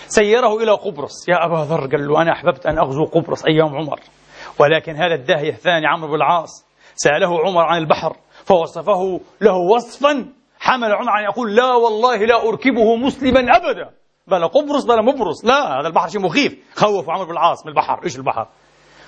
سيره 0.09 0.57
إلى 0.57 0.71
قبرص. 0.71 1.29
يا 1.29 1.47
أبا 1.47 1.57
ذر 1.57 1.87
قال 1.87 2.09
له 2.09 2.23
أنا 2.23 2.33
أحببت 2.33 2.67
أن 2.67 2.79
أغزو 2.79 3.05
قبرص 3.05 3.45
أيام 3.45 3.77
عمر. 3.77 4.01
ولكن 4.59 4.97
هذا 4.97 5.15
الداهية 5.15 5.53
الثاني 5.53 5.87
عمرو 5.87 6.09
بن 6.09 6.15
العاص. 6.15 6.67
سأله 6.95 7.41
عمر 7.47 7.63
عن 7.63 7.79
البحر 7.79 8.17
فوصفه 8.45 9.21
له 9.41 9.57
وصفا. 9.57 10.33
حمل 10.61 10.93
عمر 10.93 11.19
أن 11.19 11.25
يقول 11.25 11.57
لا 11.57 11.75
والله 11.75 12.17
لا 12.17 12.49
أركبه 12.49 12.97
مسلما 12.97 13.41
أبدا. 13.41 13.91
بلا 14.27 14.47
قبرص 14.47 14.85
بلا 14.85 15.03
مبرص. 15.03 15.45
لا 15.45 15.81
هذا 15.81 15.89
البحر 15.89 16.09
شيء 16.09 16.21
مخيف. 16.21 16.59
خوف 16.75 17.11
عمرو 17.11 17.25
بن 17.25 17.33
العاص 17.33 17.67
من 17.67 17.73
البحر. 17.73 18.05
إيش 18.05 18.17
البحر؟ 18.17 18.47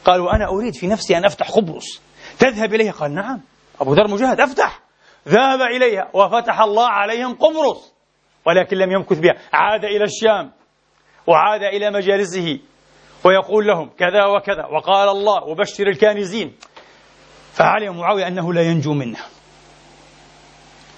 قال 0.04 0.20
وأنا 0.20 0.48
أريد 0.48 0.74
في 0.74 0.86
نفسي 0.86 1.18
أن 1.18 1.24
أفتح 1.24 1.50
قبرص. 1.50 2.02
تذهب 2.38 2.74
إليها 2.74 2.92
قال 2.92 3.14
نعم. 3.14 3.40
أبو 3.80 3.94
ذر 3.94 4.08
مجاهد 4.08 4.40
أفتح. 4.40 4.80
ذهب 5.28 5.60
إليها. 5.60 6.10
وفتح 6.14 6.60
الله 6.60 6.86
عليهم 6.86 7.34
قبرص. 7.34 7.94
ولكن 8.46 8.76
لم 8.76 8.92
يمكث 8.92 9.18
بها. 9.18 9.34
عاد 9.52 9.84
إلى 9.84 10.04
الشام. 10.04 10.59
وعاد 11.26 11.62
إلى 11.62 11.90
مجالسه 11.90 12.58
ويقول 13.24 13.66
لهم 13.66 13.90
كذا 13.98 14.26
وكذا. 14.26 14.66
وقال 14.66 15.08
الله 15.08 15.44
وبشر 15.44 15.86
الكانزين 15.88 16.56
فعلم 17.52 17.98
معاوية 17.98 18.28
أنه 18.28 18.52
لا 18.52 18.62
ينجو 18.62 18.92
منه. 18.92 19.18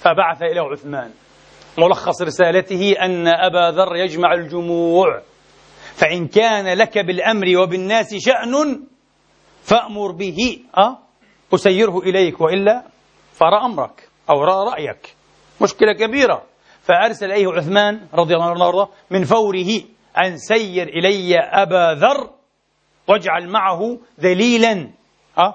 فبعث 0.01 0.43
إلى 0.43 0.61
عثمان. 0.61 1.11
ملخص 1.79 2.23
رسالته 2.23 2.93
أن 2.93 3.29
أبا 3.29 3.71
ذر 3.71 3.97
يجمع 3.97 4.35
الجموع. 4.35 5.23
فإن 5.95 6.29
كان 6.29 6.79
لك 6.79 6.99
بالأمر 6.99 7.59
وبالناس 7.59 8.15
شأن 8.15 8.85
فأمر 9.63 10.13
به. 10.13 10.59
أه؟ 10.79 10.99
أسيره 11.55 11.99
إليك 11.99 12.41
وإلا 12.41 12.85
فرى 13.33 13.57
أمرك 13.65 14.09
أو 14.31 14.45
رأى 14.45 14.67
رأيك. 14.73 15.17
مشكلة 15.61 15.93
كبيرة. 15.93 16.43
فأرسل 16.83 17.33
إليه 17.33 17.49
عثمان 17.49 18.01
رضي 18.15 18.35
الله 18.35 18.51
عنه 18.51 18.89
من 19.11 19.25
فوره. 19.25 19.92
أن 20.19 20.37
سير 20.37 20.89
إلي 20.89 21.39
أبا 21.39 21.95
ذر 21.95 22.31
واجعل 23.09 23.49
معه 23.49 23.99
دليلا 24.19 24.91
أه؟ 25.39 25.55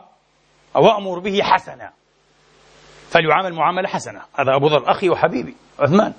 وأمر 0.75 1.19
به 1.19 1.39
حسنا. 1.43 1.91
فليعامل 3.09 3.53
معاملة 3.53 3.87
حسنة. 3.87 4.21
هذا 4.39 4.55
أبو 4.55 4.67
ذر 4.67 4.91
أخي 4.91 5.09
وحبيبي 5.09 5.55
عثمان. 5.79 6.13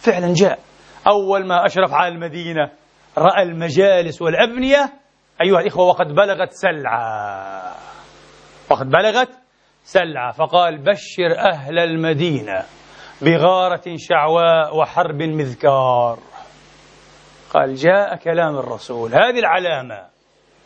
فعلا 0.00 0.34
جاء. 0.34 0.58
أول 1.06 1.46
ما 1.46 1.66
أشرف 1.66 1.92
على 1.94 2.14
المدينة 2.14 2.70
رأى 3.18 3.42
المجالس 3.42 4.22
والأبنية. 4.22 4.92
أيها 5.42 5.60
الإخوة 5.60 5.84
وقد 5.84 6.06
بلغت 6.06 6.52
سلعة. 6.52 7.74
وقد 8.70 8.90
بلغت 8.90 9.30
سلعة. 9.84 10.32
فقال 10.32 10.78
بشر 10.78 11.38
أهل 11.52 11.78
المدينة 11.78 12.62
بغارة 13.22 13.96
شعواء 13.96 14.76
وحرب 14.76 15.22
مذكار. 15.22 16.18
قال 17.54 17.74
جاء 17.74 18.16
كلام 18.16 18.56
الرسول. 18.58 19.14
هذه 19.14 19.38
العلامة. 19.38 20.06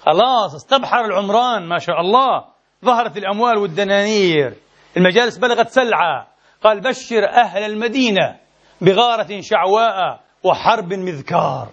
خلاص 0.01 0.55
استبحر 0.55 1.05
العمران 1.05 1.69
ما 1.69 1.79
شاء 1.79 2.01
الله. 2.01 2.45
ظهرت 2.85 3.17
الأموال 3.17 3.59
والدنانير. 3.59 4.55
المجالس 4.97 5.39
بلغت 5.39 5.69
سلعة. 5.69 6.27
قال 6.65 6.81
بشر 6.81 7.29
أهل 7.29 7.63
المدينة 7.63 8.37
بغارة 8.81 9.41
شعواء 9.41 10.21
وحرب 10.43 10.93
مذكار. 10.93 11.69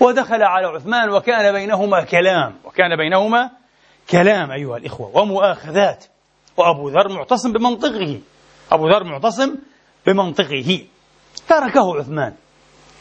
ودخل 0.00 0.42
على 0.42 0.66
عثمان 0.66 1.10
وكان 1.10 1.52
بينهما 1.52 2.04
كلام. 2.04 2.54
وكان 2.64 2.96
بينهما 2.96 3.50
كلام 4.10 4.50
أيها 4.50 4.76
الإخوة 4.76 5.16
ومؤاخذات. 5.16 6.04
وأبو 6.56 6.88
ذر 6.88 7.12
معتصم 7.12 7.52
بمنطقه. 7.52 8.20
أبو 8.72 8.88
ذر 8.88 9.04
معتصم 9.04 9.54
بمنطقه. 10.06 10.86
تركه 11.48 11.96
عثمان. 11.98 12.34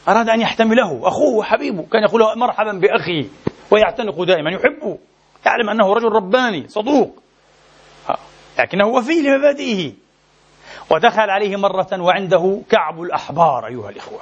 أراد 0.07 0.29
أن 0.29 0.41
يحتمله 0.41 1.07
أخوه 1.07 1.35
وحبيبه 1.35 1.85
كان 1.91 2.03
يقول 2.03 2.39
مرحبا 2.39 2.71
بأخي 2.71 3.29
ويعتنق 3.71 4.23
دائما 4.23 4.51
يحبه 4.51 4.97
يعلم 5.45 5.69
أنه 5.69 5.93
رجل 5.93 6.07
رباني 6.07 6.67
صدوق. 6.67 7.23
لكنه 8.59 8.87
وفي 8.87 9.21
لمبادئه. 9.21 9.93
ودخل 10.91 11.29
عليه 11.29 11.55
مرة 11.55 12.01
وعنده 12.01 12.61
كعب 12.69 13.01
الأحبار 13.01 13.67
أيها 13.67 13.89
الإخوة. 13.89 14.21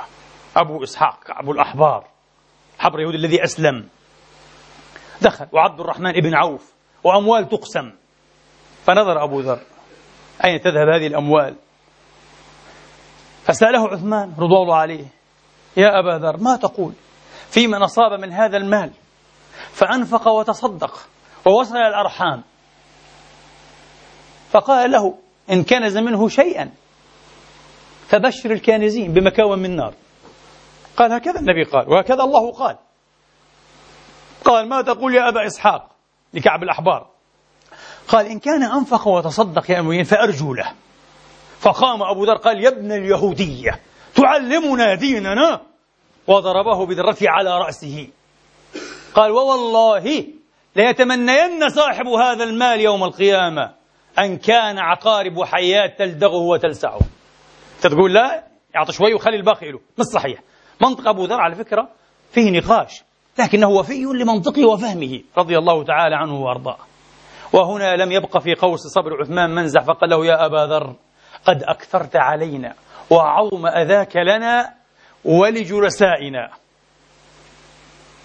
أبو 0.56 0.84
إسحاق 0.84 1.24
كعب 1.24 1.50
الأحبار 1.50 2.08
حبر 2.80 3.00
يهود 3.00 3.14
الذي 3.14 3.44
أسلم. 3.44 3.90
دخل 5.22 5.48
وعبد 5.52 5.80
الرحمن 5.80 6.12
بن 6.12 6.36
عوف 6.36 6.74
وأموال 7.04 7.50
تقسم. 7.50 7.92
فنظر 8.84 9.24
أبو 9.24 9.40
ذر 9.40 9.60
أين 10.46 10.62
تذهب 10.62 10.90
هذه 10.90 11.08
الأموال؟ 11.08 11.56
فسأله 13.44 13.88
عثمان 13.88 14.34
رضوان 14.40 14.62
الله 14.62 14.76
عليه 14.76 15.06
يا 15.78 15.99
أبا 15.99 16.26
ذر 16.26 16.38
ما 16.38 16.55
تقول؟ 16.55 16.93
في 17.49 17.67
من 17.67 17.82
أصاب 17.84 18.19
من 18.19 18.32
هذا 18.32 18.57
المال 18.57 18.91
فأنفق 19.72 20.28
وتصدق 20.28 21.07
ووصل 21.45 21.78
الأرحام. 21.78 22.43
فقال 24.51 24.91
له 24.91 25.17
إن 25.51 25.63
كنز 25.63 25.97
منه 25.97 26.30
شيئا 26.30 26.72
فبشر 28.07 28.51
الكانزين 28.51 29.13
بمكاوى 29.13 29.57
من 29.57 29.76
نار. 29.76 29.93
قال 30.97 31.13
هكذا 31.13 31.39
النبي 31.39 31.63
قال 31.63 31.89
وهكذا 31.89 32.24
الله 32.24 32.51
قال. 32.51 32.78
قال 34.45 34.69
ما 34.69 34.82
تقول 34.82 35.15
يا 35.15 35.30
أبا 35.30 35.47
إسحاق 35.47 35.89
لكعب 36.34 36.63
الأحبار؟ 36.63 37.07
قال 38.07 38.26
إن 38.26 38.39
كان 38.39 38.63
أنفق 38.63 39.07
وتصدق 39.07 39.72
يا 39.72 39.80
أموين 39.80 40.03
فأرجو 40.03 40.53
له. 40.53 40.74
فقام 41.59 42.03
أبو 42.03 42.24
ذر 42.24 42.38
قال 42.38 42.63
يا 42.63 42.69
ابن 42.69 42.91
اليهودية. 42.91 43.80
تعلمنا 44.16 44.95
ديننا. 44.95 45.62
وضربه 46.28 46.86
بذرته 46.86 47.30
على 47.30 47.57
رأسه. 47.57 48.07
قال 49.14 49.32
ووالله 49.32 50.26
ليتمنين 50.76 51.70
صاحب 51.70 52.07
هذا 52.07 52.43
المال 52.43 52.82
يوم 52.82 53.03
القيامة 53.03 53.74
أن 54.20 54.38
كان 54.38 54.80
عقارب 54.80 55.38
وحيات 55.38 55.99
تلدغه 55.99 56.41
وتلسعه. 56.41 56.99
تقول 57.82 58.14
لا 58.14 58.43
يعطي 58.76 58.93
شوي 58.93 59.14
وخلي 59.14 59.36
الباقي 59.36 59.72
له. 59.72 59.80
مش 59.99 60.05
صحيح. 60.05 60.39
منطق 60.82 61.07
أبو 61.07 61.26
ذر 61.26 61.41
على 61.41 61.55
فكرة 61.55 61.89
فيه 62.32 62.51
نقاش 62.51 63.03
لكنه 63.39 63.70
وفي 63.70 64.03
لمنطقه 64.03 64.66
وفهمه 64.66 65.22
رضي 65.38 65.57
الله 65.57 65.84
تعالى 65.84 66.16
عنه 66.16 66.41
وأرضاه. 66.41 66.78
وهنا 67.53 67.95
لم 67.95 68.12
يبق 68.12 68.38
في 68.38 68.55
قوس 68.55 68.80
صبر 68.80 69.22
عثمان 69.22 69.49
منزع 69.49 69.82
فقال 69.82 70.09
له 70.09 70.26
يا 70.26 70.45
أبا 70.45 70.66
ذر 70.66 70.95
قد 71.45 71.64
أكثرت 71.64 72.16
علينا 72.16 72.76
وعظم 73.12 73.68
أذاك 73.68 74.16
لنا 74.16 74.74
ولجلسائنا 75.26 76.49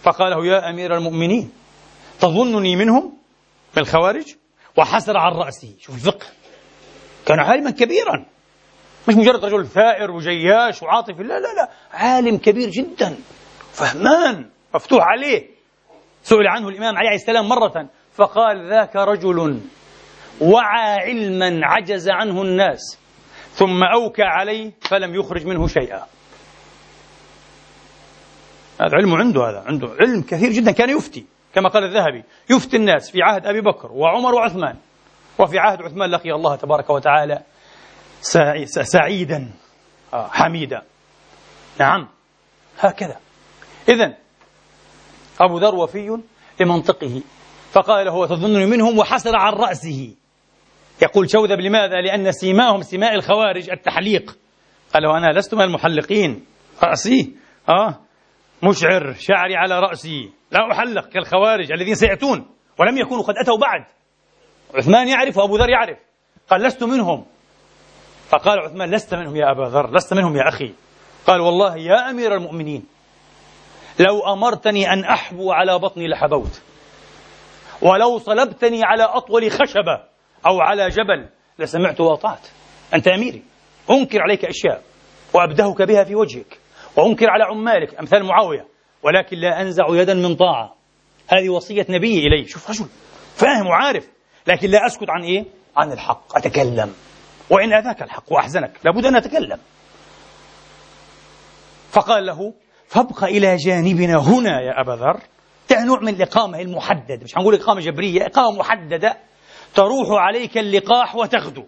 فقال 0.03 0.31
له 0.31 0.47
يا 0.47 0.71
أمير 0.71 0.97
المؤمنين 0.97 1.53
تظنني 2.21 2.77
منهم 2.77 3.05
من 3.77 3.83
الخوارج؟ 3.83 4.35
وحسر 4.77 5.17
عن 5.17 5.33
رأسه. 5.33 5.75
شوف 5.81 5.95
الفقه. 5.95 6.27
كان 7.27 7.41
عالما 7.41 7.71
كبيرا. 7.71 8.27
مش 9.09 9.15
مجرد 9.15 9.45
رجل 9.45 9.67
ثائر 9.67 10.11
وجياش 10.11 10.83
وعاطفي 10.83 11.23
لا 11.23 11.41
لا 11.41 11.55
لا. 11.55 11.69
عالم 11.93 12.37
كبير 12.37 12.71
جدا. 12.71 13.17
فهمان. 13.73 14.51
مفتوح 14.75 15.05
عليه. 15.05 15.51
سئل 16.23 16.47
عنه 16.47 16.69
الإمام 16.69 16.97
عليه 16.97 17.15
السلام 17.15 17.49
مرة. 17.49 17.89
فقال 18.13 18.71
ذاك 18.71 18.97
رجل 18.97 19.61
وعى 20.41 20.95
علما 21.01 21.61
عجز 21.63 22.09
عنه 22.09 22.43
الناس. 22.43 22.99
ثم 23.57 23.83
أوكى 23.83 24.23
عليه 24.23 24.73
فلم 24.81 25.15
يخرج 25.15 25.47
منه 25.47 25.67
شيئا. 25.67 26.07
هذا 28.81 28.97
علم 28.97 29.15
عنده 29.15 29.41
هذا 29.51 29.65
عنده 29.67 29.89
علم 30.01 30.23
كثير 30.23 30.53
جدا. 30.53 30.73
كان 30.73 30.91
يفتي 30.91 31.27
كما 31.55 31.69
قال 31.69 31.85
الذهبي 31.85 32.25
يفتي 32.51 32.77
الناس 32.77 33.11
في 33.11 33.23
عهد 33.23 33.47
أبي 33.47 33.61
بكر 33.61 33.93
وعمر 33.93 34.35
وعثمان. 34.35 34.77
وفي 35.39 35.59
عهد 35.59 35.83
عثمان 35.83 36.11
لقي 36.11 36.33
الله 36.33 36.57
تبارك 36.57 36.91
وتعالى 36.91 37.43
سعيدا 38.67 39.51
آه، 40.15 40.29
حميدا. 40.29 40.83
نعم 41.81 42.09
هكذا. 42.79 43.17
إذا 43.89 44.15
أبو 45.41 45.59
ذر 45.59 45.75
وفي 45.75 46.19
لمنطقه 46.61 47.23
فقال 47.73 48.07
له 48.07 48.27
تظنني 48.27 48.67
منهم؟ 48.67 48.99
وحسر 48.99 49.37
عن 49.37 49.53
رأسه. 49.53 50.15
يقول 51.03 51.31
شوذب 51.31 51.61
لماذا؟ 51.61 52.01
لأن 52.01 52.33
سيماهم 52.33 52.83
سماء 52.83 53.15
الخوارج 53.15 53.71
التحليق. 53.71 54.39
قال 54.95 55.03
له 55.03 55.19
أنا 55.19 55.39
لست 55.39 55.55
من 55.55 55.61
المحلقين. 55.61 56.47
رأسي 56.83 57.37
آه 57.69 58.01
مشعر 58.63 59.15
شعري 59.19 59.57
على 59.57 59.81
رأسي. 59.81 60.31
لا 60.51 60.73
أحلق 60.73 61.09
كالخوارج 61.09 61.73
الذين 61.73 61.95
سيأتون 61.95 62.47
ولم 62.79 62.99
يكونوا 62.99 63.23
قد 63.23 63.35
أتوا 63.39 63.59
بعد. 63.59 63.85
عثمان 64.75 65.09
يعرف 65.09 65.37
وأبو 65.37 65.57
ذر 65.57 65.69
يعرف. 65.69 65.99
قال 66.51 66.63
لست 66.63 66.85
منهم. 66.85 67.25
فقال 68.29 68.59
عثمان 68.59 68.91
لست 68.91 69.15
منهم 69.15 69.37
يا 69.37 69.51
أبا 69.51 69.63
ذر 69.63 69.95
لست 69.95 70.15
منهم 70.15 70.37
يا 70.37 70.49
أخي. 70.49 70.75
قال 71.27 71.41
والله 71.41 71.77
يا 71.77 72.11
أمير 72.11 72.35
المؤمنين 72.35 72.85
لو 73.99 74.33
أمرتني 74.33 74.93
أن 74.93 75.05
أحبو 75.05 75.53
على 75.53 75.79
بطني 75.79 76.09
لحبوت 76.09 76.63
ولو 77.83 78.19
صلبتني 78.19 78.85
على 78.85 79.03
أطول 79.03 79.51
خشبة 79.51 80.16
أو 80.47 80.61
على 80.61 80.89
جبل 80.89 81.29
لسمعت 81.59 82.01
وأطعت. 82.01 82.49
أنت 82.95 83.09
أميري. 83.09 83.43
أنكر 83.91 84.23
عليك 84.23 84.45
أشياء 84.45 84.83
وأبدهك 85.33 85.83
بها 85.83 86.05
في 86.05 86.15
وجهك. 86.15 86.59
وأنكر 86.97 87.31
على 87.31 87.45
عمالك. 87.45 87.99
أمثال 88.01 88.25
معاوية. 88.25 88.67
ولكن 89.03 89.37
لا 89.37 89.61
أنزع 89.61 89.85
يدا 89.91 90.15
من 90.15 90.35
طاعة. 90.35 90.75
هذه 91.29 91.49
وصية 91.49 91.87
نبي 91.89 92.27
إلي. 92.27 92.49
شوف 92.49 92.71
رجل. 92.71 92.87
فاهم 93.37 93.67
وعارف. 93.67 94.09
لكن 94.47 94.71
لا 94.71 94.87
أسكت 94.87 95.11
عن 95.11 95.23
إيه؟ 95.23 95.45
عن 95.77 95.93
الحق. 95.93 96.37
أتكلم. 96.37 96.95
وإن 97.51 97.73
أذاك 97.73 98.03
الحق 98.03 98.33
وأحزنك 98.33 98.73
لابد 98.85 99.07
أن 99.07 99.17
أتكلم. 99.17 99.59
فقال 101.91 102.27
له 102.27 102.55
فابق 102.89 103.25
إلى 103.25 103.57
جانبنا 103.57 104.17
هنا 104.17 104.61
يا 104.61 104.81
أبا 104.81 104.93
ذر. 104.93 105.21
ده 105.71 105.85
نوع 105.85 106.01
من 106.01 106.09
الإقامة 106.09 106.61
المحددة. 106.61 107.21
مش 107.25 107.39
هنقول 107.39 107.55
إقامة 107.55 107.81
جبرية 107.81 108.27
إقامة 108.27 108.59
محددة. 108.59 109.17
تروح 109.77 110.09
عليك 110.11 110.59
اللقاح 110.59 111.17
وتغدو. 111.17 111.65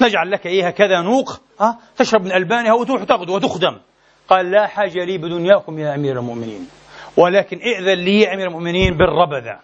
نجعل 0.00 0.30
لك 0.30 0.46
إيه 0.46 0.66
هكذا 0.66 1.00
نوق 1.00 1.40
ها؟ 1.60 1.78
تشرب 1.96 2.24
من 2.24 2.32
ألبانها 2.32 2.72
وتروح 2.72 3.04
تغدو 3.04 3.36
وتخدم. 3.36 3.78
قال 4.28 4.50
لا 4.50 4.66
حاجة 4.66 5.04
لي 5.04 5.18
بدنياكم 5.18 5.78
يا 5.78 5.94
أمير 5.94 6.18
المؤمنين. 6.18 6.68
ولكن 7.16 7.58
ائذن 7.58 8.04
لي 8.04 8.20
يا 8.20 8.34
أمير 8.34 8.48
المؤمنين 8.48 8.96
بالربذة. 8.96 9.60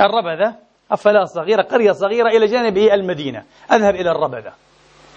الربذة 0.00 0.54
أفلا 0.90 1.24
صغيرة 1.24 1.62
قرية 1.62 1.92
صغيرة 1.92 2.28
إلى 2.28 2.46
جانب 2.46 2.78
المدينة. 2.78 3.44
أذهب 3.72 3.94
إلى 3.94 4.10
الربذة. 4.10 4.52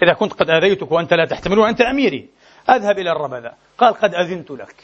إذا 0.02 0.12
كنت 0.12 0.32
قد 0.32 0.50
آذيتك 0.50 0.92
وأنت 0.92 1.14
لا 1.14 1.24
تحتمل 1.24 1.58
وأنت 1.58 1.80
أميري. 1.80 2.28
أذهب 2.70 2.98
إلى 2.98 3.12
الربذة. 3.12 3.52
قال 3.78 3.94
قد 3.94 4.14
أذنت 4.14 4.50
لك. 4.50 4.76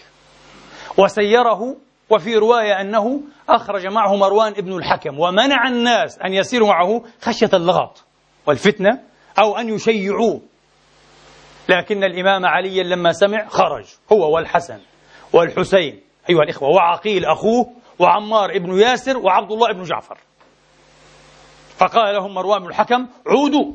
وسيره 0.99 1.76
وفي 2.11 2.36
رواية 2.36 2.80
أنه 2.80 3.20
أخرج 3.48 3.86
معه 3.86 4.16
مروان 4.16 4.52
ابن 4.52 4.76
الحكم 4.76 5.20
ومنع 5.20 5.68
الناس 5.68 6.18
أن 6.18 6.32
يسيروا 6.32 6.68
معه 6.68 7.02
خشية 7.22 7.50
اللغط 7.54 8.04
والفتنة 8.46 9.02
أو 9.38 9.57
أن 9.57 9.68
يشيعوه. 9.68 10.40
لكن 11.68 12.04
الإمام 12.04 12.46
علي 12.46 12.82
لما 12.82 13.12
سمع 13.12 13.48
خرج 13.48 13.84
هو 14.12 14.34
والحسن 14.34 14.78
والحسين. 15.32 16.00
أيها 16.30 16.42
الإخوة 16.42 16.68
وعقيل 16.68 17.24
أخوه 17.24 17.72
وعمار 17.98 18.50
ابن 18.50 18.78
ياسر 18.78 19.18
وعبد 19.18 19.52
الله 19.52 19.70
ابن 19.70 19.82
جعفر. 19.82 20.18
فقال 21.76 22.14
لهم 22.14 22.34
مروان 22.34 22.62
بن 22.62 22.68
الحكم 22.68 23.07
عودوا. 23.26 23.72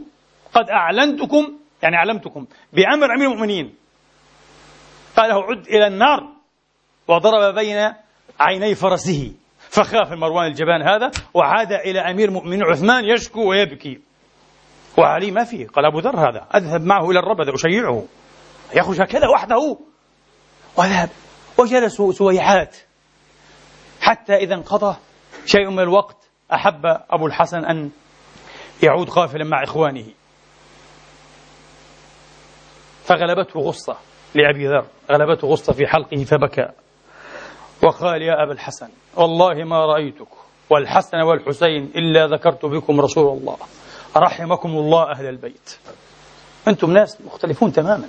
قد 0.53 0.69
أعلنتكم 0.69 1.57
يعني 1.84 1.95
علمتكم 1.95 2.45
بأمر 2.73 3.15
أمير 3.15 3.32
المؤمنين. 3.32 3.75
قال 5.17 5.29
له 5.29 5.43
عد 5.43 5.67
إلى 5.67 5.88
النار. 5.88 6.19
وضرب 7.07 7.55
بين 7.55 7.93
عيني 8.42 8.76
فرسه. 8.76 9.34
فخاف 9.60 10.12
مروان 10.12 10.48
الجبان 10.48 10.82
هذا 10.82 11.12
وعاد 11.34 11.72
إلى 11.72 12.00
أمير 12.00 12.30
المؤمنين 12.30 12.64
عثمان 12.64 13.06
يشكو 13.06 13.50
ويبكي. 13.50 14.00
وعلي 14.98 15.32
ما 15.32 15.44
فيه؟ 15.44 15.68
قال 15.68 15.86
أبو 15.86 16.00
ذر 16.00 16.30
هذا 16.30 16.48
أذهب 16.56 16.82
معه 16.82 17.10
إلى 17.10 17.20
الربذ 17.20 17.54
أشيعه. 17.54 18.04
يخرج 18.76 19.02
هكذا 19.02 19.28
وحده. 19.28 19.78
وذهب 20.78 21.10
وجلسوا 21.58 22.12
سويحات. 22.12 22.78
حتى 24.02 24.36
إذا 24.36 24.56
انقضى 24.56 24.98
شيء 25.46 25.70
من 25.70 25.80
الوقت 25.80 26.18
أحب 26.54 26.82
أبو 27.10 27.28
الحسن 27.28 27.66
أن 27.66 27.89
يعود 28.84 29.10
قافلا 29.10 29.44
مع 29.44 29.64
إخوانه. 29.64 30.06
فغلبته 33.04 33.60
غصة 33.60 33.98
لأبي 34.36 34.68
ذر 34.68 34.86
غلبته 35.12 35.48
غصة 35.48 35.74
في 35.74 35.88
حلقه 35.88 36.24
فبكى. 36.24 36.80
وقال 37.84 38.21
يا 38.21 38.43
أبا 38.43 38.51
الحسن 38.51 38.89
والله 39.15 39.63
ما 39.63 39.86
رأيتك 39.86 40.27
والحسن 40.69 41.17
والحسين 41.17 41.91
إلا 41.95 42.27
ذكرت 42.27 42.65
بكم 42.65 43.01
رسول 43.01 43.38
الله. 43.38 43.57
رحمكم 44.17 44.69
الله 44.69 45.11
أهل 45.11 45.25
البيت. 45.25 45.77
أنتم 46.67 46.93
ناس 46.93 47.21
مختلفون 47.21 47.71
تماما. 47.71 48.07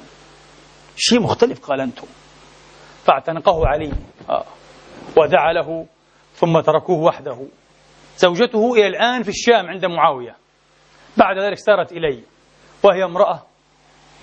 شيء 0.96 1.20
مختلف 1.20 1.66
قال 1.66 1.80
أنتم. 1.80 2.06
فاعتنقه 3.04 3.66
علي. 3.66 3.92
آه. 4.30 4.44
ودعا 5.16 5.52
له 5.52 5.86
ثم 6.34 6.60
تركوه 6.60 6.98
وحده. 6.98 7.38
زوجته 8.18 8.72
إلى 8.74 8.86
الآن 8.86 9.22
في 9.22 9.28
الشام 9.28 9.66
عند 9.66 9.86
معاوية. 9.86 10.36
بعد 11.16 11.38
ذلك 11.38 11.58
سارت 11.58 11.92
إلي. 11.92 12.22
وهي 12.82 13.04
امرأة 13.04 13.42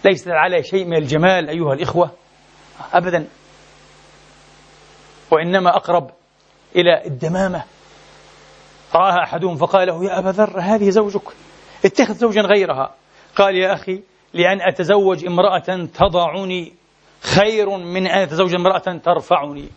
ليست 0.05 0.27
على 0.27 0.63
شيء 0.63 0.85
من 0.85 0.97
الجمال 0.97 1.49
أيها 1.49 1.73
الإخوة. 1.73 2.11
أبدا. 2.93 3.27
وإنما 5.31 5.75
أقرب 5.75 6.09
إلى 6.75 7.05
الدمامة. 7.05 7.63
رآها 8.95 9.23
أحدهم 9.23 9.55
فقال 9.55 9.87
له 9.87 10.05
يا 10.05 10.19
أبا 10.19 10.29
ذر 10.29 10.59
هذه 10.59 10.89
زوجك؟ 10.89 11.21
اتخذ 11.85 12.13
زوجا 12.13 12.41
غيرها. 12.41 12.95
قال 13.35 13.55
يا 13.55 13.73
أخي 13.73 14.01
لأن 14.33 14.61
أتزوج 14.61 15.25
امرأة 15.25 15.85
تضعني 15.85 16.73
خير 17.21 17.69
من 17.69 18.07
أن 18.07 18.21
أتزوج 18.21 18.55
امرأة 18.55 18.99
ترفعني. 19.03 19.69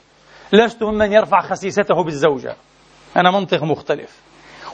لست 0.52 0.82
ممن 0.82 1.12
يرفع 1.12 1.40
خسيسته 1.40 2.04
بالزوجة. 2.04 2.56
أنا 3.16 3.30
منطق 3.30 3.62
مختلف. 3.62 4.20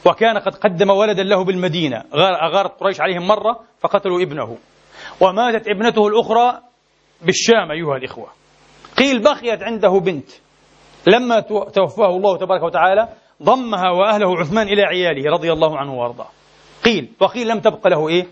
وكان 0.04 0.38
قد 0.38 0.54
قدم 0.54 0.90
ولدا 0.90 1.22
له 1.22 1.44
بالمدينة. 1.44 2.04
أغارت 2.14 2.80
قريش 2.80 3.00
عليهم 3.00 3.26
مرة 3.26 3.60
فقتلوا 3.80 4.22
ابنه. 4.22 4.58
وماتت 5.20 5.68
ابنته 5.68 6.08
الأخرى 6.08 6.60
بالشام 7.22 7.70
أيها 7.70 7.96
الإخوة. 7.96 8.28
قيل 8.96 9.22
بقيت 9.22 9.62
عنده 9.62 9.88
بنت. 9.88 10.30
لما 11.06 11.40
توفاه 11.74 12.16
الله 12.16 12.36
تبارك 12.36 12.62
وتعالى 12.62 13.08
ضمها 13.42 13.90
وأهله 13.90 14.38
عثمان 14.38 14.66
إلى 14.68 14.82
عياله 14.82 15.30
رضي 15.30 15.52
الله 15.52 15.78
عنه 15.78 15.94
وأرضاه. 15.94 16.26
قيل 16.84 17.12
وقيل 17.20 17.48
لم 17.48 17.60
تبق 17.60 17.88
له 17.88 18.08
إيه؟ 18.08 18.26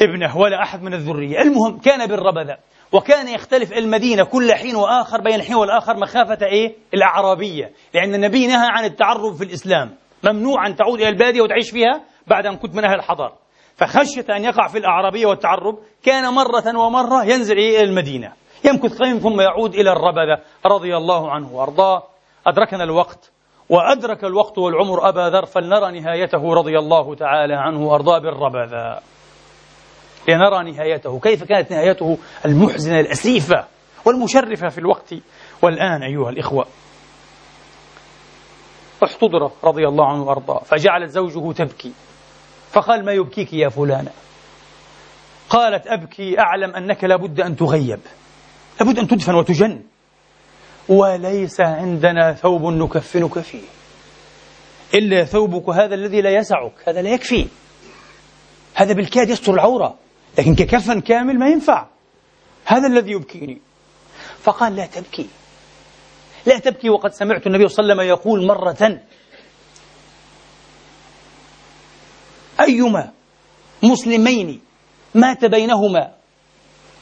ابنه 0.00 0.36
ولا 0.36 0.62
أحد 0.62 0.82
من 0.82 0.94
الذرية. 0.94 1.42
المهم 1.42 1.78
كان 1.78 2.06
بالربذة 2.06 2.56
وكان 2.92 3.28
يختلف 3.28 3.72
المدينة 3.72 4.24
كل 4.24 4.52
حين 4.52 4.76
وآخر 4.76 5.20
بين 5.20 5.34
الحين 5.34 5.54
والآخر 5.54 5.96
مخافة 5.96 6.46
إيه؟ 6.46 6.74
الأعرابية. 6.94 7.72
لأن 7.94 8.14
النبي 8.14 8.46
نهى 8.46 8.68
عن 8.70 8.84
التعرب 8.84 9.34
في 9.34 9.44
الإسلام. 9.44 9.94
ممنوع 10.24 10.66
أن 10.66 10.76
تعود 10.76 11.00
إلى 11.00 11.08
البادية 11.08 11.40
وتعيش 11.40 11.70
فيها 11.70 12.00
بعد 12.26 12.46
أن 12.46 12.56
كنت 12.56 12.74
من 12.74 12.84
أهل 12.84 12.94
الحضر. 12.94 13.32
فخشية 13.76 14.36
أن 14.36 14.44
يقع 14.44 14.68
في 14.68 14.78
الأعرابية 14.78 15.26
والتعرب 15.26 15.78
كان 16.02 16.32
مرة 16.34 16.78
ومرة 16.78 17.24
ينزل 17.24 17.58
إلى 17.58 17.80
المدينة. 17.80 18.32
يمكث 18.64 18.98
قليلا 18.98 19.18
ثم 19.18 19.40
يعود 19.40 19.74
إلى 19.74 19.92
الربذة 19.92 20.38
رضي 20.66 20.96
الله 20.96 21.30
عنه 21.30 21.52
وأرضاه. 21.52 22.02
أدركنا 22.46 22.84
الوقت 22.84 23.30
وأدرك 23.68 24.24
الوقت 24.24 24.58
والعمر 24.58 25.08
أبا 25.08 25.30
ذر 25.30 25.46
فلنرى 25.46 26.00
نهايته 26.00 26.54
رضي 26.54 26.78
الله 26.78 27.14
تعالى 27.14 27.54
عنه 27.54 27.86
وأرضاه 27.86 28.18
بالربذة. 28.18 29.00
لنرى 30.28 30.72
نهايته. 30.72 31.20
كيف 31.20 31.44
كانت 31.44 31.70
نهايته 31.70 32.18
المحزنة 32.46 33.00
الأسيفة 33.00 33.64
والمشرفة 34.04 34.68
في 34.68 34.78
الوقت؟ 34.78 35.14
والآن 35.62 36.02
أيها 36.02 36.30
الإخوة 36.30 36.66
احتضر 39.04 39.50
رضي 39.64 39.88
الله 39.88 40.06
عنه 40.06 40.22
وأرضاه. 40.22 40.58
فجعلت 40.58 41.10
زوجه 41.10 41.52
تبكي. 41.52 41.92
فقال 42.70 43.04
ما 43.04 43.12
يبكيك 43.12 43.52
يا 43.52 43.68
فلانة؟ 43.68 44.10
قالت 45.50 45.86
أبكي 45.86 46.38
أعلم 46.38 46.70
أنك 46.70 47.04
لابد 47.04 47.40
أن 47.40 47.56
تغيب. 47.56 48.00
لابد 48.80 48.98
أن 48.98 49.08
تدفن 49.08 49.34
وتجن. 49.34 49.82
وليس 50.88 51.60
عندنا 51.60 52.32
ثوب 52.32 52.62
نكفنك 52.62 53.38
فيه. 53.38 53.62
إلا 54.94 55.24
ثوبك 55.24 55.68
هذا 55.68 55.94
الذي 55.94 56.20
لا 56.20 56.30
يسعك 56.30 56.88
هذا 56.88 57.02
لا 57.02 57.10
يكفي. 57.10 57.46
هذا 58.74 58.92
بالكاد 58.92 59.30
يستر 59.30 59.54
العورة. 59.54 59.98
لكن 60.38 60.54
ككفن 60.54 61.00
كامل 61.00 61.38
ما 61.38 61.48
ينفع. 61.48 61.86
هذا 62.64 62.86
الذي 62.86 63.10
يبكيني. 63.10 63.60
فقال 64.42 64.76
لا 64.76 64.86
تبكي. 64.86 65.28
لا 66.46 66.58
تبكي 66.58 66.90
وقد 66.90 67.12
سمعت 67.12 67.46
النبي 67.46 67.68
صلى 67.68 67.82
الله 67.82 68.02
عليه 68.02 68.12
وسلم 68.12 68.18
يقول 68.18 68.46
مرة 68.46 69.00
أيما 72.60 73.10
مسلمين 73.82 74.60
مات 75.14 75.44
بينهما 75.44 76.12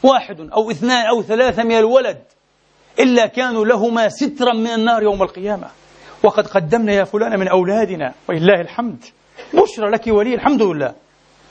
واحد 0.03 0.39
أو 0.39 0.71
اثنان 0.71 1.05
أو 1.05 1.21
ثلاثة 1.21 1.63
من 1.63 1.77
الولد 1.77 2.21
إلا 2.99 3.25
كانوا 3.25 3.65
لهما 3.65 4.09
سترا 4.09 4.53
من 4.53 4.67
النار 4.67 5.03
يوم 5.03 5.23
القيامة. 5.23 5.67
وقد 6.23 6.47
قدمنا 6.47 6.93
يا 6.93 7.03
فلان 7.03 7.39
من 7.39 7.47
أولادنا 7.47 8.13
ولله 8.29 8.61
الحمد. 8.61 9.03
بشرى 9.53 9.89
لك 9.89 10.07
ولي 10.07 10.33
الحمد 10.33 10.61
لله. 10.61 10.95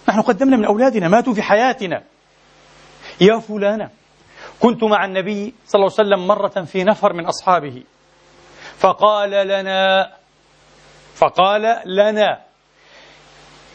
نحن 0.09 0.21
قدمنا 0.21 0.57
من 0.57 0.65
أولادنا 0.65 1.09
ماتوا 1.09 1.35
في 1.35 1.43
حياتنا. 1.43 2.03
يا 3.21 3.39
فلانة 3.39 3.91
كنت 4.61 4.85
مع 4.85 5.05
النبي 5.05 5.55
صلى 5.67 5.79
الله 5.79 5.95
عليه 5.99 6.09
وسلم 6.09 6.27
مرة 6.27 6.65
في 6.65 6.85
نفر 6.85 7.13
من 7.13 7.27
أصحابه. 7.27 7.83
فقال 8.79 9.31
لنا 9.31 10.13
فقال 11.15 11.63
لنا 11.87 12.41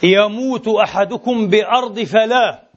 يموت 0.02 0.68
أحدكم 0.68 1.48
بأرض 1.48 2.00
فلاه. 2.00 2.67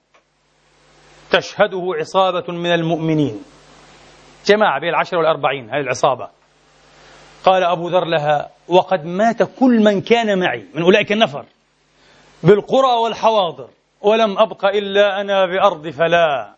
تشهده 1.31 1.83
عصابة 1.99 2.53
من 2.53 2.73
المؤمنين. 2.73 3.43
جماعة 4.45 4.79
بين 4.79 4.89
العشر 4.89 5.17
والأربعين 5.17 5.69
هذه 5.69 5.81
العصابة. 5.81 6.29
قال 7.43 7.63
أبو 7.63 7.89
ذر 7.89 8.05
لها 8.05 8.49
وقد 8.67 9.05
مات 9.05 9.43
كل 9.43 9.83
من 9.83 10.01
كان 10.01 10.39
معي 10.39 10.65
من 10.73 10.81
أولئك 10.81 11.11
النفر 11.11 11.45
بالقرى 12.43 12.93
والحواضر 13.03 13.69
ولم 14.01 14.37
أبق 14.37 14.65
إلا 14.65 15.21
أنا 15.21 15.45
بأرض 15.45 15.89
فلا. 15.89 16.55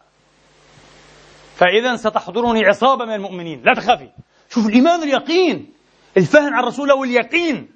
فإذا 1.55 1.95
ستحضرني 1.95 2.65
عصابة 2.65 3.05
من 3.05 3.13
المؤمنين. 3.13 3.63
لا 3.65 3.73
تخافي. 3.73 4.09
شوف 4.49 4.67
الإيمان 4.67 5.03
اليقين 5.03 5.73
الفهم 6.17 6.53
عن 6.53 6.63
رسول 6.63 6.89
الله 6.89 7.01
واليقين. 7.01 7.69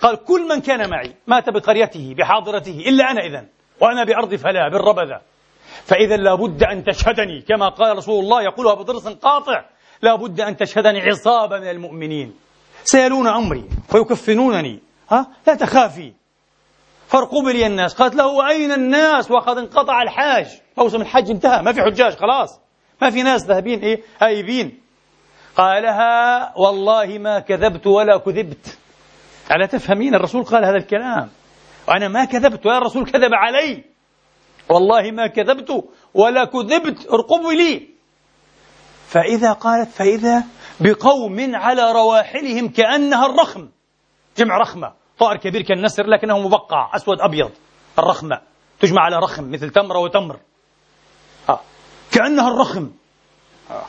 قال 0.00 0.24
كل 0.24 0.48
من 0.48 0.60
كان 0.60 0.90
معي 0.90 1.14
مات 1.26 1.48
بقريته 1.48 2.14
بحاضرته 2.18 2.84
إلا 2.86 3.10
أنا 3.10 3.20
إذن 3.20 3.48
وأنا 3.80 4.04
بأرض 4.04 4.34
فلا 4.34 4.68
بالربذة 4.68 5.20
فإذا 5.84 6.16
لابد 6.16 6.62
أن 6.62 6.84
تشهدني 6.84 7.40
كما 7.40 7.68
قال 7.68 7.96
رسول 7.96 8.24
الله 8.24 8.42
يقولها 8.42 8.74
بضرس 8.74 9.08
قاطع 9.08 9.64
لابد 10.02 10.40
أن 10.40 10.56
تشهدني 10.56 11.00
عصابة 11.00 11.58
من 11.58 11.70
المؤمنين. 11.70 12.34
سيلون 12.84 13.26
أمري 13.26 13.68
ويكفنونني. 13.94 14.80
ها؟ 15.10 15.26
لا 15.46 15.54
تخافي. 15.54 16.12
فارقوا 17.08 17.52
لي 17.52 17.66
الناس. 17.66 17.94
قالت 17.94 18.14
له 18.14 18.26
وأين 18.26 18.72
الناس؟ 18.72 19.30
وقد 19.30 19.58
انقطع 19.58 20.02
الحاج. 20.02 20.46
موسم 20.78 21.00
الحج 21.00 21.30
انتهى. 21.30 21.62
ما 21.62 21.72
في 21.72 21.82
حجاج 21.82 22.12
خلاص. 22.12 22.60
ما 23.02 23.10
في 23.10 23.22
ناس 23.22 23.44
ذاهبين 23.46 23.80
إيه؟ 23.80 24.02
هايبين. 24.20 24.80
قالها 25.56 26.52
والله 26.58 27.18
ما 27.18 27.38
كذبت 27.38 27.86
ولا 27.86 28.18
كذبت. 28.18 28.78
ألا 29.52 29.66
تفهمين؟ 29.66 30.14
الرسول 30.14 30.44
قال 30.44 30.64
هذا 30.64 30.76
الكلام. 30.76 31.30
وأنا 31.88 32.08
ما 32.08 32.24
كذبت 32.24 32.66
ولا 32.66 32.78
الرسول 32.78 33.04
كذب 33.04 33.34
علي. 33.34 33.93
والله 34.68 35.10
ما 35.10 35.26
كذبت 35.26 35.84
ولا 36.14 36.44
كذبت 36.44 37.06
ارقبوا 37.12 37.52
لي. 37.52 37.88
فإذا 39.08 39.52
قالت 39.52 39.90
فإذا 39.90 40.44
بقوم 40.80 41.54
على 41.54 41.92
رواحلهم 41.92 42.68
كأنها 42.68 43.26
الرخم. 43.26 43.68
جمع 44.36 44.58
رخمة. 44.58 44.92
طائر 45.18 45.36
كبير 45.36 45.62
كالنسر 45.62 46.06
لكنه 46.06 46.38
مبقع 46.38 46.96
أسود 46.96 47.20
أبيض. 47.20 47.50
الرخمة. 47.98 48.40
تجمع 48.80 49.02
على 49.02 49.16
رخم 49.16 49.50
مثل 49.50 49.70
تمرة 49.70 49.98
وتمر 49.98 50.40
آه. 51.48 51.60
كأنها 52.12 52.48
الرخم. 52.48 52.90
آه. 53.70 53.86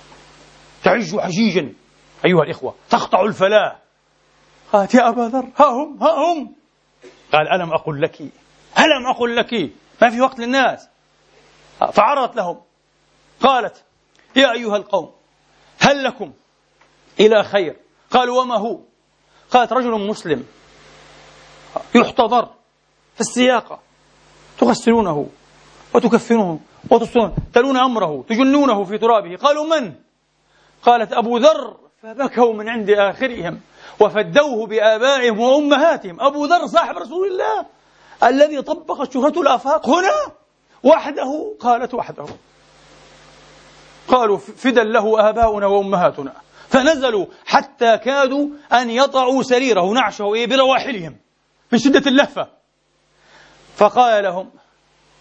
تعج 0.83 1.19
حجيجا. 1.19 1.73
أيها 2.25 2.43
الإخوة 2.43 2.75
تقطع 2.89 3.21
الفلاة 3.21 3.75
قالت 4.73 4.93
يا 4.95 5.09
أبا 5.09 5.21
ذر 5.21 5.45
ها 5.59 5.65
هم 5.65 6.03
ها 6.03 6.33
هم. 6.33 6.55
قال 7.33 7.47
ألم 7.53 7.73
أقل 7.73 8.01
لك؟ 8.01 8.21
ألم 8.79 9.07
أقل 9.09 9.35
لك؟ 9.35 9.71
ما 10.01 10.09
في 10.09 10.21
وقت 10.21 10.39
للناس. 10.39 10.89
فعرضت 11.93 12.35
لهم. 12.35 12.61
قالت 13.41 13.83
يا 14.35 14.51
أيها 14.51 14.77
القوم 14.77 15.11
هل 15.79 16.03
لكم 16.03 16.33
إلى 17.19 17.43
خير؟ 17.43 17.75
قالوا 18.11 18.41
وما 18.41 18.57
هو؟ 18.57 18.79
قالت 19.51 19.73
رجل 19.73 20.07
مسلم 20.07 20.45
يحتضر 21.95 22.45
في 23.15 23.21
السياقة 23.21 23.79
تغسلونه 24.57 25.29
وتكفنه 25.93 26.59
وتصون 26.91 27.35
تلون 27.53 27.77
أمره 27.77 28.25
تجنونه 28.29 28.83
في 28.83 28.97
ترابه. 28.97 29.35
قالوا 29.35 29.79
من؟ 29.79 29.93
قالت 30.83 31.13
أبو 31.13 31.37
ذر. 31.37 31.77
فبكوا 32.01 32.53
من 32.53 32.69
عند 32.69 32.89
آخرهم 32.89 33.61
وفدوه 33.99 34.67
بآبائهم 34.67 35.39
وأمهاتهم. 35.39 36.21
أبو 36.21 36.45
ذر 36.45 36.67
صاحب 36.67 36.97
رسول 36.97 37.27
الله. 37.27 37.65
الذي 38.23 38.61
طبق 38.61 39.13
شهرة 39.13 39.41
الآفاق 39.41 39.89
هنا 39.89 40.31
وحده 40.83 41.55
قالت 41.59 41.93
وحده. 41.93 42.25
قالوا 44.07 44.37
فدا 44.37 44.83
له 44.83 45.29
آباؤنا 45.29 45.67
وأمهاتنا. 45.67 46.33
فنزلوا 46.69 47.25
حتى 47.45 47.97
كادوا 47.97 48.47
أن 48.73 48.89
يطعوا 48.89 49.43
سريره 49.43 49.93
نعشه 49.93 50.33
إيه 50.35 50.47
برواحلهم 50.47 51.15
من 51.71 51.79
شدة 51.79 52.11
اللهفة. 52.11 52.47
فقال 53.75 54.23
لهم 54.23 54.49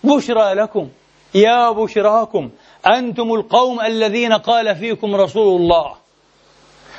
بشرى 0.05 0.55
لكم 0.55 0.89
يا 1.35 1.71
بشراكم 1.71 2.51
أنتم 2.87 3.35
القوم 3.35 3.81
الذين 3.81 4.33
قال 4.33 4.77
فيكم 4.77 5.15
رسول 5.15 5.61
الله. 5.61 5.95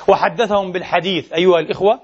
وحدثهم 0.07 0.71
بالحديث 0.71 1.33
أيها 1.33 1.59
الإخوة 1.59 1.99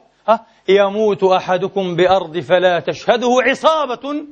يموت 0.76 1.24
أحدكم 1.24 1.96
بأرض 1.96 2.40
فلا 2.40 2.80
تشهده 2.80 3.28
عصابة 3.50 4.26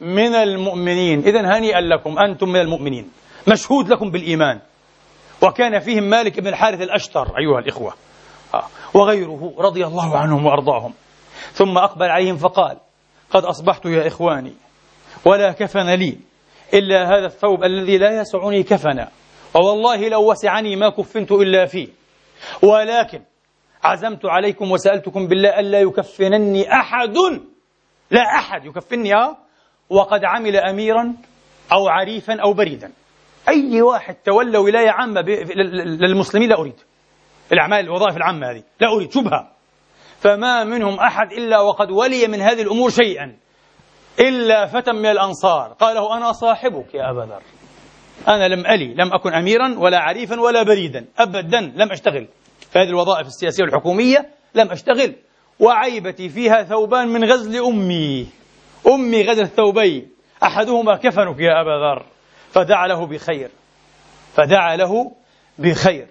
من 0.00 0.34
المؤمنين. 0.34 1.20
إذا 1.20 1.58
هنيئا 1.58 1.80
لكم 1.80 2.18
أنتم 2.18 2.48
من 2.48 2.60
المؤمنين 2.60 3.10
مشهود 3.48 3.88
لكم 3.88 4.10
بالإيمان. 4.10 4.60
وكان 5.42 5.78
فيهم 5.78 6.02
مالك 6.02 6.40
بن 6.40 6.46
الحارث 6.46 6.82
الأشتر 6.82 7.38
أيها 7.38 7.58
الإخوة. 7.58 7.94
وغيره 8.94 9.54
رضي 9.58 9.86
الله 9.86 10.16
عنهم 10.16 10.46
وأرضاهم. 10.46 10.92
ثم 11.52 11.78
أقبل 11.78 12.06
عليهم 12.06 12.36
فقال 12.36 12.76
قد 13.30 13.44
أصبحت 13.44 13.86
يا 13.86 14.06
إخواني 14.06 14.52
ولا 15.24 15.52
كفن 15.52 15.90
لي 15.94 16.18
إلا 16.74 17.08
هذا 17.08 17.26
الثوب 17.26 17.64
الذي 17.64 17.98
لا 17.98 18.20
يسعني 18.20 18.62
كفنا. 18.62 19.08
ووالله 19.54 20.08
لو 20.08 20.30
وسعني 20.30 20.76
ما 20.76 20.88
كفنت 20.88 21.32
إلا 21.32 21.66
فيه. 21.66 21.88
ولكن 22.62 23.22
عزمت 23.86 24.24
عليكم 24.24 24.70
وسألتكم 24.70 25.26
بالله 25.26 25.60
ألا 25.60 25.80
يكفنني 25.80 26.72
أحد. 26.72 27.16
لا 28.10 28.22
أحد 28.22 28.64
يكفني 28.64 29.14
وقد 29.90 30.24
عمل 30.24 30.56
أميرا 30.56 31.14
أو 31.72 31.88
عريفا 31.88 32.40
أو 32.42 32.52
بريدا. 32.52 32.92
أي 33.48 33.82
واحد 33.82 34.14
تولى 34.14 34.58
ولاية 34.58 34.90
عامة 34.90 35.20
للمسلمين 36.00 36.48
لا 36.48 36.58
أريد. 36.58 36.80
الأعمال 37.52 37.84
الوظائف 37.84 38.16
العامة 38.16 38.50
هذه 38.50 38.62
لا 38.80 38.88
أريد. 38.96 39.12
شبهة. 39.12 39.52
فما 40.20 40.64
منهم 40.64 41.00
أحد 41.00 41.32
إلا 41.32 41.60
وقد 41.60 41.90
ولي 41.90 42.26
من 42.26 42.40
هذه 42.40 42.62
الأمور 42.62 42.90
شيئا. 42.90 43.36
إلا 44.20 44.66
فتى 44.66 44.92
من 44.92 45.06
الأنصار. 45.06 45.72
قال 45.72 45.94
له 45.94 46.16
أنا 46.16 46.32
صاحبك 46.32 46.94
يا 46.94 47.10
أبا 47.10 47.20
ذر. 47.20 47.42
أنا 48.28 48.48
لم 48.48 48.66
ألي 48.66 48.94
لم 48.94 49.14
أكن 49.14 49.34
أميرا 49.34 49.74
ولا 49.78 49.98
عريفا 49.98 50.40
ولا 50.40 50.62
بريدا. 50.62 51.06
أبدا 51.18 51.60
لم 51.60 51.92
أشتغل. 51.92 52.28
هذه 52.76 52.88
الوظائف 52.88 53.26
السياسية 53.26 53.62
والحكومية 53.64 54.30
لم 54.54 54.70
أشتغل. 54.70 55.14
وعيبتي 55.60 56.28
فيها 56.28 56.62
ثوبان 56.62 57.08
من 57.08 57.24
غزل 57.24 57.64
أمي. 57.64 58.26
أمي 58.86 59.22
غزل 59.22 59.46
ثوبين 59.48 60.10
أحدهما 60.42 60.96
كفنك 60.96 61.40
يا 61.40 61.60
أبا 61.60 61.70
ذر. 61.70 62.06
فدعا 62.50 62.88
له 62.88 63.06
بخير. 63.06 63.50
فدعا 64.34 64.76
له 64.76 65.12
بخير. 65.58 66.06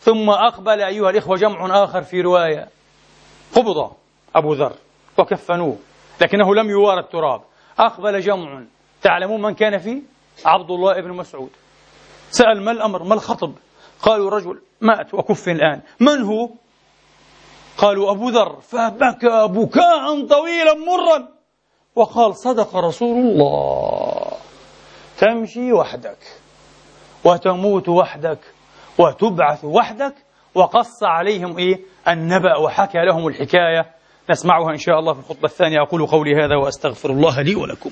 ثم 0.00 0.30
أقبل 0.30 0.80
أيها 0.80 1.10
الإخوة 1.10 1.36
جمع 1.36 1.84
آخر 1.84 2.02
في 2.02 2.20
رواية. 2.20 2.68
قبض 3.54 3.92
أبو 4.36 4.52
ذر. 4.52 4.72
وكفنوه. 5.18 5.76
لكنه 6.20 6.54
لم 6.54 6.70
يوارى 6.70 7.00
التراب. 7.00 7.40
أقبل 7.78 8.20
جمع. 8.20 8.64
تعلمون 9.02 9.42
من 9.42 9.54
كان 9.54 9.78
فيه؟ 9.78 10.02
عبد 10.44 10.70
الله 10.70 11.00
بن 11.00 11.10
مسعود. 11.10 11.50
سأل 12.30 12.62
ما 12.62 12.70
الأمر؟ 12.70 13.02
ما 13.02 13.14
الخطب؟ 13.14 13.54
قالوا 14.02 14.30
رجل 14.30 14.62
مات 14.80 15.14
وكف 15.14 15.48
الآن. 15.48 15.80
من 16.00 16.22
هو؟ 16.22 16.48
قالوا 17.76 18.10
أبو 18.10 18.28
ذر. 18.28 18.60
فبكى 18.60 19.48
بكاء 19.48 20.26
طويلا 20.26 20.74
مرا. 20.74 21.28
وقال 21.96 22.36
صدق 22.36 22.76
رسول 22.76 23.18
الله. 23.18 24.32
تمشي 25.18 25.72
وحدك 25.72 26.18
وتموت 27.24 27.88
وحدك 27.88 28.38
وتبعث 28.98 29.64
وحدك. 29.64 30.14
وقص 30.54 31.02
عليهم 31.02 31.58
إيه؟ 31.58 31.80
النبأ 32.08 32.56
وحكى 32.56 32.98
لهم 33.04 33.26
الحكاية. 33.28 33.90
نسمعها 34.30 34.70
إن 34.70 34.78
شاء 34.78 34.98
الله 34.98 35.12
في 35.12 35.20
الخطبة 35.20 35.44
الثانية. 35.44 35.82
أقول 35.82 36.06
قولي 36.06 36.34
هذا 36.34 36.56
وأستغفر 36.56 37.10
الله 37.10 37.42
لي 37.42 37.54
ولكم. 37.54 37.90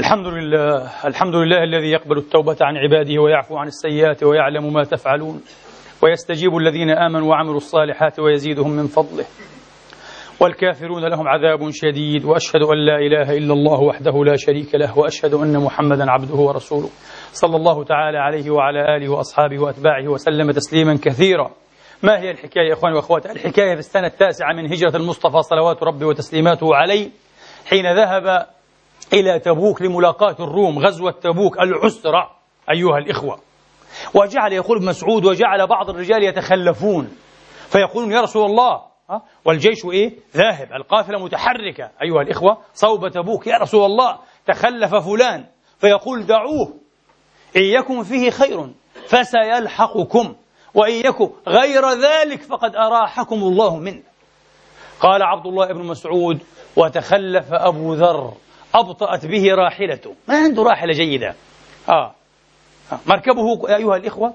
الحمد 0.00 0.26
لله 0.26 0.90
الحمد 1.06 1.34
لله 1.34 1.64
الذي 1.64 1.90
يقبل 1.90 2.18
التوبة 2.18 2.56
عن 2.60 2.76
عباده 2.76 3.22
ويعفو 3.22 3.56
عن 3.56 3.66
السيئات 3.66 4.22
ويعلم 4.22 4.72
ما 4.72 4.84
تفعلون 4.84 5.42
ويستجيب 6.02 6.56
الذين 6.56 6.90
آمنوا 6.90 7.30
وعملوا 7.30 7.56
الصالحات 7.56 8.20
ويزيدهم 8.20 8.70
من 8.70 8.86
فضله 8.86 9.24
والكافرون 10.40 11.04
لهم 11.10 11.28
عذاب 11.28 11.70
شديد 11.70 12.24
وأشهد 12.24 12.62
أن 12.62 12.86
لا 12.86 12.96
إله 12.98 13.38
إلا 13.38 13.52
الله 13.52 13.80
وحده 13.80 14.24
لا 14.24 14.36
شريك 14.36 14.74
له 14.74 14.98
وأشهد 14.98 15.34
أن 15.34 15.58
محمدا 15.58 16.10
عبده 16.10 16.34
ورسوله 16.34 16.88
صلى 17.32 17.56
الله 17.56 17.84
تعالى 17.84 18.18
عليه 18.18 18.50
وعلى 18.50 18.96
آله 18.96 19.08
وأصحابه 19.12 19.62
وأتباعه 19.62 20.08
وسلم 20.08 20.50
تسليما 20.50 20.98
كثيرا. 21.02 21.50
ما 22.02 22.20
هي 22.20 22.30
الحكاية 22.30 22.68
يا 22.68 22.72
إخواني 22.72 22.96
وأخواتي؟ 22.96 23.32
الحكاية 23.32 23.74
في 23.74 23.78
السنة 23.80 24.06
التاسعة 24.06 24.52
من 24.52 24.72
هجرة 24.72 24.96
المصطفى 24.96 25.42
صلوات 25.42 25.82
ربي 25.82 26.04
وتسليماته 26.04 26.74
عليه 26.74 27.10
حين 27.66 27.96
ذهب 27.96 28.46
إلى 29.12 29.38
تبوك 29.38 29.82
لملاقاة 29.82 30.36
الروم 30.40 30.78
غزوة 30.78 31.10
تبوك 31.10 31.60
العسره 31.60 32.30
أيها 32.70 32.98
الإخوة. 32.98 33.40
وجعل 34.14 34.52
يقول 34.52 34.84
مسعود 34.84 35.24
وجعل 35.24 35.66
بعض 35.66 35.90
الرجال 35.90 36.22
يتخلفون. 36.22 37.16
فيقولون 37.68 38.12
يا 38.12 38.20
رسول 38.20 38.50
الله. 38.50 38.82
والجيش 39.44 39.84
إيه؟ 39.84 40.18
ذاهب. 40.36 40.72
القافلة 40.72 41.18
متحركة. 41.18 41.90
أيها 42.02 42.22
الإخوة 42.22 42.58
صوب 42.74 43.08
تبوك. 43.08 43.46
يا 43.46 43.56
رسول 43.56 43.84
الله 43.84 44.18
تخلف 44.46 44.94
فلان. 44.94 45.46
فيقول 45.78 46.26
دعوه. 46.26 46.74
إن 47.56 47.62
يكن 47.62 48.02
فيه 48.02 48.30
خير 48.30 48.70
فسيلحقكم. 49.06 50.34
وإن 50.74 50.92
يكن 50.92 51.30
غير 51.48 51.90
ذلك 51.90 52.42
فقد 52.42 52.76
أراحكم 52.76 53.36
الله 53.36 53.76
منه. 53.76 54.02
قال 55.00 55.22
عبد 55.22 55.46
الله 55.46 55.66
بن 55.66 55.82
مسعود 55.82 56.38
وتخلف 56.76 57.52
أبو 57.52 57.94
ذر. 57.94 58.32
أبطأت 58.74 59.26
به 59.26 59.54
راحلته. 59.54 60.14
ما 60.28 60.36
عنده 60.36 60.62
راحلة 60.62 60.92
جيدة. 60.92 61.34
آه. 61.88 62.14
آه. 62.92 62.98
مركبه 63.06 63.68
أيها 63.76 63.96
الإخوة 63.96 64.34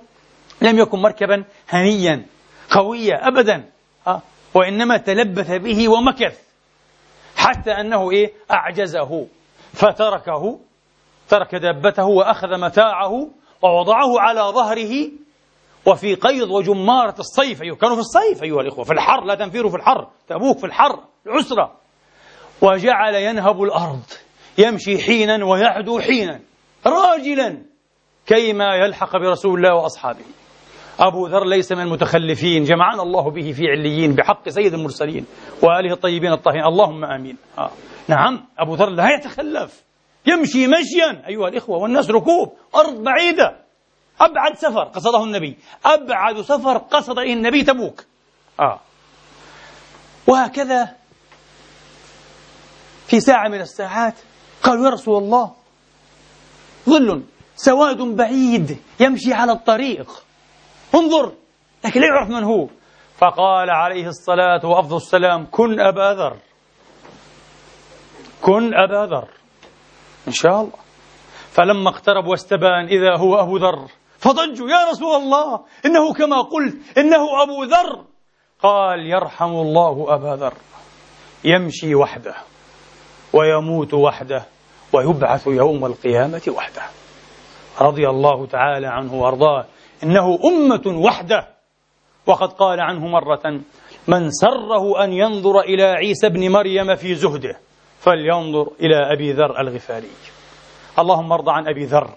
لم 0.62 0.80
يكن 0.80 1.00
مركبا 1.00 1.44
هنيا 1.70 2.26
قويا 2.72 3.28
أبدا. 3.28 3.66
آه. 4.08 4.22
وإنما 4.54 4.98
تلبث 4.98 5.52
به 5.52 5.90
ومكث. 5.90 6.40
حتى 7.36 7.72
أنه 7.72 8.12
إيه؟ 8.12 8.34
أعجزه. 8.52 9.28
فتركه 9.74 10.60
ترك 11.30 11.56
دابته 11.56 12.06
وأخذ 12.06 12.58
متاعه 12.60 13.28
ووضعه 13.62 14.20
على 14.20 14.42
ظهره 14.42 15.12
وفي 15.86 16.16
قيض 16.16 16.50
وجمارة 16.52 17.16
الصيف. 17.20 17.62
أيوه 17.62 17.76
كانوا 17.76 17.96
في 17.96 18.02
الصيف 18.02 18.44
أيها 18.44 18.62
الإخوة. 18.62 18.84
في 18.84 18.94
الحر 18.94 19.24
لا 19.24 19.36
تنفيروا 19.36 19.72
في 19.72 19.78
الحر. 19.78 20.08
تبوك 20.28 20.58
في 20.58 20.66
الحر 20.66 21.00
العسرة. 21.26 21.72
وجعل 22.62 23.16
ينهب 23.16 23.64
الأرض. 23.64 24.04
يمشي 24.58 24.98
حينا 24.98 25.46
ويعدو 25.46 26.00
حينا 26.00 26.40
راجلا 26.86 27.62
كيما 28.26 28.76
يلحق 28.76 29.18
برسول 29.18 29.58
الله 29.58 29.76
وأصحابه. 29.76 30.26
أبو 31.00 31.28
ذر 31.28 31.46
ليس 31.46 31.72
من 31.72 31.82
المتخلفين 31.82 32.64
جمعنا 32.64 33.02
الله 33.02 33.32
به 33.32 33.52
في 33.52 33.68
عليين 33.68 34.16
بحق 34.16 34.50
سيد 34.50 34.74
المرسلين 34.74 35.26
وآله 35.62 35.94
الطيبين 35.94 36.32
الطاهرين. 36.32 36.64
اللهم 36.66 37.06
آمين. 37.06 37.38
آه. 37.58 37.72
نعم 38.08 38.46
أبو 38.60 38.76
ذر 38.76 38.90
لا 38.90 39.10
يتخلف. 39.10 39.84
يمشي 40.26 40.68
مشيا. 40.68 41.28
أيها 41.28 41.48
الإخوة 41.48 41.78
والناس 41.78 42.10
ركوب 42.10 42.58
أرض 42.76 43.04
بعيدة. 43.04 43.66
أبعد 44.22 44.54
سفر 44.56 44.84
قصده 44.84 45.24
النبي. 45.24 45.58
أبعد 45.86 46.42
سفر 46.42 46.78
قصد 46.78 47.20
إليه 47.20 47.34
النبي 47.34 47.64
تبوك. 47.64 48.04
آه. 48.60 48.80
وهكذا 50.28 50.96
في 53.08 53.20
ساعة 53.20 53.48
من 53.50 53.62
الساعات 53.62 54.14
قالوا 54.66 54.86
يا 54.86 54.90
رسول 54.90 55.24
الله 55.24 55.52
ظل 56.90 57.24
سواد 57.56 58.02
بعيد 58.02 58.78
يمشي 59.00 59.34
على 59.34 59.52
الطريق. 59.52 60.24
انظر 60.96 61.32
لكن 61.86 62.02
لا 62.02 62.08
يعرف 62.08 62.30
من 62.30 62.44
هو. 62.44 62.68
فقال 63.18 63.70
عليه 63.70 64.08
الصلاة 64.08 64.66
وأفضل 64.66 64.98
السلام 64.98 65.48
كن 65.52 65.80
أبا 65.80 66.14
ذر. 66.14 66.38
كن 68.42 68.74
أبا 68.74 69.16
ذر. 69.16 69.28
إن 70.28 70.34
شاء 70.34 70.62
الله. 70.62 70.80
فلما 71.52 71.90
اقترب 71.90 72.26
واستبان 72.26 72.86
إذا 72.86 73.18
هو 73.18 73.40
أبو 73.40 73.58
ذر. 73.58 73.88
فضجوا 74.20 74.70
يا 74.70 74.90
رسول 74.90 75.22
الله 75.22 75.66
إنه 75.86 76.14
كما 76.14 76.42
قلت 76.42 76.98
إنه 76.98 77.44
أبو 77.44 77.64
ذر. 77.64 78.06
قال 78.64 79.00
يرحم 79.00 79.52
الله 79.52 80.06
أبا 80.10 80.36
ذر. 80.36 80.54
يمشي 81.44 81.96
وحده 81.96 82.36
ويموت 83.34 83.94
وحده 83.94 84.46
ويبعث 84.94 85.48
يوم 85.48 85.86
القيامة 85.86 86.42
وحده. 86.48 86.82
رضي 87.82 88.10
الله 88.10 88.46
تعالى 88.46 88.88
عنه 88.88 89.14
وأرضاه. 89.14 89.66
إنه 90.04 90.40
أمة 90.46 91.06
وحده. 91.06 91.48
وقد 92.28 92.54
قال 92.54 92.80
عنه 92.80 93.08
مرة 93.08 93.60
من 94.08 94.32
سره 94.32 95.04
أن 95.04 95.14
ينظر 95.14 95.60
إلى 95.60 95.84
عيسى 95.84 96.28
ابن 96.28 96.52
مريم 96.52 96.96
في 96.96 97.16
زهده 97.16 97.58
فلينظر 98.00 98.72
إلى 98.80 99.14
أبي 99.14 99.32
ذر 99.32 99.60
الغفاري. 99.60 100.10
اللهم 101.00 101.32
ارض 101.32 101.50
عن 101.50 101.68
أبي 101.68 101.86
ذر 101.86 102.10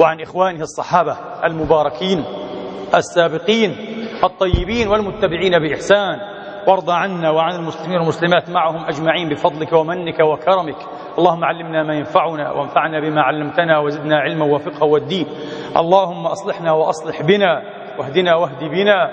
وعن 0.00 0.20
إخوانه 0.20 0.62
الصحابة 0.62 1.16
المباركين 1.44 2.24
السابقين 2.94 3.76
الطيبين 4.24 4.88
والمتبعين 4.88 5.58
بإحسان. 5.58 6.39
وارض 6.68 6.90
عنا 6.90 7.30
وعن 7.30 7.54
المسلمين 7.54 7.98
والمسلمات 7.98 8.50
معهم 8.50 8.84
أجمعين 8.84 9.28
بفضلك 9.28 9.72
ومنك 9.72 10.20
وكرمك. 10.20 10.76
اللهم 11.18 11.44
علمنا 11.44 11.82
ما 11.82 11.94
ينفعنا 11.94 12.50
وانفعنا 12.50 13.00
بما 13.00 13.22
علمتنا 13.22 13.78
وزدنا 13.78 14.18
علما 14.18 14.44
وفقها 14.44 14.84
والدين. 14.84 15.26
اللهم 15.76 16.26
أصلحنا 16.26 16.72
وأصلح 16.72 17.22
بنا 17.22 17.62
واهدنا 17.98 18.34
واهد 18.34 18.64
بنا. 18.64 19.10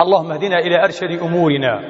اللهم 0.00 0.32
اهدنا 0.32 0.58
إلى 0.58 0.84
أرشد 0.84 1.22
أمورنا. 1.22 1.80